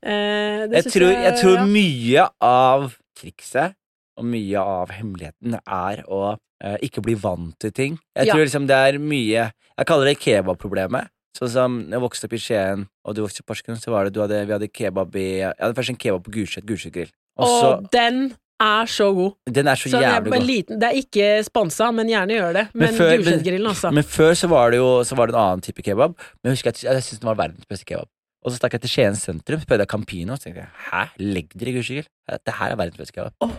Eh, 0.00 0.64
det 0.70 0.84
Jeg 0.84 0.92
tror, 0.94 1.12
jeg 1.12 1.36
tror 1.42 1.58
ja. 1.60 1.66
mye 1.66 2.28
av 2.40 2.88
trikset 3.18 3.76
og 4.16 4.24
mye 4.32 4.60
av 4.62 4.92
hemmeligheten 4.96 5.58
er 5.60 6.04
å 6.08 6.36
ikke 6.82 7.02
bli 7.02 7.14
vant 7.14 7.58
til 7.60 7.70
ting. 7.70 7.98
Jeg 8.16 8.26
Ja. 8.26 8.32
tror 8.34 8.44
liksom 8.46 8.66
det 8.66 8.76
er 8.76 8.98
mye 8.98 9.52
Jeg 9.78 9.86
kaller 9.86 10.06
det 10.06 10.18
kebabproblemet. 10.20 11.08
Sånn 11.36 11.50
som 11.52 11.90
jeg 11.90 12.00
vokste 12.00 12.24
opp 12.24 12.32
i 12.32 12.38
Skien, 12.40 12.86
og 13.04 13.14
du 13.14 13.20
vokste 13.20 13.42
opp 13.42 13.50
i 13.50 13.52
Porsgrunn, 13.52 13.76
så 13.76 13.90
var 13.92 14.04
det 14.04 14.14
du 14.14 14.20
hadde, 14.22 14.46
vi 14.46 14.52
hadde 14.54 14.68
kebab 14.72 15.14
i 15.16 15.26
Jeg 15.44 15.52
hadde 15.60 15.74
først 15.76 15.90
en 15.90 15.96
kebab 16.00 16.24
på 16.24 16.32
Gulset, 16.32 16.64
Gulset 16.64 16.92
grill. 16.94 17.10
Og 17.36 17.46
så 17.46 17.90
den 17.92 18.34
er 18.58 18.86
så 18.88 19.12
god. 19.14 19.34
Den 19.52 19.68
er 19.68 19.74
så, 19.76 19.90
Så 19.92 20.00
jævlig 20.00 20.32
god. 20.32 20.46
liten, 20.48 20.78
det 20.80 20.88
er 20.88 20.96
ikke 20.96 21.44
sponsa, 21.44 21.90
men 21.92 22.08
gjerne 22.08 22.32
gjør 22.38 22.52
det. 22.54 22.68
Men, 22.72 22.94
før- 22.94 23.16
Gulsetgrillen, 23.18 23.66
altså. 23.68 23.92
Men 23.92 24.02
før 24.02 24.32
så 24.32 24.48
var 24.48 24.70
det 24.70 24.78
jo 24.78 25.02
så 25.04 25.14
var 25.14 25.26
det 25.26 25.34
en 25.34 25.40
annen 25.42 25.60
type 25.60 25.82
kebab. 25.84 26.16
Men 26.42 26.54
jeg 26.56 26.56
husker 26.56 26.68
at 26.72 26.82
jeg 26.82 27.02
syntes 27.04 27.20
den 27.20 27.28
var 27.28 27.34
verdens 27.36 27.66
beste 27.68 27.84
kebab. 27.84 28.08
Og 28.46 28.52
så 28.52 28.56
stakk 28.56 28.72
jeg 28.72 28.80
til 28.80 28.88
Skien 28.88 29.12
sentrum, 29.14 29.60
spurte 29.60 29.80
jeg 29.84 29.88
Campino, 29.88 30.32
og 30.32 30.38
så 30.38 30.44
tenkte 30.48 30.64
jeg 30.64 30.68
hæ, 30.90 31.08
legg 31.20 31.48
dere 31.52 31.68
i 31.68 31.72
Gulset 31.76 31.96
grill? 32.00 32.08
Det 32.46 32.54
her 32.54 32.70
er 32.72 32.76
verdens 32.76 32.96
beste 32.96 33.12
kebab. 33.12 33.32
Oh. 33.42 33.50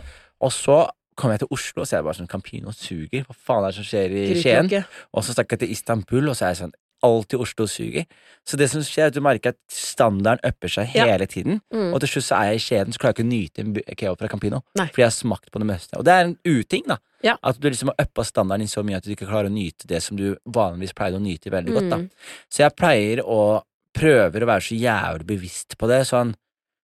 Og 0.41 0.49
så 0.51 0.89
kom 1.17 1.31
jeg 1.33 1.41
til 1.43 1.49
Oslo, 1.51 1.81
og 1.83 1.87
så 1.89 1.97
er 1.97 2.01
det 2.03 2.07
bare 2.07 2.19
sånn 2.21 2.29
Campino 2.31 2.71
suger. 2.75 3.23
Hva 3.27 3.35
faen 3.35 3.63
er 3.65 3.71
det 3.73 3.77
som 3.79 3.87
skjer 3.87 4.13
i 4.21 4.25
Skien? 4.41 4.69
Og 5.13 5.25
så 5.25 5.33
stakk 5.35 5.55
jeg 5.55 5.65
til 5.65 5.71
Istanbul, 5.73 6.29
og 6.29 6.37
så 6.37 6.45
er 6.47 6.53
jeg 6.55 6.61
sånn 6.65 6.75
Alltid 7.05 7.37
Oslo 7.37 7.67
suger. 7.69 8.07
Så 8.41 8.57
det 8.57 8.71
som 8.71 8.81
skjer, 8.81 9.03
er 9.03 9.11
at 9.11 9.13
du 9.13 9.21
merker 9.21 9.51
at 9.53 9.57
standarden 9.69 10.41
upper 10.43 10.67
seg 10.67 10.95
Ja. 10.95 11.05
hele 11.05 11.27
tiden. 11.29 11.59
Mm. 11.71 11.91
Og 11.93 11.99
til 12.01 12.09
slutt 12.09 12.25
så 12.25 12.39
er 12.39 12.47
jeg 12.49 12.55
i 12.55 12.63
Skien, 12.63 12.89
så 12.93 12.97
klarer 12.97 13.13
jeg 13.13 13.19
ikke 13.19 13.27
å 13.27 13.33
nyte 13.35 13.59
en 13.61 13.73
keo 13.75 13.95
kebab 14.15 14.17
fra 14.23 14.27
Campino. 14.31 14.63
Nei. 14.79 14.87
Fordi 14.87 15.03
jeg 15.03 15.11
har 15.11 15.13
smakt 15.13 15.51
på 15.53 15.59
det 15.61 15.67
meste. 15.69 15.93
Og 15.99 16.05
det 16.05 16.13
er 16.15 16.25
en 16.25 16.37
uting, 16.43 16.87
da. 16.87 16.97
Ja. 17.21 17.35
At 17.43 17.59
du 17.61 17.69
liksom 17.69 17.91
har 17.93 18.01
uppa 18.01 18.25
standarden 18.25 18.65
din 18.65 18.67
så 18.73 18.81
mye 18.83 18.97
at 18.97 19.03
du 19.05 19.11
ikke 19.13 19.27
klarer 19.29 19.45
å 19.45 19.53
nyte 19.53 19.85
det 19.85 20.01
som 20.01 20.17
du 20.17 20.35
vanligvis 20.49 20.95
pleide 20.97 21.19
å 21.19 21.21
nyte 21.21 21.53
veldig 21.53 21.73
godt. 21.77 21.89
da 21.89 21.97
Mm. 21.97 22.09
Så 22.49 22.57
jeg 22.65 22.75
pleier 22.75 23.21
å 23.21 23.61
prøver 23.93 24.41
å 24.41 24.49
være 24.49 24.65
så 24.65 24.75
jævlig 24.81 25.25
bevisst 25.27 25.77
på 25.77 25.87
det. 25.87 26.01
Sånn 26.07 26.33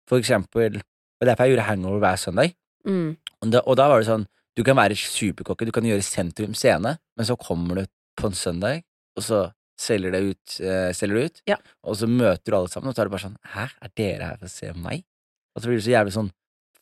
for 0.06 0.18
eksempel 0.20 0.82
Og 1.22 1.26
derfor 1.28 1.46
jeg 1.46 1.56
gjorde 1.56 1.66
hangover 1.70 1.98
hver 2.00 2.16
søndag. 2.20 2.54
Mm. 2.86 3.16
Da, 3.50 3.60
og 3.66 3.76
da 3.76 3.88
var 3.90 4.00
det 4.00 4.08
sånn 4.08 4.26
Du 4.56 4.62
kan 4.62 4.76
være 4.78 4.94
superkokke, 4.94 5.66
du 5.66 5.72
kan 5.74 5.82
gjøre 5.84 6.02
sentrum 6.06 6.54
scene, 6.54 6.98
men 7.16 7.26
så 7.26 7.34
kommer 7.36 7.74
du 7.82 7.86
på 8.16 8.28
en 8.30 8.36
søndag, 8.38 8.84
og 9.18 9.22
så 9.26 9.40
selger 9.76 10.12
det 10.14 10.20
ut, 10.22 10.60
eh, 10.62 10.92
selger 10.94 11.14
det 11.18 11.24
ut 11.24 11.40
Ja. 11.50 11.56
og 11.82 11.96
så 11.98 12.06
møter 12.06 12.52
du 12.52 12.56
alle 12.56 12.68
sammen, 12.70 12.88
og 12.88 12.94
så 12.94 13.02
er 13.02 13.08
det 13.08 13.14
bare 13.16 13.24
sånn 13.26 13.36
Hæ, 13.54 13.64
er 13.82 13.90
dere 13.96 14.24
her 14.30 14.36
for 14.38 14.46
å 14.46 14.50
se 14.54 14.72
meg? 14.78 15.02
Og 15.56 15.62
så 15.62 15.66
blir 15.66 15.80
du 15.80 15.82
så 15.82 15.94
jævlig 15.96 16.14
sånn 16.14 16.30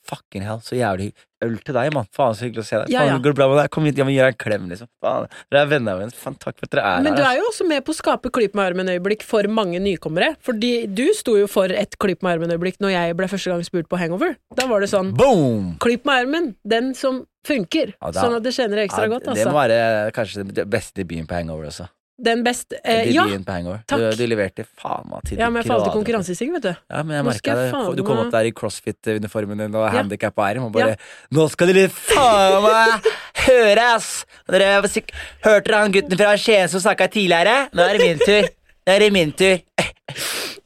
fucking 0.09 0.43
hell, 0.43 0.59
så 0.65 0.75
jævlig 0.77 1.12
øl 1.43 1.57
til 1.67 1.75
deg, 1.75 1.93
mann. 1.95 2.07
Faen, 2.15 2.35
så 2.38 2.45
hyggelig 2.47 2.62
å 2.62 2.67
se 2.69 2.77
deg. 2.83 2.91
Ja, 2.95 3.01
Faen, 3.07 3.23
går 3.23 3.33
det 3.33 3.38
bra 3.38 3.49
med 3.51 3.59
deg? 3.59 3.71
Kom 3.75 3.85
hit, 3.88 3.97
jeg 3.99 4.07
må 4.07 4.12
gi 4.15 4.19
deg 4.21 4.35
en 4.35 4.38
klem, 4.38 4.69
liksom. 4.71 4.88
Faen, 5.03 5.27
dere 5.51 5.62
er 5.65 5.71
venner 5.73 5.99
mine. 5.99 6.15
Faen, 6.15 6.37
takk 6.38 6.57
for 6.59 6.67
at 6.69 6.75
dere 6.77 6.85
er 6.87 7.03
Men 7.03 7.17
her. 7.17 7.23
du 7.23 7.23
er 7.31 7.37
jo 7.41 7.49
også 7.51 7.67
med 7.69 7.85
på 7.87 7.95
å 7.95 7.99
skape 7.99 8.31
Klyp 8.35 8.55
med 8.59 8.65
armen-øyeblikk 8.73 9.23
for 9.27 9.43
mange 9.51 9.81
nykommere. 9.83 10.37
Fordi 10.43 10.73
du 10.87 11.05
sto 11.19 11.35
jo 11.41 11.47
for 11.51 11.67
et 11.71 11.97
Klyp 11.99 12.23
med 12.23 12.37
armen-øyeblikk 12.38 12.79
når 12.83 12.95
jeg 12.95 13.17
ble 13.19 13.27
første 13.33 13.51
gang 13.55 13.65
spurt 13.67 13.88
på 13.91 13.99
Hangover. 13.99 14.37
Da 14.55 14.67
var 14.71 14.81
det 14.81 14.91
sånn 14.95 15.15
Boom! 15.19 15.77
Klyp 15.83 16.05
med 16.07 16.27
armen, 16.27 16.55
den 16.67 16.95
som 16.95 17.25
funker. 17.47 17.95
Ja, 17.99 18.11
da- 18.15 18.23
sånn 18.23 18.37
at 18.38 18.43
det 18.47 18.53
kjenner 18.55 18.85
ekstra 18.87 19.09
Ja, 19.09 19.15
godt, 19.17 19.25
Det 19.27 19.47
må 19.47 19.51
altså. 19.51 19.59
være 19.59 20.12
kanskje 20.15 20.47
det 20.55 20.69
beste 20.71 20.95
debuten 21.03 21.27
på 21.27 21.35
Hangover 21.41 21.67
også. 21.67 21.88
Den 22.22 22.42
beste 22.44 22.77
eh, 22.85 23.09
Ja! 23.14 23.25
Takk. 23.25 23.88
Du, 23.88 24.05
du 24.20 24.27
leverte 24.29 24.66
faen 24.79 25.09
meg 25.11 25.25
til 25.27 25.40
Ja, 25.40 25.48
men 25.51 25.62
jeg 25.62 25.70
falt 25.70 25.81
i 25.81 25.88
grader. 25.88 25.94
konkurransesyng, 25.96 26.53
vet 26.59 26.66
du. 26.66 26.72
Ja, 26.92 27.03
men 27.03 27.16
jeg 27.16 27.25
merka 27.27 27.55
det. 27.57 27.96
Du 27.96 28.03
kom 28.07 28.20
opp 28.20 28.31
der 28.35 28.48
i 28.51 28.53
crossfit-uniformen 28.53 29.59
din 29.64 29.75
og 29.75 29.87
Ja. 29.87 29.94
handikappa 29.96 30.51
arm 30.51 30.68
og 30.68 30.72
bare 30.77 30.96
Nå 31.33 31.48
skal 31.51 31.72
dere 31.72 31.88
faen 31.88 32.62
meg 32.62 33.09
høre, 33.46 33.87
ass! 33.96 34.11
Dere 34.51 34.75
Hørte 34.83 35.64
dere 35.70 35.81
han 35.81 35.92
gutten 35.94 36.18
fra 36.20 36.37
Skien 36.37 36.68
som 36.68 36.81
snakka 36.85 37.09
tidligere? 37.11 37.68
Nå 37.72 37.83
er 37.88 37.98
det 37.98 38.07
min 38.07 38.18
tur. 38.22 38.48
Nå 38.87 38.92
er 38.92 38.98
det 39.07 39.12
min 39.14 39.33
tur. 39.33 39.57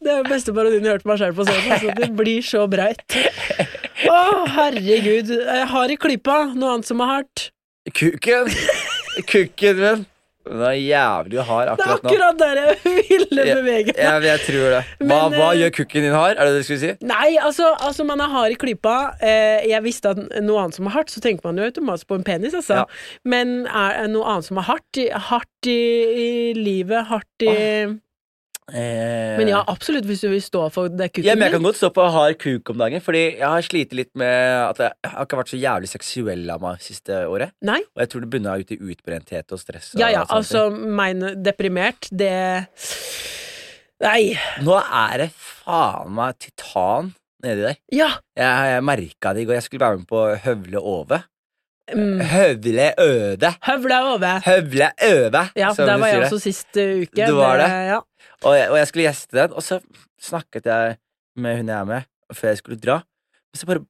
Det 0.07 0.13
er 0.13 0.23
den 0.23 0.29
beste 0.31 0.53
parodien 0.55 0.83
jeg 0.85 0.91
har 0.91 0.99
hørt 0.99 1.07
meg 1.09 1.19
selv 1.19 1.39
på 1.39 1.47
scenen. 1.47 1.73
Altså. 1.73 1.95
Det 1.99 2.11
blir 2.19 2.43
så 2.47 2.67
breit. 2.71 3.17
Å, 4.07 4.19
herregud. 4.59 5.33
Jeg 5.41 5.67
har 5.73 5.91
i 5.95 5.97
klypa 5.97 6.37
noe 6.55 6.75
annet 6.77 6.91
som 6.91 7.01
er 7.03 7.11
hardt. 7.15 7.49
Kuken. 7.97 8.53
Kuken 9.31 9.81
min. 9.83 10.07
Den 10.47 10.63
er 10.63 10.77
jævlig 10.79 11.43
hard 11.49 11.71
Det 11.79 11.87
er 11.87 11.95
akkurat 11.97 12.37
nå. 12.37 12.45
der 12.45 12.61
jeg 12.61 12.77
ville 13.11 13.47
bevege 13.59 13.93
meg. 13.93 13.99
Jeg, 13.99 14.23
jeg 14.29 14.43
tror 14.47 14.69
det. 14.77 14.83
Hva, 15.01 15.07
Men, 15.09 15.37
hva 15.37 15.49
eh, 15.51 15.59
gjør 15.61 15.75
kukken 15.81 16.07
din 16.07 16.15
hard? 16.15 16.37
Er 16.37 16.49
det 16.49 16.55
det 16.55 16.63
du 16.63 16.69
skulle 16.69 16.83
si? 16.85 16.93
Nei, 17.11 17.29
altså, 17.43 17.73
altså 17.89 18.07
man 18.09 18.23
er 18.23 18.33
hard 18.33 18.55
i 18.55 18.59
klypa. 18.63 18.97
Eh, 19.19 19.67
jeg 19.73 19.83
visste 19.87 20.15
at 20.15 20.23
noe 20.47 20.63
annet 20.63 20.79
som 20.79 20.89
er 20.89 20.97
hardt, 20.97 21.13
så 21.13 21.23
tenker 21.25 21.49
man 21.49 21.59
jo 21.61 21.69
automatisk 21.71 22.11
på 22.13 22.21
en 22.21 22.27
penis, 22.27 22.55
altså. 22.55 22.85
Ja. 22.85 23.21
Men 23.27 23.57
er 23.67 24.03
det 24.05 24.11
noe 24.15 24.27
annet 24.37 24.49
som 24.49 24.63
er 24.63 24.69
hardt, 24.71 25.03
hardt 25.31 25.71
i, 25.71 25.79
i 26.27 26.29
livet, 26.59 27.09
hardt 27.11 27.47
i 27.47 27.57
Eh, 28.67 29.37
Men 29.39 29.47
ja, 29.47 29.61
absolutt, 29.71 30.09
hvis 30.09 30.25
du 30.25 30.31
vil 30.33 30.41
stå 30.43 30.65
for 30.75 30.91
det 30.91 31.13
kukken 31.13 31.29
Ja, 31.29 31.37
men 31.39 31.47
jeg 31.47 31.55
kan 31.55 31.67
godt 31.69 31.79
stå 31.79 31.91
på 31.95 32.07
hard 32.11 32.35
kuk 32.43 32.73
om 32.73 32.81
dagen, 32.83 33.03
fordi 33.05 33.21
jeg 33.37 33.47
har 33.47 33.63
slitt 33.63 33.93
litt 33.95 34.11
med 34.19 34.33
at 34.73 34.81
jeg, 34.83 34.97
jeg 35.07 35.13
har 35.13 35.29
ikke 35.29 35.39
vært 35.39 35.53
så 35.53 35.61
jævlig 35.61 35.91
seksuell 35.93 36.51
av 36.51 36.65
meg 36.65 36.83
siste 36.83 37.21
året. 37.31 37.55
Nei? 37.63 37.79
Og 37.95 38.03
jeg 38.03 38.11
tror 38.11 38.25
det 38.27 38.31
bunna 38.33 38.57
ut 38.59 38.73
i 38.75 38.81
utbrenthet 38.81 39.55
og 39.55 39.63
stress. 39.63 39.93
og 39.95 40.03
Ja 40.03 40.11
ja, 40.17 40.25
altså, 40.27 40.67
meg 40.75 41.23
deprimert, 41.47 42.11
det 42.11 42.33
Nei. 44.03 44.35
Nå 44.67 44.75
er 44.83 45.23
det 45.23 45.31
faen 45.39 46.11
meg 46.19 46.37
titan 46.43 47.15
nedi 47.47 47.63
der. 47.69 47.79
Ja. 47.95 48.11
Jeg, 48.37 48.75
jeg 48.75 48.85
merka 48.85 49.33
det 49.33 49.45
i 49.45 49.49
går. 49.49 49.57
Jeg 49.61 49.69
skulle 49.69 49.87
være 49.87 50.03
med 50.03 50.11
på 50.11 50.27
Høvle 50.45 50.83
Ove. 50.83 51.23
Mm. 51.95 52.19
Høvle 52.21 52.89
Øde. 52.99 53.53
Høvle 53.63 53.99
Øve. 54.11 54.33
Høvle 54.43 54.91
Øve, 55.07 55.43
Ja, 55.55 55.71
der 55.77 55.97
var 56.03 56.07
jeg 56.11 56.23
også 56.27 56.41
sist 56.43 56.77
uh, 56.77 57.03
uke. 57.07 57.27
Du 57.29 57.37
var 57.39 57.61
det? 57.63 57.69
Ja. 57.93 58.01
Og 58.45 58.57
jeg, 58.57 58.71
og 58.71 58.77
jeg 58.81 58.89
skulle 58.91 59.07
gjeste 59.07 59.39
den, 59.39 59.53
og 59.57 59.65
så 59.65 59.81
snakket 60.23 60.69
jeg 60.69 60.97
med 61.41 61.61
hun 61.61 61.71
jeg 61.73 61.77
er 61.79 61.89
med, 61.89 62.09
før 62.37 62.53
jeg 62.53 62.61
skulle 62.61 62.81
dra. 62.81 63.01
Og 63.53 63.61
så 63.61 63.69
bare, 63.69 63.85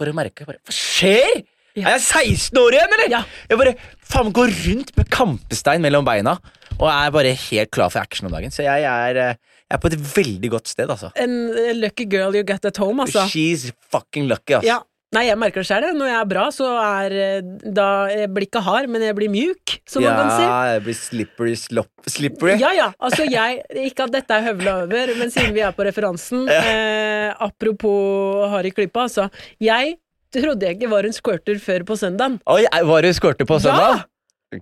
bare 0.00 0.16
merka 0.16 0.44
jeg 0.44 0.50
bare 0.52 0.62
Hva 0.66 0.74
skjer?! 0.76 1.44
Ja. 1.76 1.90
Er 1.90 1.98
jeg 1.98 2.06
16 2.08 2.56
år 2.60 2.72
igjen, 2.76 2.94
eller?! 2.96 3.10
Ja. 3.12 3.22
Jeg 3.50 3.60
bare 3.60 3.74
faen 4.08 4.32
går 4.36 4.52
rundt 4.64 4.94
med 4.96 5.10
kampestein 5.12 5.84
mellom 5.84 6.06
beina 6.08 6.38
og 6.76 6.88
er 6.88 7.12
bare 7.12 7.34
helt 7.36 7.70
klar 7.72 7.92
for 7.92 8.00
action 8.00 8.28
om 8.28 8.32
dagen. 8.32 8.52
Så 8.52 8.64
jeg 8.64 8.84
er, 8.88 9.20
eh, 9.20 9.36
jeg 9.66 9.76
er 9.76 9.80
på 9.82 9.90
et 9.92 9.98
veldig 10.00 10.50
godt 10.56 10.68
sted, 10.72 10.88
altså. 10.92 11.10
En 11.20 11.36
lucky 11.80 12.08
girl 12.08 12.36
you 12.36 12.44
get 12.48 12.64
at 12.64 12.80
home, 12.80 13.04
altså. 13.04 13.24
She's 13.28 13.68
fucking 13.92 14.28
lucky, 14.28 14.56
altså. 14.58 14.68
Ja. 14.68 14.78
Nei, 15.16 15.24
jeg 15.30 15.38
merker 15.40 15.62
det 15.62 15.68
sjøl. 15.70 15.86
Når 15.96 16.10
jeg 16.10 16.18
er 16.18 16.28
bra, 16.28 16.44
så 16.52 16.70
er 16.76 17.14
eh, 17.16 17.50
da 17.76 17.88
Jeg 18.12 18.30
blir 18.36 18.46
ikke 18.48 18.62
hard, 18.66 18.88
men 18.92 19.04
jeg 19.06 19.16
blir 19.16 19.32
mjuk, 19.32 19.76
som 19.88 20.04
man 20.04 20.18
kan 20.18 20.32
si. 20.34 20.44
Ja, 20.44 20.58
jeg 20.74 20.82
blir 20.86 20.98
slippery 20.98 21.54
slop, 21.60 21.92
slippery. 22.10 22.56
Ja, 22.60 22.72
ja. 22.76 22.88
Altså, 23.00 23.24
jeg 23.30 23.62
Ikke 23.88 24.06
at 24.06 24.16
dette 24.18 24.36
er 24.36 24.44
høvla 24.50 24.80
over, 24.84 25.14
men 25.20 25.32
siden 25.32 25.54
vi 25.56 25.64
er 25.64 25.72
på 25.76 25.86
referansen 25.88 26.44
eh, 26.52 27.30
Apropos 27.46 28.50
hard 28.52 28.68
i 28.68 28.74
klippa, 28.76 29.06
altså. 29.08 29.30
Jeg 29.62 29.96
trodde 30.36 30.68
jeg 30.68 30.76
ikke 30.76 30.90
var 30.92 31.08
en 31.08 31.14
squirter 31.16 31.60
før 31.62 31.86
på 31.88 31.96
søndagen. 31.96 32.40
Oi, 32.52 32.64
var 32.90 33.06
du 33.06 33.12
squirter 33.16 33.48
på 33.48 33.60
søndag? 33.62 34.04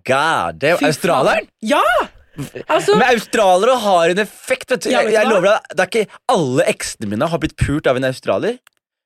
God 0.07 0.61
damn. 0.63 0.85
Australieren? 0.87 1.49
Ja! 1.65 1.83
Altså 2.67 2.97
Men 2.99 3.13
australiere 3.15 3.77
har 3.79 4.11
en 4.11 4.21
effekt, 4.25 4.71
vet 4.71 4.87
du. 4.87 4.91
Ja, 4.91 5.03
jeg, 5.07 5.15
jeg 5.15 5.31
lover 5.31 5.53
deg, 5.53 5.75
det 5.75 5.85
er 5.85 5.91
ikke 5.91 6.21
alle 6.35 6.67
eksene 6.73 7.11
mine 7.13 7.29
har 7.31 7.43
blitt 7.43 7.55
pult 7.61 7.87
av 7.91 7.99
en 8.01 8.09
australier. 8.09 8.59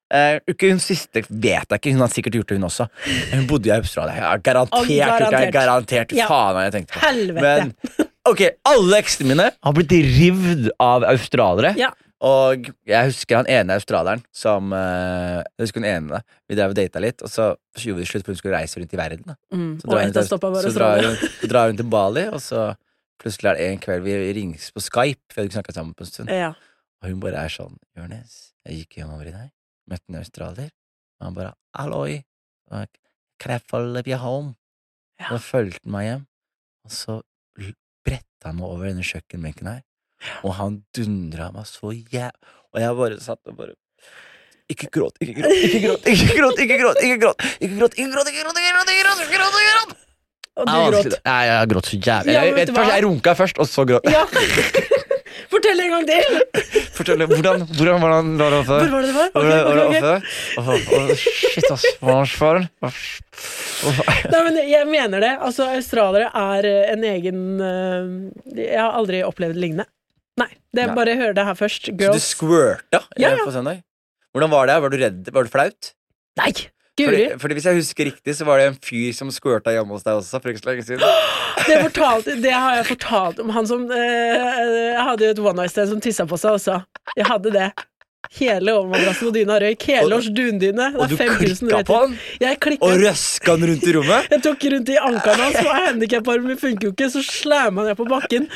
Eh, 0.08 0.38
ikke 0.48 0.70
hun 0.72 0.78
siste 0.80 1.20
vet 1.28 1.68
jeg 1.68 1.80
ikke, 1.80 1.92
hun 1.92 2.00
har 2.04 2.12
sikkert 2.12 2.38
gjort 2.38 2.50
det, 2.50 2.56
hun 2.56 2.68
også. 2.70 2.88
Hun 3.34 3.46
bodde 3.50 3.68
i 3.68 3.74
Australia. 3.76 4.16
Jeg 4.16 4.24
har 4.24 4.42
garantert 4.44 4.80
oh, 4.80 4.92
garantert. 4.96 5.52
Garantert. 5.52 6.14
Ja. 6.16 6.28
Faen 6.30 6.56
hva 6.56 6.66
jeg 6.66 6.76
tenkte 6.78 6.96
på. 6.96 7.02
Helvete. 7.04 7.44
Men 7.44 8.06
ok, 8.32 8.44
alle 8.72 9.00
eksene 9.02 9.32
mine 9.34 9.48
har 9.52 9.76
blitt 9.76 9.92
rivd 9.92 10.70
av 10.80 11.04
australiere. 11.12 11.74
Ja. 11.80 11.92
Og 12.24 12.70
jeg 12.88 13.10
husker 13.12 13.38
han 13.38 13.50
ene 13.52 13.76
australieren 13.78 14.24
som 14.34 14.72
uh, 14.74 15.38
Jeg 15.38 15.68
husker 15.68 15.84
hun 15.84 15.86
ene 15.86 16.18
Vi 16.50 16.56
drev 16.58 16.72
og 16.72 16.78
data 16.78 16.98
litt, 16.98 17.22
og 17.22 17.30
så 17.30 17.52
gjorde 17.78 18.02
vi 18.02 18.08
slutt 18.10 18.24
for 18.26 18.34
hun 18.34 18.40
skulle 18.40 18.58
reise 18.58 18.80
rundt 18.80 18.96
i 18.96 18.98
verden. 18.98 19.36
Mm. 19.54 19.68
Så 19.78 19.92
drar 19.92 20.02
hun 20.02 20.16
så 20.18 20.72
drar 20.74 21.04
hun, 21.04 21.20
så 21.38 21.50
drar 21.52 21.70
hun 21.70 21.78
til 21.78 21.90
Bali, 21.92 22.24
og 22.32 22.42
så 22.42 22.72
plutselig 23.22 23.52
er 23.52 23.60
det 23.60 23.68
en 23.68 23.84
kveld 23.84 24.02
vi 24.06 24.16
ringes 24.34 24.72
på 24.74 24.82
Skype, 24.82 25.30
vi 25.30 25.38
hadde 25.38 25.50
ikke 25.50 25.60
snakka 25.60 25.76
sammen 25.76 25.94
på 25.94 26.06
en 26.06 26.10
stund. 26.10 26.32
Ja. 26.34 26.50
Og 27.02 27.12
hun 27.12 27.22
bare 27.22 27.44
er 27.46 27.54
sånn 27.54 27.78
Jonis, 27.98 28.34
jeg 28.66 28.82
gikk 28.82 28.98
hjemover 29.00 29.30
i 29.30 29.36
dag, 29.36 29.48
møtte 29.90 30.12
en 30.12 30.20
australier, 30.20 30.70
og 31.18 31.28
han 31.28 31.36
bare 31.38 31.52
Halloi, 31.78 32.22
can 33.40 33.54
I 33.54 33.58
follow 33.70 34.02
you 34.06 34.18
home? 34.20 34.54
Ja. 35.18 35.32
Og 35.32 35.38
da 35.38 35.42
fulgte 35.42 35.82
han 35.84 35.94
meg 35.94 36.08
hjem, 36.08 36.24
og 36.86 36.94
så 36.94 37.18
bretta 38.06 38.50
han 38.50 38.60
meg 38.60 38.68
over 38.68 38.90
denne 38.90 39.06
kjøkkenbenken 39.06 39.70
her, 39.72 39.84
og 40.42 40.56
han 40.58 40.80
dundra 40.96 41.50
meg 41.54 41.68
så 41.70 41.94
jæv... 41.96 42.34
Og 42.68 42.82
jeg 42.82 42.96
bare 42.98 43.16
satt 43.24 43.48
og 43.48 43.54
bare 43.56 43.72
ikke 44.68 44.90
gråt, 44.92 45.16
ikke 45.24 45.38
gråt, 45.38 45.54
ikke 45.64 45.78
gråt, 45.86 46.08
ikke 46.12 46.34
gråt, 46.36 46.58
ikke 46.60 46.76
gråt, 46.76 46.98
ikke 47.00 47.16
gråt, 47.22 47.38
ikke 47.48 47.78
gråt, 47.78 47.88
ikke 47.88 48.10
gråt, 48.12 48.28
ikke 48.28 48.42
gråt, 48.44 48.58
ikke 48.58 48.74
gråt, 48.76 48.90
ikke 48.92 49.06
gråt, 49.08 49.22
ikke 49.24 49.38
gråt, 49.40 49.56
ikke 49.62 49.78
gråt. 49.78 50.04
Og 50.58 50.66
er 50.68 50.90
du 50.90 50.96
gråt. 50.98 51.18
Nei, 51.24 51.42
jeg 51.46 51.70
gråt 51.72 51.88
så 51.88 51.96
jævlig. 51.96 52.34
Jeg, 52.34 52.68
først, 52.74 52.90
jeg 52.92 53.04
runka 53.06 53.34
først, 53.38 53.58
og 53.62 53.68
så 53.70 53.84
gråt 53.88 54.08
Ja. 54.10 54.24
Fortell 55.52 55.80
en 55.84 55.92
gang 55.94 56.06
til! 56.08 56.38
Fortell, 56.96 57.22
hvordan, 57.30 57.64
hvordan 57.78 58.02
var 58.02 58.14
det 58.14 58.38
var 58.38 58.54
det 58.54 58.62
Hvor 58.68 58.90
var 58.92 59.02
det 59.02 59.08
det 59.08 59.16
var? 59.16 59.28
Var 59.34 59.42
det, 59.48 59.58
var 59.66 59.78
det 59.78 60.78
før? 60.88 61.12
Shit, 61.22 61.68
ass. 61.74 61.86
Hva 62.02 62.16
var 62.40 62.60
det. 62.60 62.68
Nei, 64.32 64.40
men 64.48 64.58
jeg 64.68 64.88
mener 64.90 65.22
det. 65.24 65.32
Altså, 65.48 65.68
australiere 65.76 66.30
er 66.34 66.68
eh, 66.68 66.88
en 66.94 67.04
egen 67.06 67.44
eh, 67.62 68.64
Jeg 68.64 68.80
har 68.80 68.96
aldri 68.98 69.22
opplevd 69.26 69.54
det 69.58 69.62
lignende. 69.66 69.86
Nei. 70.38 70.50
det 70.74 70.84
er 70.84 70.90
Nei. 70.92 70.96
Bare 70.98 71.14
hør 71.18 71.36
det 71.36 71.44
her 71.48 71.58
først. 71.58 71.90
Så 71.90 72.14
du 72.14 72.22
squirta 72.22 73.04
Ja, 73.18 73.32
ja. 73.34 73.36
på 73.44 73.54
søndag? 73.54 73.84
Hvordan 74.34 74.52
var 74.52 74.68
det? 74.70 74.80
Var 74.84 74.92
du 74.92 74.98
redd? 75.00 75.30
Var 75.34 75.46
det 75.48 75.54
flaut? 75.54 75.92
Nei! 76.38 76.52
Fordi, 77.06 77.38
fordi 77.38 77.54
Hvis 77.58 77.66
jeg 77.68 77.78
husker 77.78 78.08
riktig, 78.10 78.34
så 78.36 78.46
var 78.48 78.58
det 78.58 78.66
en 78.72 78.78
fyr 78.82 79.12
som 79.16 79.30
squirta 79.34 79.74
hjemme 79.74 79.94
hos 79.94 80.06
deg 80.06 80.18
også. 80.18 80.40
For 80.42 80.52
ikke 80.52 80.62
så 80.64 80.70
lenge 80.72 80.86
siden 80.88 81.04
Det, 81.68 81.76
fortalte, 81.82 82.34
det 82.42 82.52
har 82.54 82.78
jeg 82.78 82.86
fortalt 82.94 83.38
om. 83.42 83.52
Han 83.54 83.66
som 83.66 83.86
eh, 83.92 84.34
Jeg 84.94 85.04
hadde 85.10 85.26
jo 85.26 85.34
et 85.36 85.42
one 85.42 85.56
night 85.60 85.74
stand 85.74 85.92
som 85.92 86.00
tissa 86.02 86.26
på 86.28 86.38
seg 86.40 86.58
også. 86.58 86.80
Jeg 87.18 87.26
hadde 87.28 87.52
det. 87.54 87.68
Hele 88.36 88.74
overmadrassen 88.76 89.30
og 89.30 89.34
dyna 89.34 89.56
røyk. 89.62 89.86
Helårs 89.88 90.26
dundyne. 90.36 90.90
Det 90.92 90.98
Og 91.00 91.04
er 91.06 91.08
du 91.08 91.16
5000 91.16 91.68
klikka 91.70 91.84
på 91.88 91.96
han, 92.02 92.18
Jeg 92.42 92.58
klikka. 92.60 92.84
og 92.84 93.00
røska 93.00 93.54
han 93.54 93.64
rundt 93.70 93.86
i 93.88 93.94
rommet. 93.96 94.28
Jeg 94.34 94.42
tok 94.44 94.66
rundt 94.74 94.88
i 94.92 94.98
ankelen 95.00 95.40
hans, 95.46 95.56
og 95.64 95.72
handikaparmen 95.86 96.46
min 96.52 96.60
funker 96.60 96.88
jo 96.90 96.92
ikke, 96.92 97.08
så 97.14 97.22
slæma 97.24 97.80
han 97.82 97.88
ned 97.88 97.96
på 97.96 98.08
bakken. 98.10 98.48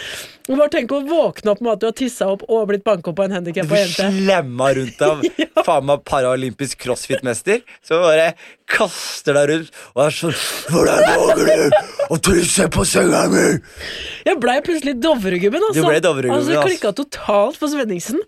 Og 0.51 0.59
bare 0.59 0.69
tenk 0.75 0.93
å 0.93 1.01
våkne 1.07 1.53
opp 1.55 1.61
med 1.63 1.73
at 1.73 1.81
du 1.81 1.87
har 1.87 1.97
tissa 1.97 2.29
opp 2.35 2.43
og 2.51 2.67
blitt 2.69 2.85
banka 2.85 3.11
opp 3.13 3.21
av 3.23 3.29
en 3.31 3.31
Du 3.31 3.37
handikappa 3.41 3.79
jente. 3.79 4.09
slemma 4.19 4.73
rundt 4.75 5.03
av 5.07 5.23
faen 5.67 5.87
meg 5.87 6.05
paralympisk 6.05 6.83
crossfit-mester, 6.85 7.63
Så 7.87 8.01
bare 8.03 8.35
kaster 8.73 9.37
deg 9.37 9.51
rundt 9.51 9.71
og 9.95 10.01
er 10.07 10.15
sånn 10.17 10.35
'Hvordan 10.73 10.99
våger 11.21 11.51
du 11.51 11.77
å 12.15 12.19
tisse 12.29 12.69
på 12.73 12.85
senga 12.89 13.23
mi?' 13.33 13.61
Jeg 14.27 14.39
blei 14.41 14.59
plutselig 14.65 14.95
Dovregubben, 15.03 15.63
altså. 15.69 15.83
Du 15.83 15.89
ble 15.89 16.01
Dovregubben, 16.01 16.39
altså, 16.41 16.59
ass. 16.59 16.67
Klikka 16.69 16.93
totalt 16.97 17.59
på 17.61 17.69
Svenningsen. 17.73 18.21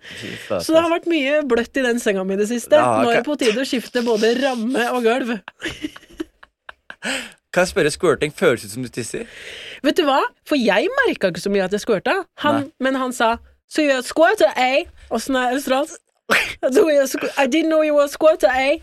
Så 0.51 0.75
det 0.75 0.83
har 0.83 0.91
vært 0.91 1.09
mye 1.11 1.43
bløtt 1.49 1.77
i 1.81 1.87
den 1.87 2.01
senga 2.03 2.25
mi 2.25 2.35
i 2.35 2.41
det 2.41 2.49
siste. 2.51 2.77
Ja, 2.77 3.03
Nå 3.03 3.11
er 3.11 3.23
det 3.23 3.27
på 3.27 3.39
tide 3.41 3.61
å 3.63 3.69
skifte 3.69 4.05
både 4.05 4.35
ramme 4.43 4.91
og 4.93 5.03
gulv. 5.07 5.39
Kan 7.55 7.63
jeg 7.63 7.71
spørre, 7.71 7.91
squirting 7.95 8.33
føles 8.35 8.65
ut 8.65 8.73
som 8.73 8.83
du 8.83 8.89
tisser? 8.91 9.29
Vet 9.85 9.97
du 10.01 10.03
hva? 10.09 10.23
For 10.49 10.59
jeg 10.59 10.89
merka 11.05 11.31
ikke 11.31 11.43
så 11.45 11.53
mye 11.53 11.67
at 11.69 11.75
jeg 11.77 11.85
squirta, 11.85 12.25
han, 12.43 12.73
men 12.83 12.97
han 12.99 13.13
sa 13.15 13.37
So 13.71 13.83
you're 13.83 13.99
a 13.99 14.03
squirter, 14.03 14.51
eh? 14.57 14.85
Åssen 15.11 15.37
er 15.38 15.55
australsk? 15.55 16.01
I 16.31 17.47
didn't 17.47 17.69
know 17.69 17.83
you 17.83 17.95
were 17.95 18.05
a 18.05 18.09
squirter, 18.09 18.49
eh? 18.49 18.79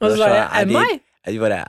Og 0.00 0.14
så 0.14 0.18
bare 0.24 0.48
Am 0.60 0.74
I? 0.80 0.98
Jeg 1.28 1.40
bare 1.42 1.62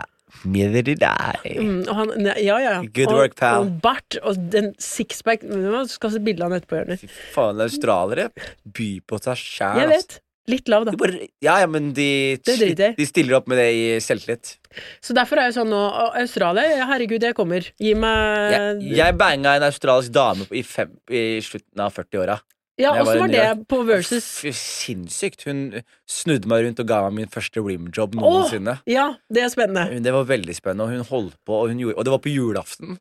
Midler 0.47 0.87
i 0.87 0.95
deg. 0.97 1.45
Mm, 1.59 1.81
og 1.85 1.93
han, 1.97 2.11
ne, 2.23 2.33
ja, 2.41 2.55
ja. 2.63 2.73
Good 2.81 3.11
og, 3.11 3.19
work, 3.19 3.37
pal. 3.37 3.65
Og 3.65 3.77
bart 3.83 4.17
og 4.23 4.39
den 4.53 4.71
sixpack 4.81 5.43
Du 5.43 5.69
skal 5.91 6.13
se 6.15 6.21
bilde 6.23 6.45
av 6.45 6.53
han 6.53 6.61
etterpå, 6.61 6.79
Jørnis. 6.79 7.03
Fy 7.03 7.33
faen, 7.35 7.61
australiere 7.61 8.29
byr 8.63 9.01
på 9.05 9.19
seg 9.21 9.41
sjæl. 9.41 9.81
Jeg 9.83 9.91
vet. 9.91 10.21
Litt 10.49 10.71
lav, 10.71 10.87
da. 10.87 10.95
Bare, 10.97 11.27
ja, 11.43 11.59
ja, 11.61 11.67
men 11.69 11.91
de, 11.93 12.07
de 12.41 13.05
stiller 13.05 13.37
opp 13.37 13.49
med 13.51 13.59
det 13.61 13.67
i 13.77 13.83
selvtillit. 14.01 14.55
Så 15.03 15.13
derfor 15.13 15.37
er 15.37 15.51
jo 15.51 15.59
sånn 15.59 15.69
nå 15.69 15.77
«Å, 15.77 16.07
Australia, 16.17 16.87
herregud, 16.89 17.21
jeg 17.27 17.37
kommer. 17.37 17.67
Gi 17.77 17.93
meg 17.93 18.55
Jeg, 18.55 18.79
jeg 18.97 19.17
banga 19.19 19.53
en 19.59 19.67
australsk 19.67 20.15
dame 20.15 20.47
i, 20.49 20.63
fem, 20.65 20.95
i 21.13 21.37
slutten 21.45 21.85
av 21.85 21.93
40-åra. 21.93 22.39
Ja, 22.81 22.93
jeg 22.97 23.05
var 23.05 23.19
var 23.21 23.31
det 23.31 23.67
på 23.69 23.79
versus 23.87 24.25
Sinnssykt. 24.57 25.45
Hun 25.47 25.81
snudde 26.09 26.49
meg 26.49 26.65
rundt 26.65 26.81
og 26.83 26.87
ga 26.89 27.01
meg 27.07 27.13
min 27.21 27.31
første 27.31 27.61
rimjob 27.63 28.15
noensinne. 28.17 28.79
Ja, 28.89 29.11
det 29.31 29.43
er 29.45 29.53
spennende. 29.53 29.87
Hun- 29.93 30.03
Det 30.03 30.13
var 30.13 30.25
veldig 30.25 30.55
spennende, 30.57 30.83
og 30.87 30.89
hun 30.97 31.05
holdt 31.11 31.35
på, 31.45 31.53
og, 31.61 31.69
hun 31.69 31.77
gjorde, 31.79 31.97
og 31.97 32.05
det 32.05 32.11
var 32.11 32.19
på 32.25 32.33
julaften. 32.33 32.97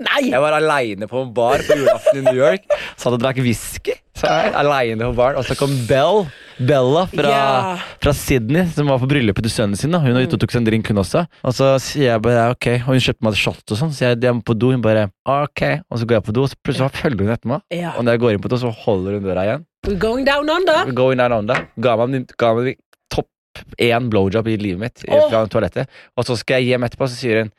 Nei! 0.00 0.30
Jeg 0.30 0.40
var 0.40 0.54
aleine 0.56 1.06
på 1.10 1.20
en 1.26 1.34
bar 1.36 1.58
på 1.66 1.76
julaften 1.76 2.22
i 2.22 2.24
New 2.24 2.38
York. 2.40 2.64
Satt 2.96 3.12
og 3.12 3.20
drakk 3.20 3.36
whisky. 3.44 3.92
Aleine 4.24 4.56
Alene 4.96 5.10
på 5.10 5.16
baren. 5.18 5.36
Og 5.36 5.44
så 5.44 5.56
kom 5.58 5.74
Bell, 5.88 6.24
Bella 6.58 7.06
fra, 7.10 7.30
yeah. 7.30 7.84
fra 8.02 8.12
Sydney, 8.14 8.68
som 8.70 8.88
var 8.90 9.00
på 9.02 9.08
bryllupet 9.10 9.46
til 9.46 9.52
sønnen 9.52 9.78
sin. 9.78 9.94
Da. 9.94 10.00
Hun 10.04 10.14
var 10.14 10.26
ute 10.26 10.38
og 10.38 10.42
tok 10.44 10.54
seg 10.54 10.62
en 10.62 10.68
drink, 10.68 10.90
hun 10.90 11.02
også. 11.02 11.24
Og 11.42 11.56
så 11.56 11.70
sier 11.82 12.12
jeg 12.12 12.22
bare 12.24 12.46
ok, 12.54 12.68
og 12.76 12.92
hun 12.92 13.02
kjøpte 13.02 13.26
meg 13.26 13.34
et 13.34 13.42
shot 13.42 13.74
og 13.74 13.80
sånn. 13.80 13.92
Så 13.94 14.06
jeg, 14.06 14.20
jeg 14.22 14.36
må 14.38 14.44
på 14.46 14.56
do. 14.58 14.70
Hun 14.74 14.84
bare 14.84 15.08
ok. 15.26 15.64
Og 15.90 16.00
så 16.00 16.08
går 16.08 16.20
jeg 16.20 16.26
på 16.28 16.36
do, 16.36 16.46
og 16.46 16.52
så 16.52 16.60
plutselig 16.62 16.92
følger 17.00 17.26
hun 17.26 17.34
etter 17.34 17.52
meg. 17.54 17.64
Yeah. 17.74 17.98
Og 17.98 18.06
når 18.06 18.16
jeg 18.16 18.24
går 18.24 18.36
inn 18.36 18.44
på 18.44 18.52
do, 18.52 18.60
så 18.62 18.70
holder 18.84 19.18
hun 19.18 19.26
døra 19.26 19.46
igjen. 19.48 19.66
We're 19.88 19.98
going 20.00 20.28
down 20.28 20.48
under. 20.48 20.94
Going 20.96 21.20
down 21.20 21.34
under. 21.36 21.66
Ga 21.84 21.96
meg, 22.00 22.30
ga 22.40 22.54
meg 22.56 22.78
topp 23.12 23.64
én 23.82 24.08
blowjob 24.12 24.48
i 24.48 24.56
livet 24.60 24.80
mitt 24.80 25.04
oh. 25.10 25.26
fra 25.28 25.44
toalettet. 25.50 25.90
Og 26.14 26.28
så 26.28 26.38
skal 26.40 26.62
jeg 26.62 26.74
hjem 26.74 26.86
etterpå, 26.86 27.10
så 27.10 27.18
sier 27.18 27.44
hun 27.44 27.52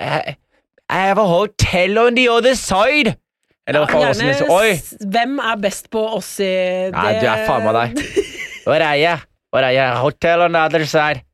I, 0.00 0.36
I 0.90 1.02
have 1.08 1.20
a 1.20 1.26
hotel 1.28 1.98
on 1.98 2.16
the 2.16 2.28
other 2.28 2.54
side. 2.56 3.16
Eller 3.68 3.84
det 3.84 3.92
som 3.92 4.00
Gjerne 4.02 4.28
liksom 4.30 4.52
Oi! 4.54 5.08
Hvem 5.14 5.34
er 5.52 5.58
best 5.62 5.90
på 5.92 6.04
oss 6.16 6.30
i 6.42 6.52
Nei, 6.94 7.10
du 7.20 7.26
er 7.30 7.44
faen 7.48 7.66
meg 7.66 7.76
deg. 7.76 8.22
Hvor 8.64 8.76
er 8.76 8.96
jeg? 9.00 9.26
Hvor 9.50 9.66
er 9.66 9.74
jeg? 9.74 9.98
Hotel 10.00 10.46
on 10.46 10.56
the 10.56 10.64
other 10.70 10.86
side. 10.88 11.24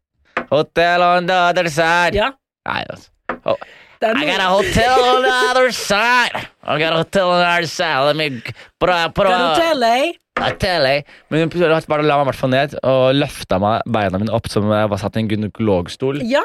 Hotel 0.51 1.03
on 1.03 1.29
the 1.29 1.39
other 1.51 1.71
side. 1.73 2.17
Ja, 2.17 2.33
Nei, 2.67 2.83
altså. 2.91 3.11
Oh. 3.47 3.57
I 4.03 4.27
got 4.27 4.41
a 4.41 4.51
hotel 4.51 5.01
on 5.01 5.23
the 5.23 5.33
other 5.51 5.71
side. 5.73 6.49
I 6.63 6.79
got 6.79 6.93
a 6.93 6.97
hotel 6.97 7.31
on 7.31 7.41
the 7.41 7.47
other 7.47 7.67
side. 7.67 8.05
Let 8.05 8.17
me 8.17 8.43
bra, 8.79 9.09
bra. 9.09 9.55
Hotel, 9.55 9.83
eh? 9.83 10.13
Hotel, 10.39 10.87
eh? 10.87 11.03
Men 11.31 11.47
hun 11.47 11.87
bare 11.89 12.05
la 12.05 12.19
meg 12.25 12.37
i 12.37 12.51
ned 12.53 12.77
og 12.85 13.15
løfta 13.17 13.59
meg 13.63 13.87
beina 13.89 14.21
mine 14.21 14.35
opp 14.37 14.51
som 14.53 14.69
jeg 14.69 14.91
var 14.93 15.01
satt 15.01 15.17
i 15.17 15.25
en 15.25 15.31
gynekologstol. 15.33 16.21
Ja. 16.29 16.45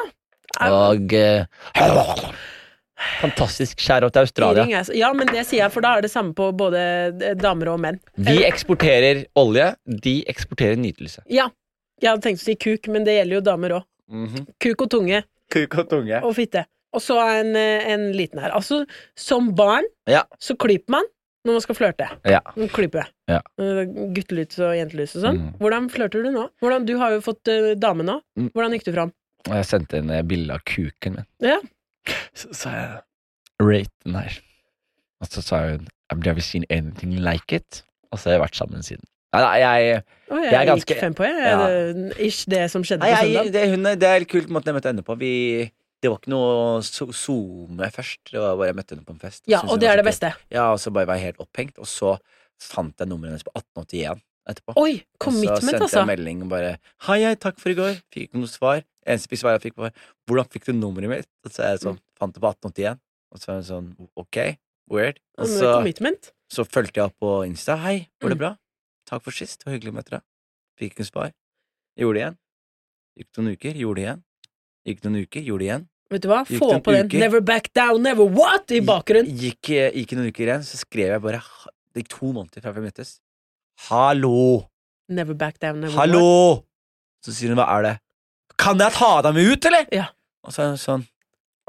Og 0.64 1.12
eh, 1.16 1.44
Fantastisk. 3.20 3.78
Shout-out 3.80 4.12
til 4.12 4.20
Australia. 4.26 4.64
Ring 4.64 4.72
er- 4.74 4.94
Ja, 4.96 5.12
men 5.12 5.26
det 5.28 5.44
sier 5.46 5.62
jeg, 5.64 5.72
for 5.72 5.80
da 5.80 5.96
er 5.98 6.02
det 6.02 6.10
samme 6.10 6.34
på 6.34 6.50
både 6.56 6.78
eh, 7.22 7.34
damer 7.34 7.68
og 7.74 7.80
menn. 7.80 8.00
Vi 8.16 8.42
eksporterer 8.44 9.24
olje, 9.36 9.74
de 9.86 10.22
eksporterer 10.28 10.76
nytelse. 10.76 11.22
Ja. 11.30 11.48
Jeg 12.02 12.10
hadde 12.10 12.22
tenkt 12.22 12.40
å 12.42 12.44
si 12.44 12.54
kuk, 12.56 12.88
men 12.88 13.04
det 13.04 13.14
gjelder 13.20 13.34
jo 13.38 13.40
damer 13.40 13.70
òg. 13.78 13.84
Kuk 14.60 14.82
og 14.82 14.90
tunge 14.90 15.22
Kuk 15.50 15.78
og 15.78 15.88
tunge. 15.88 16.18
og 16.22 16.34
fitte. 16.34 16.64
Og 16.92 17.00
så 17.00 17.14
en, 17.40 17.54
eh, 17.56 17.86
en 17.92 18.12
liten 18.12 18.38
her. 18.42 18.50
Altså, 18.50 18.84
som 19.16 19.54
barn 19.54 19.84
Ja. 20.06 20.24
så 20.38 20.56
klyper 20.56 20.90
man 20.90 21.04
når 21.46 21.52
man 21.54 21.60
skal 21.60 21.74
flørte. 21.74 22.08
Ja. 22.26 22.40
Man 22.56 22.68
klyper. 22.68 23.06
Ja. 23.28 23.40
Guttelys 24.12 24.58
og 24.62 24.74
jentelys 24.76 25.16
og 25.16 25.22
sånn. 25.24 25.38
Mm. 25.38 25.54
Hvordan 25.58 25.88
flørter 25.90 26.22
du 26.22 26.30
nå? 26.34 26.48
Hvordan, 26.62 26.84
du 26.86 26.96
har 26.98 27.10
jo 27.12 27.20
fått 27.20 27.48
eh, 27.48 27.74
dame 27.74 28.02
nå. 28.06 28.20
Mm. 28.38 28.50
Hvordan 28.52 28.72
gikk 28.76 28.84
du 28.84 28.92
fram? 28.92 29.12
Jeg 29.48 29.64
sendte 29.66 29.98
en 29.98 30.12
bilde 30.28 30.54
av 30.54 30.60
kuken 30.64 31.16
min. 31.16 31.26
Ja. 31.40 31.56
Så 32.34 32.52
sa 32.56 32.70
jeg 32.70 33.00
Rate 33.62 33.90
den 34.04 34.14
her. 34.18 34.38
Og 35.22 35.28
så 35.30 35.42
sa 35.44 35.60
hun 35.70 35.88
I've 36.12 36.20
never 36.26 36.40
seen 36.44 36.64
anything 36.70 37.14
like 37.22 37.52
it. 37.56 37.84
Og 38.12 38.18
så 38.18 38.28
har 38.30 38.36
jeg 38.38 38.42
vært 38.42 38.56
sammen 38.58 38.82
siden. 38.84 39.04
Nei, 39.32 39.40
nei, 39.40 39.58
jeg, 39.62 39.84
jeg, 40.28 40.42
Jeg 40.44 40.56
er 40.58 40.66
ganske- 40.68 40.92
gikk 40.94 41.00
fem 41.00 41.14
på, 41.16 41.24
jeg. 41.24 41.38
Ja. 41.40 41.68
Det- 41.68 42.18
Ish, 42.20 42.44
det 42.50 42.70
som 42.70 42.82
skjedde 42.84 43.00
nei, 43.06 43.12
på 43.14 43.22
søndag. 43.22 43.52
det, 43.54 43.62
hun, 43.70 43.82
det 43.84 44.02
er 44.08 44.18
helt 44.18 44.28
kult 44.28 44.50
måten 44.52 44.66
jeg 44.68 44.74
møtte 44.76 44.90
henne 44.92 45.02
på. 45.06 45.16
Vi, 45.22 45.30
det 46.02 46.10
var 46.10 46.18
ikke 46.18 46.32
noe 46.34 46.82
so- 46.84 47.12
zoome 47.16 47.88
først. 47.94 48.20
Det 48.32 48.40
var 48.42 48.56
bare 48.60 48.66
jeg 48.72 48.76
møtte 48.76 48.92
henne 48.96 49.06
på 49.08 49.14
en 49.14 49.22
fest. 49.22 49.44
Ja, 49.48 49.62
og 49.64 49.80
det 49.80 49.88
er 49.88 49.96
det 49.96 50.04
beste. 50.04 50.34
Ja, 50.52 50.66
og 50.74 50.78
så 50.82 50.92
bare 50.92 51.06
var 51.08 51.14
jeg 51.16 51.30
helt 51.32 51.40
opphengt. 51.40 51.78
Og 51.78 51.86
så 51.88 52.18
fant 52.60 52.92
jeg 52.98 53.08
nummeret 53.08 53.30
hennes 53.32 53.46
på 53.46 53.54
1881 53.56 54.20
etterpå. 54.48 54.74
Oi! 54.80 55.02
Og 55.20 55.32
så 55.32 55.58
sendte 55.60 55.84
altså. 55.86 56.00
jeg 56.02 56.08
melding 56.10 56.42
og 56.42 56.48
bare 56.50 56.72
Hei, 57.06 57.20
hei, 57.22 57.34
takk 57.36 57.58
for 57.62 57.70
i 57.70 57.74
går. 57.78 57.94
Fikk 58.12 58.28
ikke 58.28 58.42
noe 58.42 58.50
svar. 58.50 58.82
Eneste 59.06 59.38
svar 59.38 59.56
jeg 59.56 59.64
fikk, 59.68 59.76
var 59.82 59.92
Hvordan 60.28 60.50
fikk 60.52 60.66
du 60.68 60.72
nummeret 60.72 61.10
mitt? 61.10 61.28
Og 61.44 61.50
så 61.54 61.62
er 61.66 61.74
jeg 61.76 61.84
sånn, 61.86 61.98
fant 62.18 62.34
det 62.34 62.42
på 62.42 62.50
1881. 62.50 63.00
Og 63.32 63.38
så 63.42 63.50
er 63.50 63.54
hun 63.60 63.68
sånn 63.70 63.88
Ok, 64.18 64.38
weird. 64.90 65.18
Og 65.38 65.46
så, 65.50 65.72
Commitment. 65.78 66.32
så 66.52 66.64
fulgte 66.68 67.00
jeg 67.00 67.10
opp 67.10 67.16
på 67.22 67.32
Insta. 67.48 67.76
Hei, 67.82 68.08
går 68.20 68.34
det 68.34 68.38
Mm. 68.38 68.42
bra? 68.44 68.52
Takk 69.06 69.22
for 69.22 69.30
sist. 69.32 69.58
Det 69.60 69.66
var 69.66 69.78
hyggelig 69.78 69.92
å 69.92 69.96
møte 70.00 70.10
deg. 70.16 70.22
Fikk 70.78 70.92
ikke 70.92 71.02
noe 71.04 71.10
svar. 71.12 71.32
Gjorde 71.98 72.14
det 72.14 72.22
igjen. 72.22 72.36
Gikk 73.18 73.38
noen 73.38 73.52
uker, 73.56 73.74
gjorde 73.76 73.96
det 73.96 74.04
igjen. 74.06 74.22
Gikk 74.88 75.02
noen 75.04 75.16
uker, 75.26 75.42
gjorde 75.42 75.58
det 75.62 75.68
igjen. 75.68 75.88
Vet 76.12 76.22
du 76.22 76.28
hva? 76.28 76.40
Få 76.44 76.68
på 76.84 76.92
den 76.92 77.06
uke? 77.08 77.18
'Never 77.18 77.40
back 77.40 77.72
down, 77.72 78.02
never 78.02 78.24
what' 78.24 78.70
i 78.72 78.80
bakgrunnen. 78.80 79.32
Gikk, 79.32 79.70
eh, 79.70 79.90
gikk 79.92 80.12
noen 80.12 80.28
uker 80.28 80.44
igjen, 80.46 80.62
så 80.64 80.76
skrev 80.76 81.08
jeg 81.12 81.22
bare 81.22 81.42
Det 81.92 82.04
gikk 82.04 82.08
to 82.08 82.32
måneder 82.32 82.62
fra 82.62 82.72
vi 82.72 82.80
møttes. 82.80 83.20
Hallo! 83.88 84.68
Never 85.08 85.34
back 85.34 85.58
down, 85.58 85.80
never. 85.80 85.94
Hallo! 85.98 86.64
Så 87.24 87.34
sier 87.34 87.50
hun, 87.52 87.58
hva 87.60 87.66
er 87.78 87.86
det? 87.86 87.94
Kan 88.60 88.78
jeg 88.82 88.94
ta 88.94 89.08
dem 89.26 89.38
ut, 89.40 89.66
eller? 89.68 89.88
Ja. 89.94 90.06
Og 90.46 90.54
så 90.54 90.62
er 90.64 90.70
hun 90.72 90.80
sånn, 90.80 91.04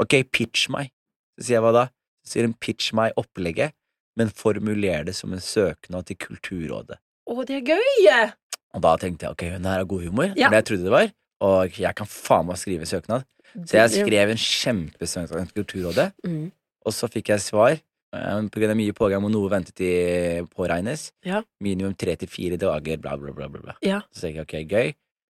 ok, 0.02 0.16
pitch 0.34 0.68
meg. 0.74 0.92
Så 1.38 1.48
sier 1.48 1.58
jeg, 1.58 1.64
hva 1.66 1.72
da? 1.76 1.84
Så 2.26 2.36
sier 2.36 2.48
hun, 2.48 2.54
pitch 2.62 2.92
meg 2.98 3.18
opplegget, 3.20 3.74
men 4.20 4.30
formuler 4.30 5.06
det 5.08 5.16
som 5.18 5.34
en 5.34 5.42
søknad 5.42 6.06
til 6.10 6.20
Kulturrådet. 6.22 7.00
Å, 7.30 7.38
det 7.50 7.60
er 7.62 7.68
gøy! 7.74 8.18
Og 8.74 8.84
da 8.86 8.96
tenkte 9.02 9.28
jeg, 9.28 9.36
ok, 9.38 9.46
hun 9.56 9.68
her 9.70 9.82
har 9.82 9.90
god 9.90 10.06
humor, 10.08 10.34
Ja. 10.38 10.50
det 10.54 10.62
jeg 10.62 10.68
trodde 10.70 10.88
det 10.90 10.94
var, 10.94 11.10
og 11.50 11.80
jeg 11.82 11.96
kan 11.98 12.10
faen 12.10 12.48
meg 12.50 12.58
skrive 12.62 12.90
søknad. 12.90 13.26
Så 13.54 13.78
jeg 13.78 13.92
skrev 13.94 14.32
en 14.34 14.42
kjempesøknad 14.42 15.50
til 15.50 15.58
Kulturrådet, 15.64 16.12
Mm. 16.26 16.52
og 16.86 16.94
så 16.94 17.10
fikk 17.10 17.30
jeg 17.34 17.42
svar. 17.42 17.78
Eh, 18.14 18.70
av 18.70 18.78
mye 18.80 18.96
pågang 18.98 19.24
må 19.24 19.32
noe 19.34 19.52
ventet 19.52 19.82
i 19.84 19.94
påregnes. 20.54 21.12
Ja. 21.26 21.44
Minimum 21.64 21.96
tre 22.00 22.16
til 22.20 22.32
fire 22.32 22.60
dager, 22.62 23.00
bla, 23.02 23.18
bla, 23.18 23.34
bla. 23.34 23.50
bla. 23.50 23.78
Ja. 23.86 24.04
Så 24.14 24.28
tenker 24.28 24.44
jeg 24.44 24.68
ok, 24.68 24.76
gøy. 24.76 24.94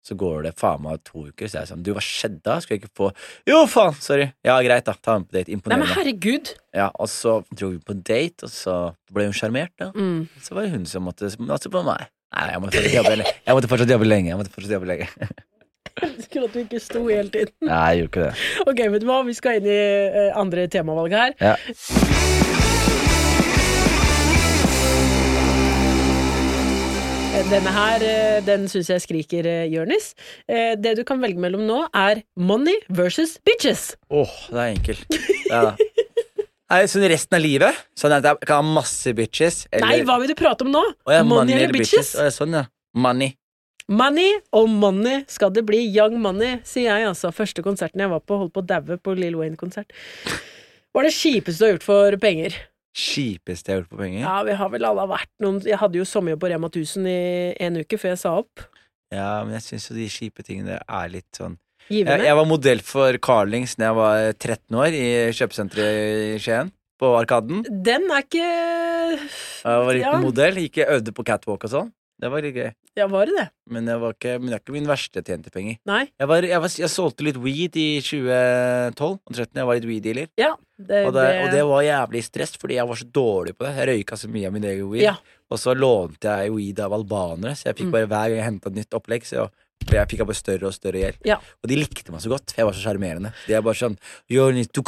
Så 0.08 0.14
går 0.16 0.46
det 0.46 0.54
faen 0.56 0.80
meg 0.84 1.02
to 1.04 1.26
uker, 1.26 1.50
så 1.50 1.58
er 1.58 1.64
jeg 1.64 1.70
sånn 1.72 1.82
Du, 1.84 1.90
hva 1.92 2.02
skjedde 2.04 2.38
da? 2.46 2.54
Skulle 2.62 2.78
jeg 2.78 2.84
ikke 2.86 2.96
få 2.96 3.08
Jo, 3.50 3.58
faen! 3.68 3.96
Sorry. 4.00 4.28
Ja, 4.46 4.54
greit, 4.64 4.86
da. 4.86 4.94
Ta 4.94 5.18
med 5.18 5.28
på 5.28 5.36
date. 5.36 5.58
Nei, 5.58 5.80
men 5.82 5.90
herregud. 5.90 6.54
Ja, 6.76 6.86
og 6.94 7.10
så 7.12 7.40
dro 7.50 7.72
vi 7.74 7.82
på 7.82 7.96
date, 7.98 8.48
og 8.48 8.54
så 8.54 8.78
ble 9.12 9.28
hun 9.28 9.36
sjarmert, 9.36 9.74
da. 9.80 9.90
Mm. 9.96 10.24
Så 10.44 10.56
var 10.56 10.64
det 10.64 10.72
hun 10.76 10.86
som 10.88 11.04
måtte 11.08 11.28
Altså 11.28 11.72
på 11.74 11.84
meg. 11.84 12.08
Nei, 12.36 12.48
jeg 12.52 12.62
måtte 12.62 12.78
fortsatt 12.78 12.96
jobbe, 12.98 13.14
jeg 13.24 13.56
måtte 13.58 13.70
fortsatt 13.72 13.94
jobbe 13.96 14.08
lenge. 14.08 14.32
Jeg 14.32 14.40
måtte 14.40 14.54
fortsatt 14.54 14.76
jobbe 14.78 14.90
lenge. 14.94 15.08
Jeg 15.98 16.12
elsker 16.14 16.44
at 16.44 16.52
du 16.54 16.58
ikke 16.60 16.78
sto 16.78 17.00
hele 17.08 17.32
tiden. 17.32 17.54
Nei, 17.66 17.78
jeg 17.88 18.02
gjorde 18.04 18.10
ikke 18.12 18.26
det. 18.28 18.66
Ok, 18.70 18.82
vet 18.92 19.02
du 19.02 19.08
hva? 19.08 19.16
Vi 19.26 19.34
skal 19.34 19.58
inn 19.58 19.66
i 19.66 19.78
eh, 19.80 20.28
andre 20.38 20.68
temavalg 20.70 21.16
her. 21.16 21.34
Ja. 21.42 22.46
Denne 27.28 27.72
her, 27.72 28.02
eh, 28.02 28.38
den 28.44 28.64
syns 28.72 28.88
jeg 28.90 29.02
skriker 29.04 29.46
Jonis. 29.70 30.14
Eh, 30.48 30.74
det 30.80 30.94
du 30.98 31.02
kan 31.06 31.20
velge 31.20 31.40
mellom 31.40 31.62
nå, 31.68 31.78
er 31.96 32.22
money 32.36 32.76
versus 32.88 33.36
bitches. 33.44 33.92
Åh, 34.10 34.32
det 34.48 34.62
er 34.64 34.72
enkelt. 34.72 35.18
Ja. 35.48 35.74
Nei, 36.68 36.82
sånn 36.90 37.06
resten 37.08 37.38
av 37.38 37.40
livet? 37.40 37.76
Sånn 37.96 38.12
at 38.12 38.26
jeg 38.26 38.48
kan 38.48 38.60
ha 38.60 38.74
masse 38.80 39.12
bitches? 39.16 39.62
Nei, 39.80 40.02
hva 40.04 40.18
vil 40.20 40.32
du 40.32 40.36
prate 40.36 40.66
om 40.66 40.72
nå? 40.74 40.82
Oh, 41.08 41.12
ja, 41.14 41.22
money 41.24 41.56
eller 41.56 41.72
bitches? 41.72 42.10
Å, 42.18 42.26
ja, 42.26 42.34
sånn, 42.34 42.56
ja. 42.58 42.66
Money. 42.98 43.32
Money 43.88 44.34
og 44.52 44.68
money 44.68 45.22
skal 45.32 45.52
det 45.56 45.64
bli. 45.68 45.80
Young 45.88 46.18
money, 46.20 46.58
sier 46.68 46.90
jeg 46.90 47.08
altså. 47.08 47.32
Første 47.32 47.64
konserten 47.64 48.04
jeg 48.04 48.12
var 48.12 48.20
på, 48.20 48.36
holdt 48.42 48.52
på 48.56 48.60
å 48.60 48.68
daue 48.68 48.98
på 49.00 49.16
Lill 49.16 49.38
Wayne-konsert. 49.40 49.96
Var 50.92 51.08
det 51.08 51.14
kjipeste 51.16 51.62
du 51.62 51.64
har 51.64 51.74
gjort 51.76 51.88
for 51.88 52.20
penger. 52.20 52.56
Kjipeste 52.98 53.70
jeg 53.70 53.76
har 53.76 53.82
gjort 53.84 53.92
på 53.92 54.00
penger? 54.00 54.20
Ja, 54.24 54.36
vi 54.48 54.56
har 54.58 54.70
vel 54.72 54.86
alle 54.88 55.04
vært 55.10 55.30
noen 55.44 55.60
Jeg 55.62 55.78
hadde 55.78 56.00
jo 56.00 56.06
sommerjobb 56.08 56.40
på 56.42 56.50
Rema 56.50 56.70
1000 56.72 57.06
i 57.06 57.18
en 57.68 57.78
uke 57.84 57.98
før 58.00 58.14
jeg 58.16 58.20
sa 58.24 58.32
opp. 58.40 58.64
Ja, 59.14 59.44
men 59.46 59.54
jeg 59.56 59.62
syns 59.68 59.86
jo 59.88 59.94
de 59.96 60.08
kjipe 60.12 60.42
tingene 60.44 60.80
er 60.82 61.12
litt 61.12 61.30
sånn 61.38 61.54
Givende. 61.88 62.18
jeg, 62.20 62.26
jeg 62.28 62.36
var 62.36 62.48
modell 62.50 62.82
for 62.84 63.16
Carlings 63.24 63.76
da 63.78 63.86
jeg 63.88 63.96
var 63.96 64.32
13 64.34 64.76
år, 64.82 64.92
i 64.98 65.06
kjøpesenteret 65.38 66.34
i 66.34 66.42
Skien. 66.42 66.72
På 66.98 67.12
Arkaden. 67.14 67.62
Den 67.86 68.08
er 68.10 68.24
ikke 68.26 68.42
Jeg 68.42 69.84
var 69.86 69.94
liten 69.94 70.10
Ja. 70.10 70.18
modell, 70.20 70.58
gikk 70.64 70.80
jeg 70.82 70.90
øvde 70.98 71.14
på 71.14 71.24
catwalk 71.24 71.64
og 71.64 71.70
sånn. 71.70 71.92
Det 72.18 72.28
var 72.32 72.42
litt 72.42 72.56
gøy. 72.58 72.72
Ja, 72.98 73.06
var 73.06 73.26
det 73.30 73.36
det? 73.38 73.44
Men, 73.70 73.86
det 73.86 73.94
var 74.02 74.12
ikke, 74.16 74.32
men 74.40 74.50
det 74.50 74.56
er 74.56 74.62
ikke 74.64 74.74
min 74.74 74.88
verste 74.90 75.22
tjente 75.22 75.52
penger. 75.54 75.76
Nei? 75.86 76.08
Jeg, 76.18 76.26
var, 76.28 76.42
jeg, 76.42 76.58
var, 76.64 76.72
jeg 76.82 76.90
solgte 76.90 77.22
litt 77.28 77.38
weed 77.38 77.76
i 77.78 78.00
2012 78.02 79.12
og 79.14 79.36
2013. 79.38 79.60
Jeg 79.62 79.68
var 79.70 79.78
litt 79.78 79.86
weed-dealer. 79.86 80.28
Ja. 80.42 80.56
Det, 80.78 81.06
Og, 81.06 81.12
det- 81.12 81.42
og 81.44 81.50
det 81.50 81.62
var 81.66 81.82
jævlig 81.82 82.22
stress, 82.24 82.56
fordi 82.56 82.74
jeg 82.78 82.86
var 82.86 82.94
så 82.94 83.04
dårlig 83.10 83.56
på 83.58 83.66
det. 83.66 83.76
Jeg 83.76 83.88
røyka 83.88 84.16
så 84.16 84.28
mye 84.30 84.46
av 84.46 84.52
min 84.52 84.62
egen 84.64 84.88
weed. 84.90 85.02
Ja. 85.02 85.16
Og 85.50 85.58
så 85.58 85.74
lånte 85.74 86.20
jeg 86.38 86.52
weed 86.52 86.78
av 86.80 86.92
albanere, 86.92 87.56
så 87.56 87.64
jeg 87.72 87.76
fikk 87.76 87.88
Mm. 87.88 87.90
bare 87.92 88.06
hver 88.06 88.28
gang 88.28 88.36
jeg 88.36 88.44
henta 88.44 88.66
et 88.68 88.74
nytt 88.76 88.94
opplegg, 88.94 89.22
så 89.26 89.50
jeg 89.90 90.08
fikk 90.08 90.24
bare 90.26 90.34
større 90.34 90.66
og 90.66 90.74
større 90.74 91.00
gjeld. 91.02 91.16
Ja. 91.24 91.36
Og 91.36 91.68
de 91.68 91.76
likte 91.76 92.10
meg 92.12 92.20
så 92.20 92.28
godt, 92.28 92.52
for 92.52 92.60
jeg 92.62 92.66
var 92.66 92.72
så 92.74 92.82
sjarmerende. 92.84 93.32
De 93.46 93.54
er 93.54 93.62
bare 93.62 93.74
sånn 93.74 93.98
Jonis, 94.30 94.68
du 94.68 94.82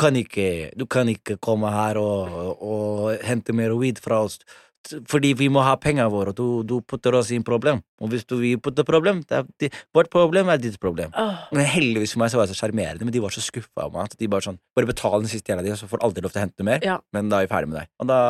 Du 0.76 0.86
kan 0.86 1.06
ikke 1.08 1.38
komme 1.40 1.70
her 1.72 1.96
og, 1.96 2.62
og 2.62 3.18
hente 3.22 3.52
mer 3.52 3.74
weed 3.74 3.98
fra 3.98 4.22
oss. 4.24 4.38
Fordi 5.10 5.32
vi 5.38 5.48
må 5.52 5.62
ha 5.64 5.74
pengene 5.80 6.08
våre, 6.12 6.32
du, 6.36 6.62
du 6.66 6.78
putter 6.82 7.14
oss 7.18 7.30
i 7.30 7.38
en 7.38 7.46
problem. 7.46 7.80
Og 8.00 8.12
hvis 8.12 8.24
du 8.28 8.36
vil 8.40 8.60
putte 8.62 8.84
problem, 8.86 9.20
det 9.28 9.42
det, 9.60 9.70
vårt 9.94 10.10
problem 10.12 10.48
er 10.52 10.60
ditt 10.60 10.78
problem. 10.80 11.12
Oh. 11.18 11.44
Men 11.54 11.68
heldigvis 11.68 12.14
for 12.14 12.22
meg 12.22 12.32
så 12.32 12.40
var 12.40 12.48
jeg 12.48 12.56
så 12.56 12.64
sjarmerende, 12.64 13.04
men 13.06 13.14
de 13.14 13.22
var 13.22 13.34
så 13.34 13.44
skuffa 13.44 13.86
av 13.86 13.92
meg 13.94 14.08
at 14.08 14.16
de 14.18 14.30
bare 14.30 14.46
sånn 14.48 14.58
Bare 14.76 14.86
betal 14.88 15.24
den 15.24 15.30
siste 15.30 15.50
gjelda 15.50 15.64
di, 15.66 15.72
så 15.76 15.88
får 15.90 16.00
aldri 16.06 16.22
lov 16.24 16.32
til 16.32 16.40
å 16.40 16.44
hente 16.44 16.62
noe 16.62 16.68
mer. 16.70 16.84
Ja. 16.86 16.96
Men 17.14 17.28
da 17.28 17.40
er 17.40 17.48
vi 17.48 17.52
ferdig 17.52 17.70
med 17.72 17.80
deg. 17.80 17.90
Og 18.00 18.08
da 18.08 18.20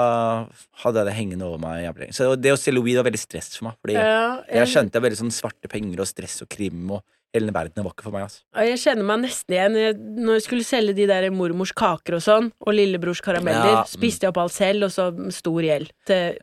hadde 0.82 1.02
jeg 1.02 1.08
det 1.10 1.16
hengende 1.18 1.46
over 1.46 1.62
meg 1.62 1.84
jævlig 1.84 2.06
lenge. 2.06 2.16
Så 2.16 2.30
det 2.40 2.54
å 2.54 2.58
selge 2.58 2.82
weed 2.86 2.98
var 2.98 3.06
veldig 3.06 3.20
stress 3.22 3.52
for 3.54 3.68
meg. 3.68 3.78
Fordi 3.84 3.98
ja, 3.98 4.24
jeg 4.60 4.72
skjønte 4.72 4.98
jeg 4.98 5.06
veldig 5.06 5.20
sånn 5.20 5.34
svarte 5.36 5.70
penger 5.70 6.02
og 6.02 6.08
stress 6.10 6.40
og 6.44 6.50
krim 6.50 6.96
og 6.96 7.04
hele 7.34 7.48
den 7.50 7.54
verdenen 7.54 7.86
vakker 7.86 8.06
for 8.06 8.14
meg. 8.14 8.26
Altså. 8.26 8.42
Jeg 8.66 8.80
kjenner 8.84 9.06
meg 9.06 9.20
nesten 9.24 9.54
igjen 9.56 10.04
Når 10.20 10.38
jeg 10.38 10.46
skulle 10.46 10.66
selge 10.66 10.94
de 10.98 11.08
der 11.10 11.28
mormors 11.34 11.72
kaker 11.76 12.18
og 12.18 12.24
sånn, 12.24 12.50
og 12.58 12.76
lillebrors 12.76 13.22
karameller, 13.24 13.70
Ja, 13.70 13.82
mm. 13.84 13.90
spiste 13.92 14.26
jeg 14.26 14.34
opp 14.34 14.40
alt 14.44 14.56
selv, 14.56 14.88
og 14.88 14.94
så 14.94 15.10
stor 15.34 15.66
gjeld 15.66 15.92
til 16.08 16.40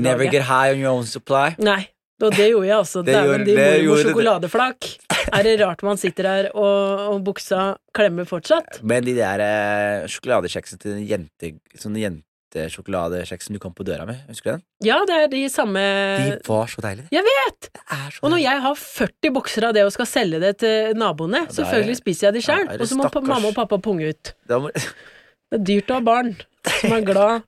Never 0.00 0.30
get 0.30 0.46
high 0.46 0.74
on 0.74 0.82
your 0.82 0.94
own 0.94 1.08
supply. 1.08 1.56
Nei, 1.58 1.82
og 2.22 2.34
det 2.36 2.50
gjorde 2.52 2.68
jeg 2.68 2.78
også. 2.78 3.04
Det 3.06 3.16
Dæven, 3.16 3.46
de 3.48 3.58
mormors 3.58 4.06
sjokoladeflak. 4.06 4.90
Er 5.30 5.44
det 5.46 5.58
rart 5.60 5.82
man 5.86 6.00
sitter 6.00 6.26
her 6.26 6.48
og, 6.56 7.04
og 7.12 7.20
buksa 7.26 7.74
klemmer 7.96 8.26
fortsatt? 8.28 8.80
Men 8.86 9.04
de 9.06 9.14
der 9.18 9.42
eh, 9.44 10.08
sjokoladekjeksene 10.10 10.80
til 10.80 10.98
jente, 11.06 11.54
sånne 11.76 12.02
jentesjokoladekjeks 12.02 12.26
som 12.54 13.54
du 13.54 13.58
kom 13.62 13.72
på 13.72 13.84
døra 13.86 14.06
med, 14.06 14.16
husker 14.28 14.50
du 14.50 14.56
den? 14.58 14.62
Ja, 14.84 14.98
det 15.06 15.14
er 15.14 15.28
de 15.28 15.48
samme 15.48 15.78
De 15.78 16.38
var 16.48 16.66
så 16.66 16.80
deilige. 16.82 17.06
Jeg 17.12 17.22
vet! 17.22 17.70
Er 17.90 18.18
Og 18.22 18.30
når 18.30 18.40
jeg 18.42 18.60
har 18.60 18.74
40 18.74 19.30
bokser 19.32 19.64
av 19.68 19.74
det 19.74 19.84
og 19.84 19.92
skal 19.92 20.06
selge 20.06 20.40
det 20.40 20.56
til 20.58 20.94
naboene, 20.98 21.44
er- 21.46 21.52
selvfølgelig 21.54 21.96
spiser 21.96 22.26
jeg 22.28 22.34
de 22.34 22.42
sjøl, 22.42 22.66
Ja, 22.66 22.72
er 22.74 22.80
og 22.80 22.86
så 22.88 22.96
må 22.98 23.06
stakkars. 23.08 23.28
mamma 23.28 23.48
og 23.48 23.54
pappa 23.54 23.78
punge 23.78 24.08
ut. 24.10 24.34
Det, 24.48 24.60
må- 24.60 24.70
Det 24.74 25.60
er 25.60 25.64
dyrt 25.64 25.90
å 25.90 25.94
ha 25.94 26.00
barn 26.00 26.36
som 26.80 26.92
er 26.92 27.00
glad 27.02 27.42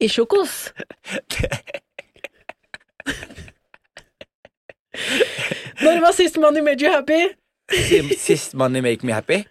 i 0.00 0.06
sjokos. 0.08 0.72
Når 5.82 6.00
var 6.02 6.12
sist 6.16 6.36
Money 6.40 6.60
Made 6.62 6.82
You 6.84 6.90
Happy? 6.92 7.28
Sist 8.16 8.54
money 8.54 8.80
make 8.80 9.04
me 9.06 9.12
happy. 9.12 9.44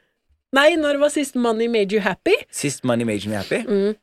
Nei, 0.55 0.75
når 0.79 0.97
var 0.99 1.09
sist 1.13 1.35
Money 1.35 1.67
Made 1.67 1.93
You 1.93 2.01
Happy? 2.01 2.33
Sist 2.51 2.83
money 2.83 3.03
made 3.05 3.27
me 3.27 3.35
happy. 3.35 3.59
Mm. 3.67 3.95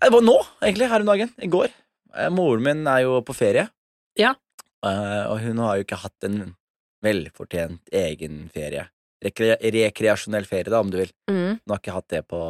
Det 0.00 0.12
var 0.14 0.24
nå, 0.24 0.36
egentlig, 0.64 0.88
her 0.88 1.04
om 1.04 1.10
dagen. 1.10 1.32
I 1.36 1.48
går. 1.52 1.72
Eh, 2.16 2.30
Moren 2.32 2.64
min 2.64 2.86
er 2.88 3.04
jo 3.04 3.18
på 3.26 3.36
ferie. 3.36 3.66
Ja. 4.18 4.32
Eh, 4.86 5.24
og 5.28 5.42
hun 5.44 5.60
har 5.60 5.76
jo 5.76 5.84
ikke 5.84 6.00
hatt 6.00 6.26
en 6.28 6.54
velfortjent 7.04 7.92
egen 8.00 8.46
ferie. 8.54 8.86
Rekre 9.20 9.58
rekreasjonell 9.60 10.48
ferie, 10.48 10.72
da, 10.72 10.80
om 10.80 10.92
du 10.92 10.96
vil. 11.02 11.12
Mm. 11.28 11.60
Hun 11.60 11.74
har 11.74 11.82
ikke 11.82 11.96
hatt 11.98 12.08
det 12.12 12.22
på, 12.30 12.40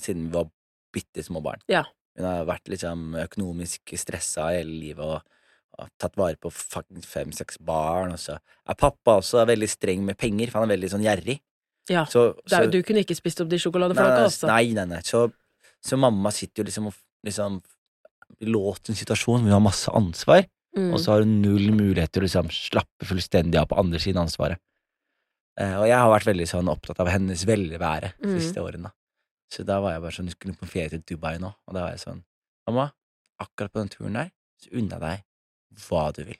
siden 0.00 0.28
vi 0.28 0.36
var 0.36 0.50
bitte 0.92 1.24
små 1.24 1.40
barn. 1.44 1.64
Ja. 1.72 1.86
Hun 2.18 2.28
har 2.28 2.46
vært 2.48 2.68
liksom 2.68 3.16
økonomisk 3.22 3.94
stressa 3.96 4.50
hele 4.52 4.74
livet 4.74 5.04
og, 5.04 5.36
og 5.78 5.90
tatt 6.00 6.16
vare 6.18 6.36
på 6.40 6.52
fem-seks 6.52 7.60
barn. 7.64 8.12
Og 8.16 8.20
så 8.20 8.36
er 8.36 8.78
pappa 8.78 9.18
også 9.22 9.46
veldig 9.48 9.70
streng 9.70 10.04
med 10.04 10.18
penger, 10.20 10.52
for 10.52 10.60
han 10.60 10.68
er 10.68 10.76
veldig 10.76 10.92
sånn 10.96 11.06
gjerrig. 11.06 11.40
Ja. 11.88 12.04
Så, 12.04 12.34
er, 12.52 12.68
du 12.68 12.82
kunne 12.84 13.00
ikke 13.00 13.16
spist 13.16 13.40
opp 13.40 13.48
de 13.48 13.60
sjokoladeflaka, 13.62 14.26
altså. 14.26 14.48
Nei, 14.50 14.74
nei, 14.76 14.84
nei. 14.90 15.00
Så, 15.06 15.30
så 15.84 15.98
mamma 15.98 16.30
sitter 16.34 16.62
jo 16.62 16.68
liksom 16.68 16.86
og 16.90 16.94
liksom 17.26 17.62
låst 18.44 18.88
i 18.88 18.92
en 18.92 18.98
situasjon 19.00 19.40
hvor 19.40 19.48
hun 19.48 19.56
har 19.56 19.60
masse 19.64 19.88
ansvar, 19.92 20.46
Mm. 20.76 20.92
og 20.92 21.00
så 21.00 21.12
har 21.14 21.22
hun 21.24 21.40
null 21.42 21.70
mulighet 21.72 22.12
til 22.12 22.20
å 22.22 22.26
liksom 22.26 22.50
slappe 22.52 23.06
fullstendig 23.08 23.56
av 23.58 23.66
på 23.70 23.78
andre 23.80 23.98
siden 23.98 24.18
av 24.20 24.26
ansvaret. 24.28 24.58
Eh, 25.58 25.74
og 25.80 25.86
jeg 25.88 25.96
har 25.98 26.10
vært 26.12 26.28
veldig 26.28 26.46
sånn 26.46 26.68
opptatt 26.70 27.00
av 27.00 27.08
hennes 27.08 27.42
velvære 27.48 28.12
de 28.20 28.28
Mm. 28.28 28.38
siste 28.38 28.60
årene. 28.62 28.92
Så 29.50 29.64
da 29.64 29.80
var 29.80 29.92
jeg 29.92 30.02
bare 30.02 30.12
sånn, 30.12 30.28
hun 30.28 30.36
skulle 30.36 30.54
på 30.60 30.68
ferie 30.68 30.90
til 30.90 31.00
Dubai 31.00 31.38
nå, 31.38 31.46
og 31.66 31.74
da 31.74 31.80
var 31.80 31.90
jeg 31.96 32.00
sånn, 32.04 32.22
mamma, 32.68 32.92
akkurat 33.40 33.72
på 33.72 33.80
den 33.80 33.88
turen 33.88 34.12
der, 34.12 34.30
så 34.60 34.68
unna 34.76 34.98
deg 35.00 35.24
hva 35.88 36.12
du 36.12 36.24
vil. 36.24 36.36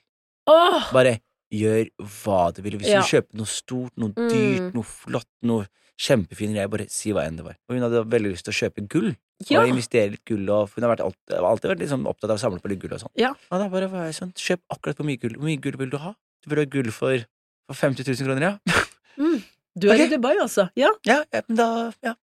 Åh! 0.47 0.93
Bare 0.93 1.19
gjør 1.51 1.89
hva 1.99 2.53
du 2.53 2.61
vil. 2.61 2.77
Hvis 2.77 2.87
Ja. 2.87 3.01
du 3.01 3.07
kjøper 3.07 3.33
noe 3.33 3.45
stort, 3.47 3.91
noe 3.97 4.09
Mm. 4.13 4.29
dyrt, 4.29 4.73
noe 4.75 4.83
flott, 4.83 5.27
noe 5.41 5.67
kjempefint, 5.97 6.69
bare 6.69 6.87
si 6.87 7.11
hva 7.11 7.25
enn 7.25 7.35
det 7.35 7.45
var. 7.45 7.57
Og 7.67 7.75
hun 7.75 7.81
hadde 7.81 8.05
veldig 8.07 8.31
lyst 8.31 8.45
til 8.45 8.53
å 8.53 8.69
kjøpe 8.69 8.87
gull, 8.87 9.17
Ja. 9.47 9.61
og 9.61 9.69
investere 9.71 10.11
litt 10.11 10.25
gull, 10.27 10.43
og 10.51 10.73
hun 10.73 10.83
har 10.83 10.91
vært 10.91 11.03
alltid, 11.05 11.35
alltid 11.39 11.71
vært 11.71 11.83
liksom 11.85 12.07
opptatt 12.11 12.33
av 12.33 12.35
å 12.35 12.41
samle 12.41 12.59
på 12.59 12.71
litt 12.73 12.81
gull 12.81 12.97
og 12.97 13.03
sånn. 13.05 13.13
Ja. 13.19 13.31
Og 13.47 13.61
da 13.61 13.69
bare 13.71 13.87
var 13.91 14.09
jeg 14.09 14.17
sånn, 14.17 14.33
kjøp 14.35 14.75
akkurat 14.75 14.99
hvor 14.99 15.07
mye 15.07 15.21
gull. 15.21 15.37
Hvor 15.37 15.47
mye 15.47 15.61
gull 15.63 15.77
vil 15.79 15.93
du 15.93 15.99
ha? 16.03 16.11
Du 16.43 16.51
vil 16.51 16.59
ha 16.59 16.67
gull 16.73 16.91
for, 16.95 17.23
for 17.69 17.79
50 17.79 18.03
000 18.03 18.27
kroner, 18.27 18.51
ja? 18.51 18.85
Mm. 19.19 19.41
Du 19.75 19.89
er 19.89 19.97
okay. 19.97 20.07
i 20.07 20.11
Dubai, 20.13 20.37
altså. 20.39 20.69
Ja, 20.79 20.93
ja, 21.03 21.17
ja, 21.35 21.41
men 21.49 21.57
da, 21.59 21.65
ja. 22.07 22.13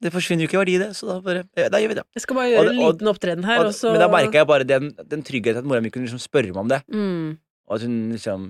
Det 0.00 0.12
forsvinner 0.14 0.46
jo 0.46 0.48
ikke 0.48 0.60
verdi 0.60 0.76
det, 0.80 0.92
så 0.94 1.08
da 1.08 1.16
bare, 1.24 1.42
ja, 1.58 1.66
da 1.72 1.80
gjør 1.82 1.90
vi 1.90 1.96
det. 1.98 2.04
jeg 2.14 2.22
skal 2.24 2.38
bare 2.38 2.50
gjøre 2.52 2.62
og, 2.62 2.68
en 2.70 2.78
liten 2.78 3.10
opptreden 3.10 3.48
her, 3.48 3.58
Og, 3.64 3.72
og 3.72 3.74
så 3.76 3.90
Men 3.92 4.04
da 4.04 4.06
merka 4.12 4.38
jeg 4.38 4.48
bare 4.48 4.66
den, 4.68 4.92
den 5.10 5.24
tryggheten 5.26 5.60
at 5.60 5.68
mora 5.68 5.82
mi 5.84 5.90
kunne 5.92 6.06
liksom 6.06 6.22
spørre 6.22 6.54
meg 6.54 6.62
om 6.62 6.70
det, 6.70 6.78
mm, 6.88 7.34
og 7.68 7.74
at 7.76 7.84
hun 7.84 7.98
liksom 8.14 8.46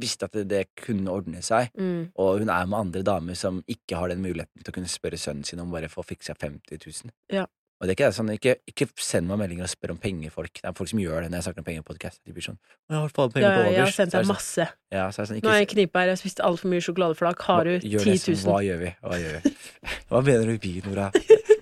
visste 0.00 0.26
at 0.28 0.32
det, 0.36 0.46
det 0.50 0.62
kunne 0.76 1.10
ordne 1.12 1.42
seg. 1.42 1.70
mm. 1.78 2.12
Og 2.18 2.38
hun 2.42 2.48
er 2.52 2.66
med 2.66 2.78
andre 2.78 3.02
damer 3.06 3.34
som 3.38 3.62
ikke 3.68 3.96
har 4.00 4.08
den 4.12 4.22
muligheten 4.24 4.62
til 4.64 4.72
å 4.72 4.78
kunne 4.78 4.90
spørre 4.90 5.18
sønnen 5.20 5.44
sin 5.44 5.60
om 5.60 5.70
bare 5.74 5.88
få 5.92 6.02
fiksa 6.06 6.34
50 6.38 6.80
000. 7.04 7.12
Ja. 7.32 7.46
Og 7.82 7.88
det 7.88 7.92
er 7.92 7.96
ikke 7.98 8.08
sånn, 8.16 8.28
ikke, 8.32 8.52
ikke 8.70 8.86
send 9.02 9.26
meg 9.28 9.40
meldinger 9.40 9.66
og 9.66 9.70
spør 9.72 9.92
om 9.92 9.98
penger, 10.00 10.30
folk. 10.32 10.52
Det 10.62 10.68
er 10.70 10.76
folk 10.78 10.88
som 10.88 11.00
gjør 11.02 11.24
det 11.24 11.30
når 11.32 11.40
jeg 11.40 11.44
snakker 11.48 11.60
om 11.60 11.66
penger 11.66 11.82
i 11.82 11.84
podcast. 11.84 12.20
De 12.24 12.32
blir 12.32 12.44
sånn 12.46 12.56
Jeg 12.88 12.96
har 12.96 13.10
faen 13.12 13.32
på 13.34 13.40
overs. 13.42 13.44
Ja, 13.44 13.72
jeg 13.74 13.80
har 13.82 13.90
sendt 13.92 14.14
er 14.14 14.22
deg 14.22 14.24
sånn- 14.24 14.30
masse. 14.30 14.66
Ja, 14.94 15.08
så 15.10 15.18
er 15.18 15.26
det 15.26 15.28
sånn, 15.28 15.36
Nå 15.36 15.42
ikke, 15.42 15.50
er 15.50 15.58
jeg 15.58 15.66
i 15.68 15.72
knipe 15.74 15.98
her, 15.98 16.06
jeg 16.06 16.14
har 16.16 16.20
spist 16.22 16.40
altfor 16.46 16.70
mye 16.70 16.84
sjokoladeflak. 16.86 17.42
Har 17.48 17.64
du 17.64 17.72
10 17.82 17.90
det 18.06 18.20
som- 18.22 18.34
000? 18.38 18.46
Hva 18.46 18.60
gjør 18.64 18.78
vi? 18.84 18.92
Hva 19.02 19.18
gjør 19.20 19.34
vi? 19.34 19.52
Hva 20.14 20.22
mener 20.30 20.46
du 20.46 20.56
vi, 20.62 20.72
Nora? 20.86 21.10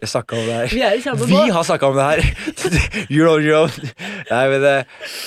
Jeg 0.02 0.10
snakka 0.12 0.36
om 0.36 0.46
det 0.46 0.54
her. 0.60 0.68
Vi 0.76 0.82
er 0.82 1.16
Vi 1.26 1.50
har 1.56 1.64
snakka 1.64 1.88
om 1.88 1.96
det 1.96 2.06
her! 2.12 2.22
You're 3.08 3.32
on 3.32 3.42
your 3.42 3.64
own. 3.64 3.70
Nei, 4.30 4.44
men, 4.52 4.60
det, 4.62 4.76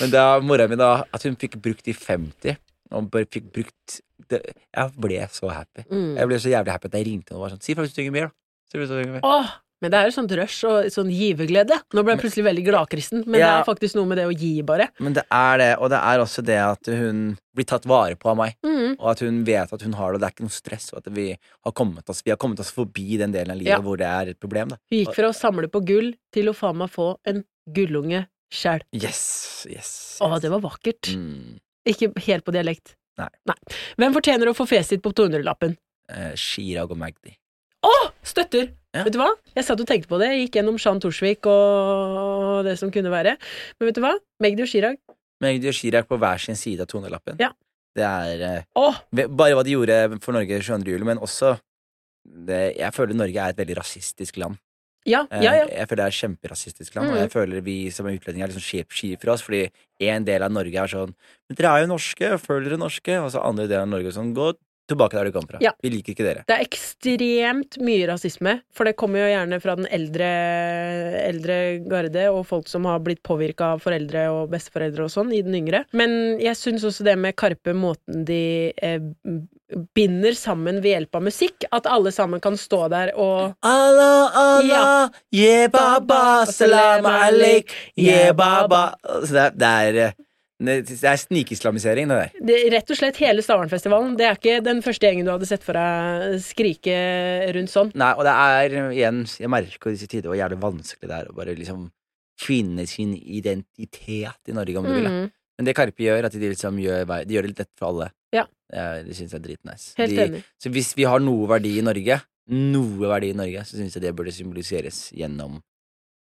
men 0.01 0.11
da 0.13 0.23
mora 0.43 0.67
mi 0.67 0.75
da 0.79 1.03
At 1.15 1.23
hun 1.23 1.35
fikk 1.39 1.57
brukt 1.63 1.83
de 1.87 1.93
50, 1.97 2.57
og 2.91 3.09
bare 3.11 3.25
fikk 3.31 3.51
brukt 3.55 3.99
det, 4.29 4.41
Jeg 4.75 4.91
ble 5.01 5.27
så 5.31 5.49
happy. 5.51 5.83
Mm. 5.89 6.15
Jeg 6.17 6.27
ble 6.31 6.39
så 6.39 6.49
jævlig 6.53 6.71
happy 6.75 6.87
at 6.91 6.97
jeg 6.99 7.05
ringte 7.09 7.35
og 7.35 7.41
var 7.45 7.53
sånn 7.55 7.61
Si 7.65 7.73
50 7.75 7.93
stykker 7.93 8.11
mer, 8.15 8.27
da. 8.29 8.35
Si 8.71 8.77
50 8.77 8.91
stykker 8.93 9.13
mer. 9.17 9.23
Åh, 9.25 9.53
men 9.83 9.91
det 9.91 9.99
er 9.99 10.07
jo 10.07 10.13
sånt 10.15 10.31
rush 10.39 10.63
og 10.65 10.85
sånn 10.93 11.09
giverglede. 11.11 11.75
Nå 11.93 12.01
ble 12.05 12.13
jeg 12.15 12.21
plutselig 12.23 12.45
veldig 12.47 12.63
gladkristen, 12.69 13.23
men 13.27 13.41
det 13.41 13.49
er 13.49 13.65
faktisk 13.67 13.97
noe 13.97 14.07
med 14.07 14.17
det 14.17 14.25
å 14.29 14.31
gi, 14.33 14.53
bare. 14.65 14.87
Men 15.03 15.13
det 15.17 15.25
er 15.35 15.57
det, 15.61 15.67
og 15.83 15.91
det 15.91 15.99
er 15.99 16.23
også 16.23 16.43
det 16.47 16.57
at 16.63 16.89
hun 16.95 17.19
blir 17.53 17.67
tatt 17.69 17.85
vare 17.85 18.15
på 18.15 18.31
av 18.31 18.37
meg. 18.39 18.55
Mm. 18.65 18.95
Og 18.95 19.09
at 19.11 19.19
hun 19.25 19.41
vet 19.45 19.73
at 19.75 19.83
hun 19.85 19.97
har 19.99 20.13
det, 20.13 20.15
og 20.17 20.23
det 20.23 20.29
er 20.29 20.35
ikke 20.37 20.47
noe 20.47 20.55
stress. 20.55 20.87
Og 20.93 21.01
at 21.03 21.11
vi 21.13 21.27
har 21.35 21.75
kommet 21.75 22.09
oss, 22.09 22.23
vi 22.25 22.31
har 22.33 22.39
kommet 22.41 22.63
oss 22.63 22.71
forbi 22.73 23.19
den 23.21 23.35
delen 23.35 23.51
av 23.51 23.59
livet 23.59 23.75
Ja. 23.75 23.81
hvor 23.83 23.99
det 23.99 24.07
er 24.07 24.31
et 24.31 24.39
problem. 24.39 24.69
da 24.69 24.77
Vi 24.89 25.03
gikk 25.03 25.13
fra 25.19 25.29
å 25.29 25.35
samle 25.35 25.67
på 25.67 25.83
gull 25.85 26.13
til 26.33 26.49
å 26.49 26.55
faen 26.55 26.79
meg 26.79 26.89
få 26.95 27.17
en 27.27 27.43
gullunge 27.67 28.25
sjæl. 28.49 28.81
Yes, 28.95 29.67
yes, 29.69 29.91
Å, 30.23 30.39
det 30.39 30.49
var 30.49 30.61
vakkert. 30.63 31.11
mm. 31.13 31.59
Ikke 31.85 32.11
helt 32.27 32.45
på 32.47 32.53
dialekt. 32.55 32.95
Nei. 33.19 33.29
Hvem 34.01 34.15
fortjener 34.17 34.49
å 34.51 34.55
få 34.57 34.65
fjeset 34.67 34.95
sitt 34.97 35.03
på 35.05 35.13
200-lappen? 35.15 35.75
eh, 36.11 36.33
Chirag 36.37 36.91
og 36.91 36.97
Magdi. 37.01 37.31
Å! 37.85 37.93
Støtter! 38.25 38.71
Ja. 38.95 39.03
Vet 39.05 39.13
du 39.13 39.19
hva? 39.19 39.29
Jeg 39.55 39.65
satt 39.67 39.81
og 39.83 39.87
tenkte 39.89 40.09
på 40.09 40.17
det. 40.21 40.29
Jeg 40.31 40.45
gikk 40.45 40.57
gjennom 40.59 40.77
Shan 40.81 40.99
Torsvik 41.03 41.45
og 41.51 42.63
det 42.65 42.77
som 42.79 42.91
kunne 42.93 43.11
være. 43.13 43.35
Men 43.79 43.89
vet 43.89 43.97
du 43.97 44.01
hva? 44.03 44.13
Magdi 44.43 44.63
og 44.65 44.69
Chirag. 44.71 44.97
Magdi 45.43 45.69
og 45.69 45.75
Chirag 45.77 46.07
på 46.09 46.17
hver 46.21 46.41
sin 46.41 46.57
side 46.59 46.85
av 46.85 46.89
200-lappen. 46.91 47.37
Ja. 47.41 47.51
Det 47.95 48.03
er 48.03 48.65
Å! 48.75 48.87
bare 49.31 49.55
hva 49.55 49.63
de 49.63 49.71
gjorde 49.75 49.97
for 50.23 50.35
Norge 50.35 50.57
22. 50.59 50.89
juli, 50.95 51.05
men 51.07 51.21
også 51.23 51.53
det, 52.25 52.75
Jeg 52.75 52.91
føler 52.95 53.15
Norge 53.15 53.39
er 53.39 53.53
et 53.53 53.59
veldig 53.61 53.77
rasistisk 53.77 54.39
land. 54.41 54.57
Ja, 55.05 55.27
Eh, 55.31 55.41
ja, 55.43 55.51
ja. 55.61 55.65
Jeg 55.69 55.87
føler 55.87 56.01
det 56.01 56.05
er 56.05 56.13
et 56.13 56.21
kjemperasistisk 56.21 56.95
land, 56.95 57.09
og 57.11 57.15
Mm. 57.15 57.21
jeg 57.21 57.31
føler 57.31 57.61
vi 57.63 57.89
som 57.91 58.07
er 58.07 58.17
utlendinger 58.17 58.43
er 58.49 58.53
liksom 58.53 58.65
skip 58.65 58.91
ski 58.91 59.15
for 59.21 59.31
oss, 59.33 59.41
fordi 59.45 59.69
en 60.01 60.23
del 60.25 60.41
av 60.41 60.51
Norge 60.51 60.75
er 60.75 60.87
sånn 60.87 61.13
Men 61.49 61.55
dere 61.55 61.71
er 61.77 61.81
jo 61.85 61.93
norske, 61.93 62.31
føler 62.41 62.69
dere 62.69 62.79
norske? 62.81 63.19
Og 63.21 63.29
så 63.31 63.43
andre 63.45 63.67
deler 63.67 63.81
av 63.85 63.89
Norge 63.89 64.07
er 64.07 64.17
sånn 64.17 64.33
Gå 64.33 64.53
tilbake 64.87 65.13
der 65.17 65.25
du 65.25 65.31
kom 65.31 65.47
fra. 65.49 65.57
Ja. 65.61 65.71
Vi 65.81 65.89
liker 65.89 66.13
ikke 66.13 66.25
dere. 66.25 66.43
Det 66.45 66.59
er 66.59 66.63
ekstremt 66.65 67.77
mye 67.81 68.05
rasisme, 68.07 68.61
for 68.71 68.85
det 68.85 68.95
kommer 68.97 69.17
jo 69.17 69.31
gjerne 69.33 69.59
fra 69.59 69.75
den 69.75 69.87
eldre, 69.89 70.27
eldre 71.25 71.57
garde, 71.89 72.25
og 72.31 72.45
folk 72.45 72.67
som 72.69 72.85
har 72.85 72.99
blitt 72.99 73.23
påvirka 73.25 73.73
av 73.75 73.81
foreldre 73.81 74.27
og 74.33 74.51
besteforeldre 74.53 75.07
og 75.07 75.09
sånn, 75.13 75.33
i 75.33 75.41
den 75.45 75.55
yngre. 75.57 75.85
Men 75.91 76.37
jeg 76.41 76.53
syns 76.59 76.85
også 76.85 77.03
det 77.07 77.17
med 77.17 77.35
Karpe, 77.35 77.73
måten 77.73 78.25
de 78.27 78.73
eh, 78.77 78.99
binder 79.95 80.35
sammen 80.37 80.81
ved 80.83 80.93
hjelp 80.93 81.17
av 81.17 81.25
musikk, 81.25 81.65
at 81.73 81.87
alle 81.89 82.11
sammen 82.13 82.41
kan 82.43 82.57
stå 82.59 82.85
der 82.93 83.11
og 83.17 83.55
Allah, 83.65 84.35
Allah, 84.37 85.17
yeah, 85.33 85.65
baba, 85.71 86.45
salam 86.49 87.07
aleik, 87.09 87.73
yeah, 87.97 88.29
baba 88.35 88.91
Så 89.25 89.33
det 89.33 89.41
er, 89.41 89.57
det 89.57 89.71
er, 89.71 89.99
eh, 90.05 90.15
det 90.65 90.95
er 91.01 91.19
snikislamisering, 91.19 92.07
det 92.11 92.19
der. 92.21 92.45
det, 92.47 92.59
Rett 92.75 92.93
og 92.93 92.99
slett 92.99 93.17
hele 93.19 93.43
Stavernfestivalen. 93.43 94.13
Det 94.19 94.27
er 94.27 94.37
ikke 94.37 94.61
den 94.63 94.79
første 94.85 95.09
gjengen 95.09 95.27
du 95.27 95.33
hadde 95.33 95.49
sett 95.49 95.65
for 95.65 95.75
deg 95.75 96.37
skrike 96.45 96.95
rundt 97.57 97.73
sånn. 97.73 97.91
Nei, 97.97 98.13
og 98.15 98.23
det 98.27 98.35
er 98.35 98.77
igjen 98.93 99.25
Jeg 99.27 99.51
merker 99.51 99.91
i 99.91 99.97
disse 99.97 100.07
tider 100.11 100.31
hvor 100.31 100.39
jævlig 100.39 100.61
vanskelig 100.61 101.09
det 101.09 101.17
er 101.17 101.31
å 101.31 101.35
bare 101.35 101.57
liksom 101.57 101.89
finne 102.39 102.85
sin 102.87 103.15
identitet 103.15 104.51
i 104.51 104.55
Norge, 104.55 104.77
om 104.79 104.87
du 104.87 104.93
vil. 104.93 105.09
Men 105.57 105.69
det 105.69 105.75
Karpe 105.77 106.03
gjør, 106.03 106.25
at 106.27 106.35
de 106.35 106.49
liksom 106.51 106.77
gjør, 106.83 107.05
de 107.25 107.35
gjør 107.37 107.45
det 107.47 107.51
litt 107.53 107.61
lett 107.63 107.73
for 107.79 107.87
alle. 107.93 108.09
Ja. 108.35 108.43
Det, 108.71 108.85
det 109.07 109.15
syns 109.15 109.31
jeg 109.35 109.39
er 109.39 109.45
dritnice. 109.45 109.93
Helt 110.01 110.11
De, 110.15 110.23
enig. 110.25 110.41
så 110.59 110.71
hvis 110.73 110.93
vi 110.97 111.05
har 111.07 111.23
noe 111.23 111.47
verdi 111.47 111.77
i 111.79 111.85
Norge, 111.85 112.19
noe 112.51 113.09
verdi 113.09 113.31
i 113.31 113.37
Norge, 113.37 113.63
så 113.65 113.79
syns 113.79 113.95
jeg 113.95 114.03
det 114.03 114.13
burde 114.17 114.33
symboliseres 114.35 115.05
gjennom 115.15 115.61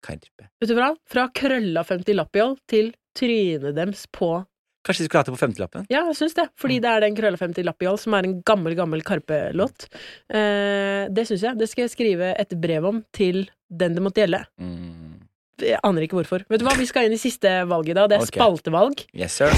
Karpe. 0.05 0.49
Vet 0.61 0.69
du 0.73 0.75
hva? 0.77 0.91
Fra 1.09 1.29
krølla 1.35 1.85
50 1.87 2.17
lappjoll 2.19 2.57
til 2.71 2.93
trynet 3.17 3.77
dems 3.77 4.07
på 4.13 4.41
Kanskje 4.83 5.05
de 5.05 5.07
skulle 5.07 5.21
hatt 5.21 5.29
det 5.31 5.35
på 5.37 5.39
femtelappen? 5.39 5.85
Ja, 5.95 6.01
jeg 6.09 6.17
syns 6.19 6.33
det. 6.35 6.49
Fordi 6.59 6.81
det 6.83 6.91
er 6.91 7.05
den 7.05 7.15
Krølla 7.15 7.39
50 7.39 7.63
lapp 7.69 7.85
i 7.85 7.87
all, 7.87 8.01
som 8.03 8.17
er 8.19 8.27
en 8.27 8.33
gammel, 8.43 8.75
gammel 8.75 9.05
Karpe-låt. 9.07 9.85
Eh, 10.27 11.05
det 11.07 11.23
syns 11.29 11.45
jeg. 11.47 11.55
Det 11.61 11.69
skal 11.71 11.85
jeg 11.85 11.93
skrive 11.93 12.33
et 12.35 12.57
brev 12.59 12.89
om 12.91 12.99
til 13.15 13.45
den 13.71 13.95
det 13.95 14.03
måtte 14.03 14.25
gjelde. 14.25 14.41
Mm. 14.59 15.12
Jeg 15.61 15.79
aner 15.85 16.03
ikke 16.07 16.17
hvorfor. 16.21 16.45
Vet 16.49 16.61
du 16.61 16.65
hva, 16.67 16.77
Vi 16.79 16.87
skal 16.87 17.07
inn 17.07 17.13
i 17.13 17.21
siste 17.21 17.49
valget 17.69 17.95
da. 17.99 18.07
Det 18.09 18.17
er 18.19 18.23
Ok. 18.27 18.35
spaltevalg. 18.35 19.05
Yes, 19.15 19.33
sir. 19.33 19.53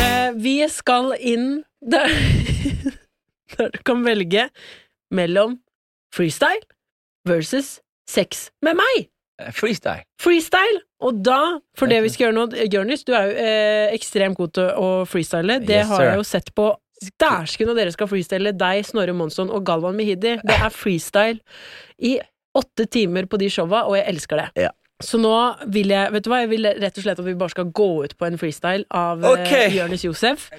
Eh, 0.00 0.30
vi 0.40 0.54
skal 0.70 1.12
inn 1.18 1.62
der, 1.82 2.10
der 3.56 3.72
du 3.74 3.80
kan 3.86 4.04
velge 4.06 4.48
mellom 5.14 5.58
freestyle 6.14 6.62
versus 7.28 7.78
sex 8.10 8.48
med 8.64 8.78
meg. 8.80 9.08
Eh, 9.40 9.50
Freestyle. 9.56 10.04
Freestyle! 10.20 10.82
Og 11.00 11.22
da, 11.24 11.38
for 11.78 11.88
det 11.88 12.02
vi 12.04 12.10
skal 12.12 12.26
gjøre 12.28 12.36
nå 12.36 12.66
Jonis, 12.74 13.04
du 13.08 13.14
er 13.16 13.28
jo 13.30 13.36
eh, 13.40 13.92
ekstremt 13.96 14.36
god 14.36 14.50
til 14.58 14.66
å 14.76 14.88
freestyle. 15.08 15.56
Det 15.64 15.78
Yes, 15.80 15.88
har 15.88 16.02
sir. 16.02 16.08
jeg 16.10 16.20
jo 16.20 16.26
sett 16.28 16.50
på 16.58 16.66
Dæsken 17.00 17.70
når 17.70 17.78
dere 17.78 17.94
skal 17.94 18.10
freestyle 18.10 18.52
deg, 18.56 18.82
Snorre 18.84 19.14
Monsson 19.16 19.52
og 19.52 19.64
Galvan 19.66 19.96
Mehidi. 19.96 20.36
Det 20.44 20.56
er 20.56 20.74
freestyle 20.74 21.40
i 21.96 22.18
åtte 22.56 22.84
timer 22.90 23.28
på 23.30 23.38
de 23.40 23.48
showa, 23.52 23.86
og 23.88 23.96
jeg 23.96 24.06
elsker 24.10 24.42
det. 24.42 24.66
Ja. 24.66 24.74
Så 25.00 25.16
nå 25.16 25.32
vil 25.72 25.94
jeg 25.94 26.12
Vet 26.12 26.26
du 26.26 26.28
hva, 26.28 26.42
jeg 26.42 26.50
vil 26.50 26.68
rett 26.82 26.98
og 26.98 27.04
slett 27.06 27.20
at 27.22 27.24
vi 27.24 27.36
bare 27.40 27.54
skal 27.54 27.70
gå 27.72 27.88
ut 28.04 28.16
på 28.20 28.26
en 28.28 28.36
freestyle 28.40 28.84
av 28.92 29.22
okay. 29.24 29.70
eh, 29.70 29.78
Jonis 29.78 30.04
Josef. 30.04 30.50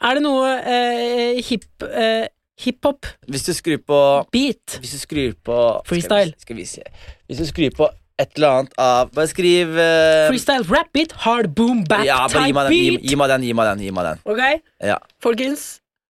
Er 0.00 0.16
det 0.16 0.24
noe 0.24 0.54
eh, 0.62 1.42
hip, 1.44 1.66
eh, 1.84 2.24
hiphop, 2.64 3.10
Hvis 3.28 3.44
du 3.44 3.52
skrur 3.52 3.82
på 3.84 3.98
beat 4.32 4.78
Hvis 4.80 4.94
du 4.96 5.02
skrur 5.02 5.36
på 5.44 5.58
Freestyle. 5.88 6.32
Skal 6.38 6.56
vi, 6.56 6.64
skal 6.64 6.86
vi 6.86 6.88
se. 6.94 7.12
Hvis 7.28 7.42
du 7.42 7.50
skrur 7.50 7.76
på 7.76 7.90
et 8.22 8.36
eller 8.36 8.48
annet 8.60 8.76
av 8.78 9.08
Bare 9.14 9.26
skriv 9.30 9.72
uh, 9.74 10.28
Freestyle 10.30 10.66
rap 10.70 10.94
it, 11.00 11.12
hard 11.24 11.50
boom 11.56 11.82
bap 11.88 12.04
Ja, 12.06 12.20
bare 12.30 12.46
gi 12.46 12.54
meg, 12.54 12.68
den, 12.68 12.76
gi, 12.76 12.90
beat. 12.94 13.08
gi 13.10 13.16
meg 13.18 13.32
den. 13.32 13.46
Gi 13.48 13.56
meg 13.58 13.70
den. 13.72 13.82
Gi 13.82 13.90
meg 13.96 14.06
den. 14.10 14.22
Ok? 14.30 14.42
Ja. 14.86 14.98
Folkens, 15.24 15.64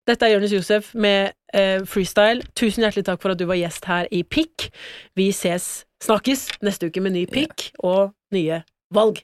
dette 0.09 0.25
er 0.25 0.33
Jonis 0.35 0.55
Josef 0.55 0.91
med 0.97 1.35
uh, 1.53 1.85
freestyle. 1.85 2.41
Tusen 2.57 2.85
hjertelig 2.85 3.05
takk 3.09 3.21
for 3.21 3.35
at 3.35 3.39
du 3.41 3.45
var 3.49 3.59
gjest 3.59 3.85
her 3.89 4.09
i 4.11 4.23
Pikk. 4.25 4.71
Vi 5.19 5.29
ses, 5.35 5.83
snakkes 6.01 6.47
neste 6.65 6.89
uke 6.89 7.03
med 7.05 7.13
ny 7.13 7.27
pikk 7.29 7.69
og 7.85 8.15
nye 8.33 8.63
valg. 8.95 9.21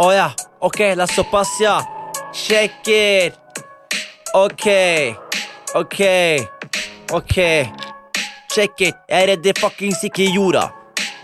Å 0.00 0.08
ja. 0.16 0.30
Ok, 0.64 0.80
la 0.96 1.04
oss 1.04 1.14
såpass, 1.14 1.52
ja. 1.62 1.76
Check 2.34 2.88
it. 2.88 3.36
Ok. 4.34 4.64
Ok. 5.76 6.00
Ok. 7.14 7.36
It. 8.56 8.94
Jeg 9.08 9.28
redder 9.28 9.52
fuckings 9.58 10.04
ikke 10.04 10.28
jorda. 10.30 10.68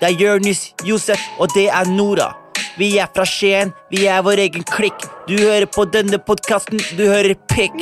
Det 0.01 0.09
er 0.09 0.17
Jonis 0.19 0.73
Josef, 0.85 1.21
og 1.39 1.49
det 1.55 1.69
er 1.69 1.87
Nora. 1.87 2.33
Vi 2.79 2.97
er 2.99 3.07
fra 3.15 3.25
Skien, 3.25 3.71
vi 3.91 4.07
er 4.07 4.23
vår 4.23 4.45
egen 4.47 4.67
klikk. 4.71 5.07
Du 5.27 5.37
hører 5.39 5.67
på 5.71 5.85
denne 5.91 6.19
podkasten, 6.19 6.81
du 6.99 7.05
hører 7.07 7.35
pikk. 7.51 7.75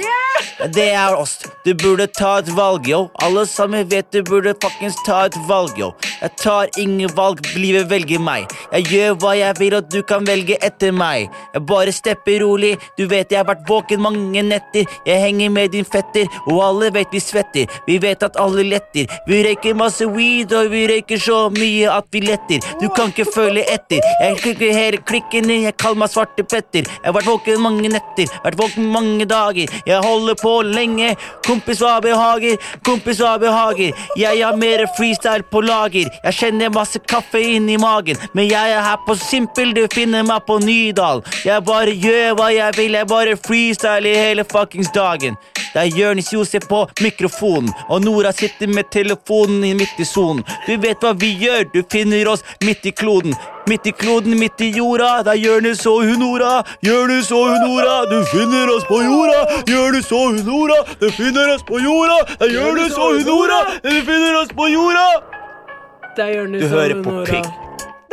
Det 0.74 0.88
er 0.90 1.14
oss. 1.16 1.38
Du 1.64 1.70
burde 1.78 2.06
ta 2.16 2.38
et 2.40 2.48
valg, 2.56 2.88
yo. 2.88 3.06
Alle 3.22 3.44
sammen 3.46 3.86
vet 3.88 4.08
du 4.12 4.22
burde 4.26 4.54
fuckings 4.62 4.96
ta 5.06 5.24
et 5.28 5.36
valg, 5.48 5.76
yo. 5.78 5.92
Jeg 6.20 6.34
tar 6.40 6.70
ingen 6.80 7.10
valg, 7.16 7.40
livet 7.56 7.88
velger 7.90 8.20
meg. 8.22 8.48
Jeg 8.72 8.88
gjør 8.92 9.16
hva 9.22 9.34
jeg 9.38 9.56
vil, 9.60 9.76
og 9.78 9.88
du 9.92 10.00
kan 10.08 10.26
velge 10.26 10.58
etter 10.64 10.92
meg. 10.94 11.28
Jeg 11.54 11.64
bare 11.68 11.94
stepper 11.94 12.42
rolig, 12.42 12.74
du 12.98 13.04
vet 13.10 13.32
jeg 13.32 13.40
har 13.40 13.48
vært 13.48 13.68
våken 13.68 14.02
mange 14.02 14.42
netter. 14.44 14.88
Jeg 15.06 15.22
henger 15.22 15.52
med 15.54 15.72
din 15.76 15.86
fetter, 15.88 16.26
og 16.48 16.62
alle 16.64 16.90
vet 16.96 17.14
vi 17.14 17.22
svetter. 17.22 17.78
Vi 17.86 17.98
vet 18.02 18.24
at 18.26 18.38
alle 18.40 18.66
letter. 18.66 19.06
Vi 19.28 19.40
røyker 19.46 19.78
masse 19.78 20.06
weed, 20.10 20.52
og 20.56 20.72
vi 20.74 20.84
røyker 20.90 21.22
så 21.22 21.38
mye 21.54 21.92
at 21.92 22.10
vi 22.12 22.24
letter. 22.26 22.66
Du 22.82 22.88
kan 22.96 23.14
ikke 23.14 23.28
følge 23.34 23.64
etter. 23.72 24.02
Jeg 24.24 24.40
klikker 24.42 24.74
hele 24.74 25.02
klikkene, 25.06 25.62
jeg 25.68 25.78
kaller 25.78 25.97
meg 25.98 26.12
Svarte 26.12 26.44
Petter. 26.44 26.86
Jeg 26.86 27.04
har 27.06 27.16
vært 27.16 27.30
våken 27.30 27.62
mange 27.64 27.90
netter, 27.92 28.30
vært 28.44 28.58
våken 28.60 28.88
mange 28.92 29.26
dager. 29.28 29.74
Jeg 29.86 30.04
holder 30.04 30.38
på 30.40 30.54
lenge. 30.68 31.14
Kompis, 31.46 31.82
hva 31.82 31.98
behager? 32.04 32.58
Kompis, 32.86 33.22
hva 33.22 33.36
behager? 33.42 33.94
Jeg 34.18 34.42
har 34.42 34.56
mer 34.58 34.86
freestyle 34.96 35.46
på 35.50 35.62
lager. 35.64 36.08
Jeg 36.24 36.38
kjenner 36.40 36.72
masse 36.74 37.00
kaffe 37.10 37.42
inni 37.42 37.78
magen. 37.80 38.18
Men 38.32 38.50
jeg 38.50 38.74
er 38.76 38.84
her 38.84 38.98
på 39.06 39.16
Simpel, 39.18 39.74
du 39.76 39.84
finner 39.92 40.26
meg 40.26 40.46
på 40.48 40.58
Nydal. 40.64 41.24
Jeg 41.44 41.64
bare 41.68 41.94
gjør 41.94 42.36
hva 42.38 42.50
jeg 42.54 42.78
vil, 42.78 42.98
jeg 42.98 43.10
bare 43.10 43.38
freestyle 43.48 44.08
i 44.08 44.18
hele 44.18 44.46
fuckings 44.48 44.92
dagen. 44.94 45.38
Det 45.74 45.82
er 45.82 45.98
Jonis 45.98 46.32
Josef 46.32 46.64
på 46.68 46.80
mikrofonen, 47.02 47.70
og 47.88 48.04
Nora 48.04 48.32
sitter 48.32 48.70
med 48.72 48.90
telefonen 48.92 49.64
i 49.64 49.74
midt 49.76 50.00
i 50.00 50.06
sonen. 50.08 50.44
Du 50.66 50.74
vet 50.80 51.04
hva 51.04 51.12
vi 51.18 51.34
gjør, 51.42 51.68
du 51.74 51.82
finner 51.92 52.28
oss 52.32 52.44
midt 52.64 52.86
i 52.88 52.92
kloden. 52.92 53.36
Midt 53.68 53.86
i 53.86 53.92
kloden, 53.92 54.38
midt 54.40 54.60
i 54.64 54.70
jorda, 54.72 55.22
det 55.26 55.34
er 55.34 55.40
Jonis 55.42 55.84
og 55.86 56.04
hun 56.08 56.22
Nora. 56.22 56.62
Jonis 56.84 57.28
og 57.36 57.50
hun 57.50 57.64
Nora, 57.66 57.96
du 58.08 58.16
finner 58.32 58.70
oss 58.72 58.86
på 58.88 59.02
jorda. 59.04 59.40
Jonis 59.68 60.12
og 60.12 60.30
hun 60.30 60.44
Nora, 60.46 60.78
du 61.00 61.08
finner 61.12 61.52
oss 61.54 61.64
på 61.68 61.80
jorda. 61.84 62.18
Det 62.38 62.48
er 62.48 62.54
Jonis 62.56 62.96
og 62.96 63.18
hun 63.18 63.28
Nora, 63.28 63.58
du 63.84 63.90
finner 64.08 64.38
oss 64.40 64.54
på 64.56 64.70
jorda. 64.72 65.08
Det 66.16 66.24
er 66.24 66.32
Jonis 66.38 66.64
Du 66.64 66.72
hører 66.72 67.02
på 67.04 67.18
pikk. 67.28 67.50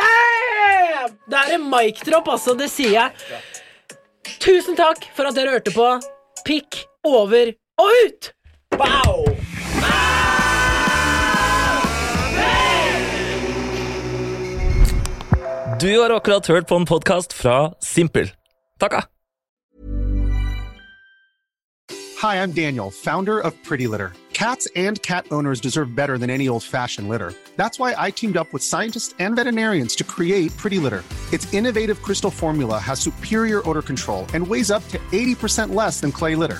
Damn! 0.01 1.15
Det 1.31 1.39
er 1.39 1.55
en 1.55 1.69
mic 1.71 2.03
drop, 2.05 2.27
altså. 2.35 2.53
Det 2.59 2.67
sier 2.69 2.91
jeg. 2.97 3.39
Tusen 4.43 4.75
takk 4.77 5.07
for 5.15 5.29
at 5.29 5.37
dere 5.39 5.55
hørte 5.55 5.71
på. 5.73 5.87
Pikk 6.45 6.83
over 7.05 7.51
og 7.77 7.89
ut! 8.05 8.33
Wow! 8.79 9.35
Du 15.79 15.99
har 15.99 16.09
akkurat 16.09 16.47
hørt 16.47 16.67
på 16.67 16.75
en 16.75 16.85
podkast 16.85 17.33
fra 17.33 17.73
Simpel. 17.81 18.31
Takka! 18.79 19.01
Hi, 22.21 22.35
I'm 22.41 22.51
Daniel, 22.51 22.91
founder 22.91 23.39
of 23.39 23.53
Pretty 23.63 23.87
Litter. 23.87 24.13
Cats 24.33 24.67
and 24.75 25.01
cat 25.01 25.25
owners 25.31 25.61
deserve 25.61 25.95
better 25.95 26.17
than 26.17 26.29
any 26.29 26.47
old 26.49 26.63
fashioned 26.63 27.07
litter. 27.07 27.33
That's 27.55 27.79
why 27.79 27.93
I 27.97 28.11
teamed 28.11 28.37
up 28.37 28.51
with 28.53 28.63
scientists 28.63 29.15
and 29.19 29.35
veterinarians 29.35 29.95
to 29.97 30.03
create 30.03 30.55
Pretty 30.57 30.79
Litter. 30.79 31.03
Its 31.31 31.53
innovative 31.53 32.01
crystal 32.01 32.31
formula 32.31 32.77
has 32.79 32.99
superior 32.99 33.61
odor 33.69 33.81
control 33.81 34.25
and 34.33 34.47
weighs 34.47 34.71
up 34.71 34.87
to 34.89 34.97
80% 35.11 35.73
less 35.73 36.01
than 36.01 36.11
clay 36.11 36.35
litter. 36.35 36.59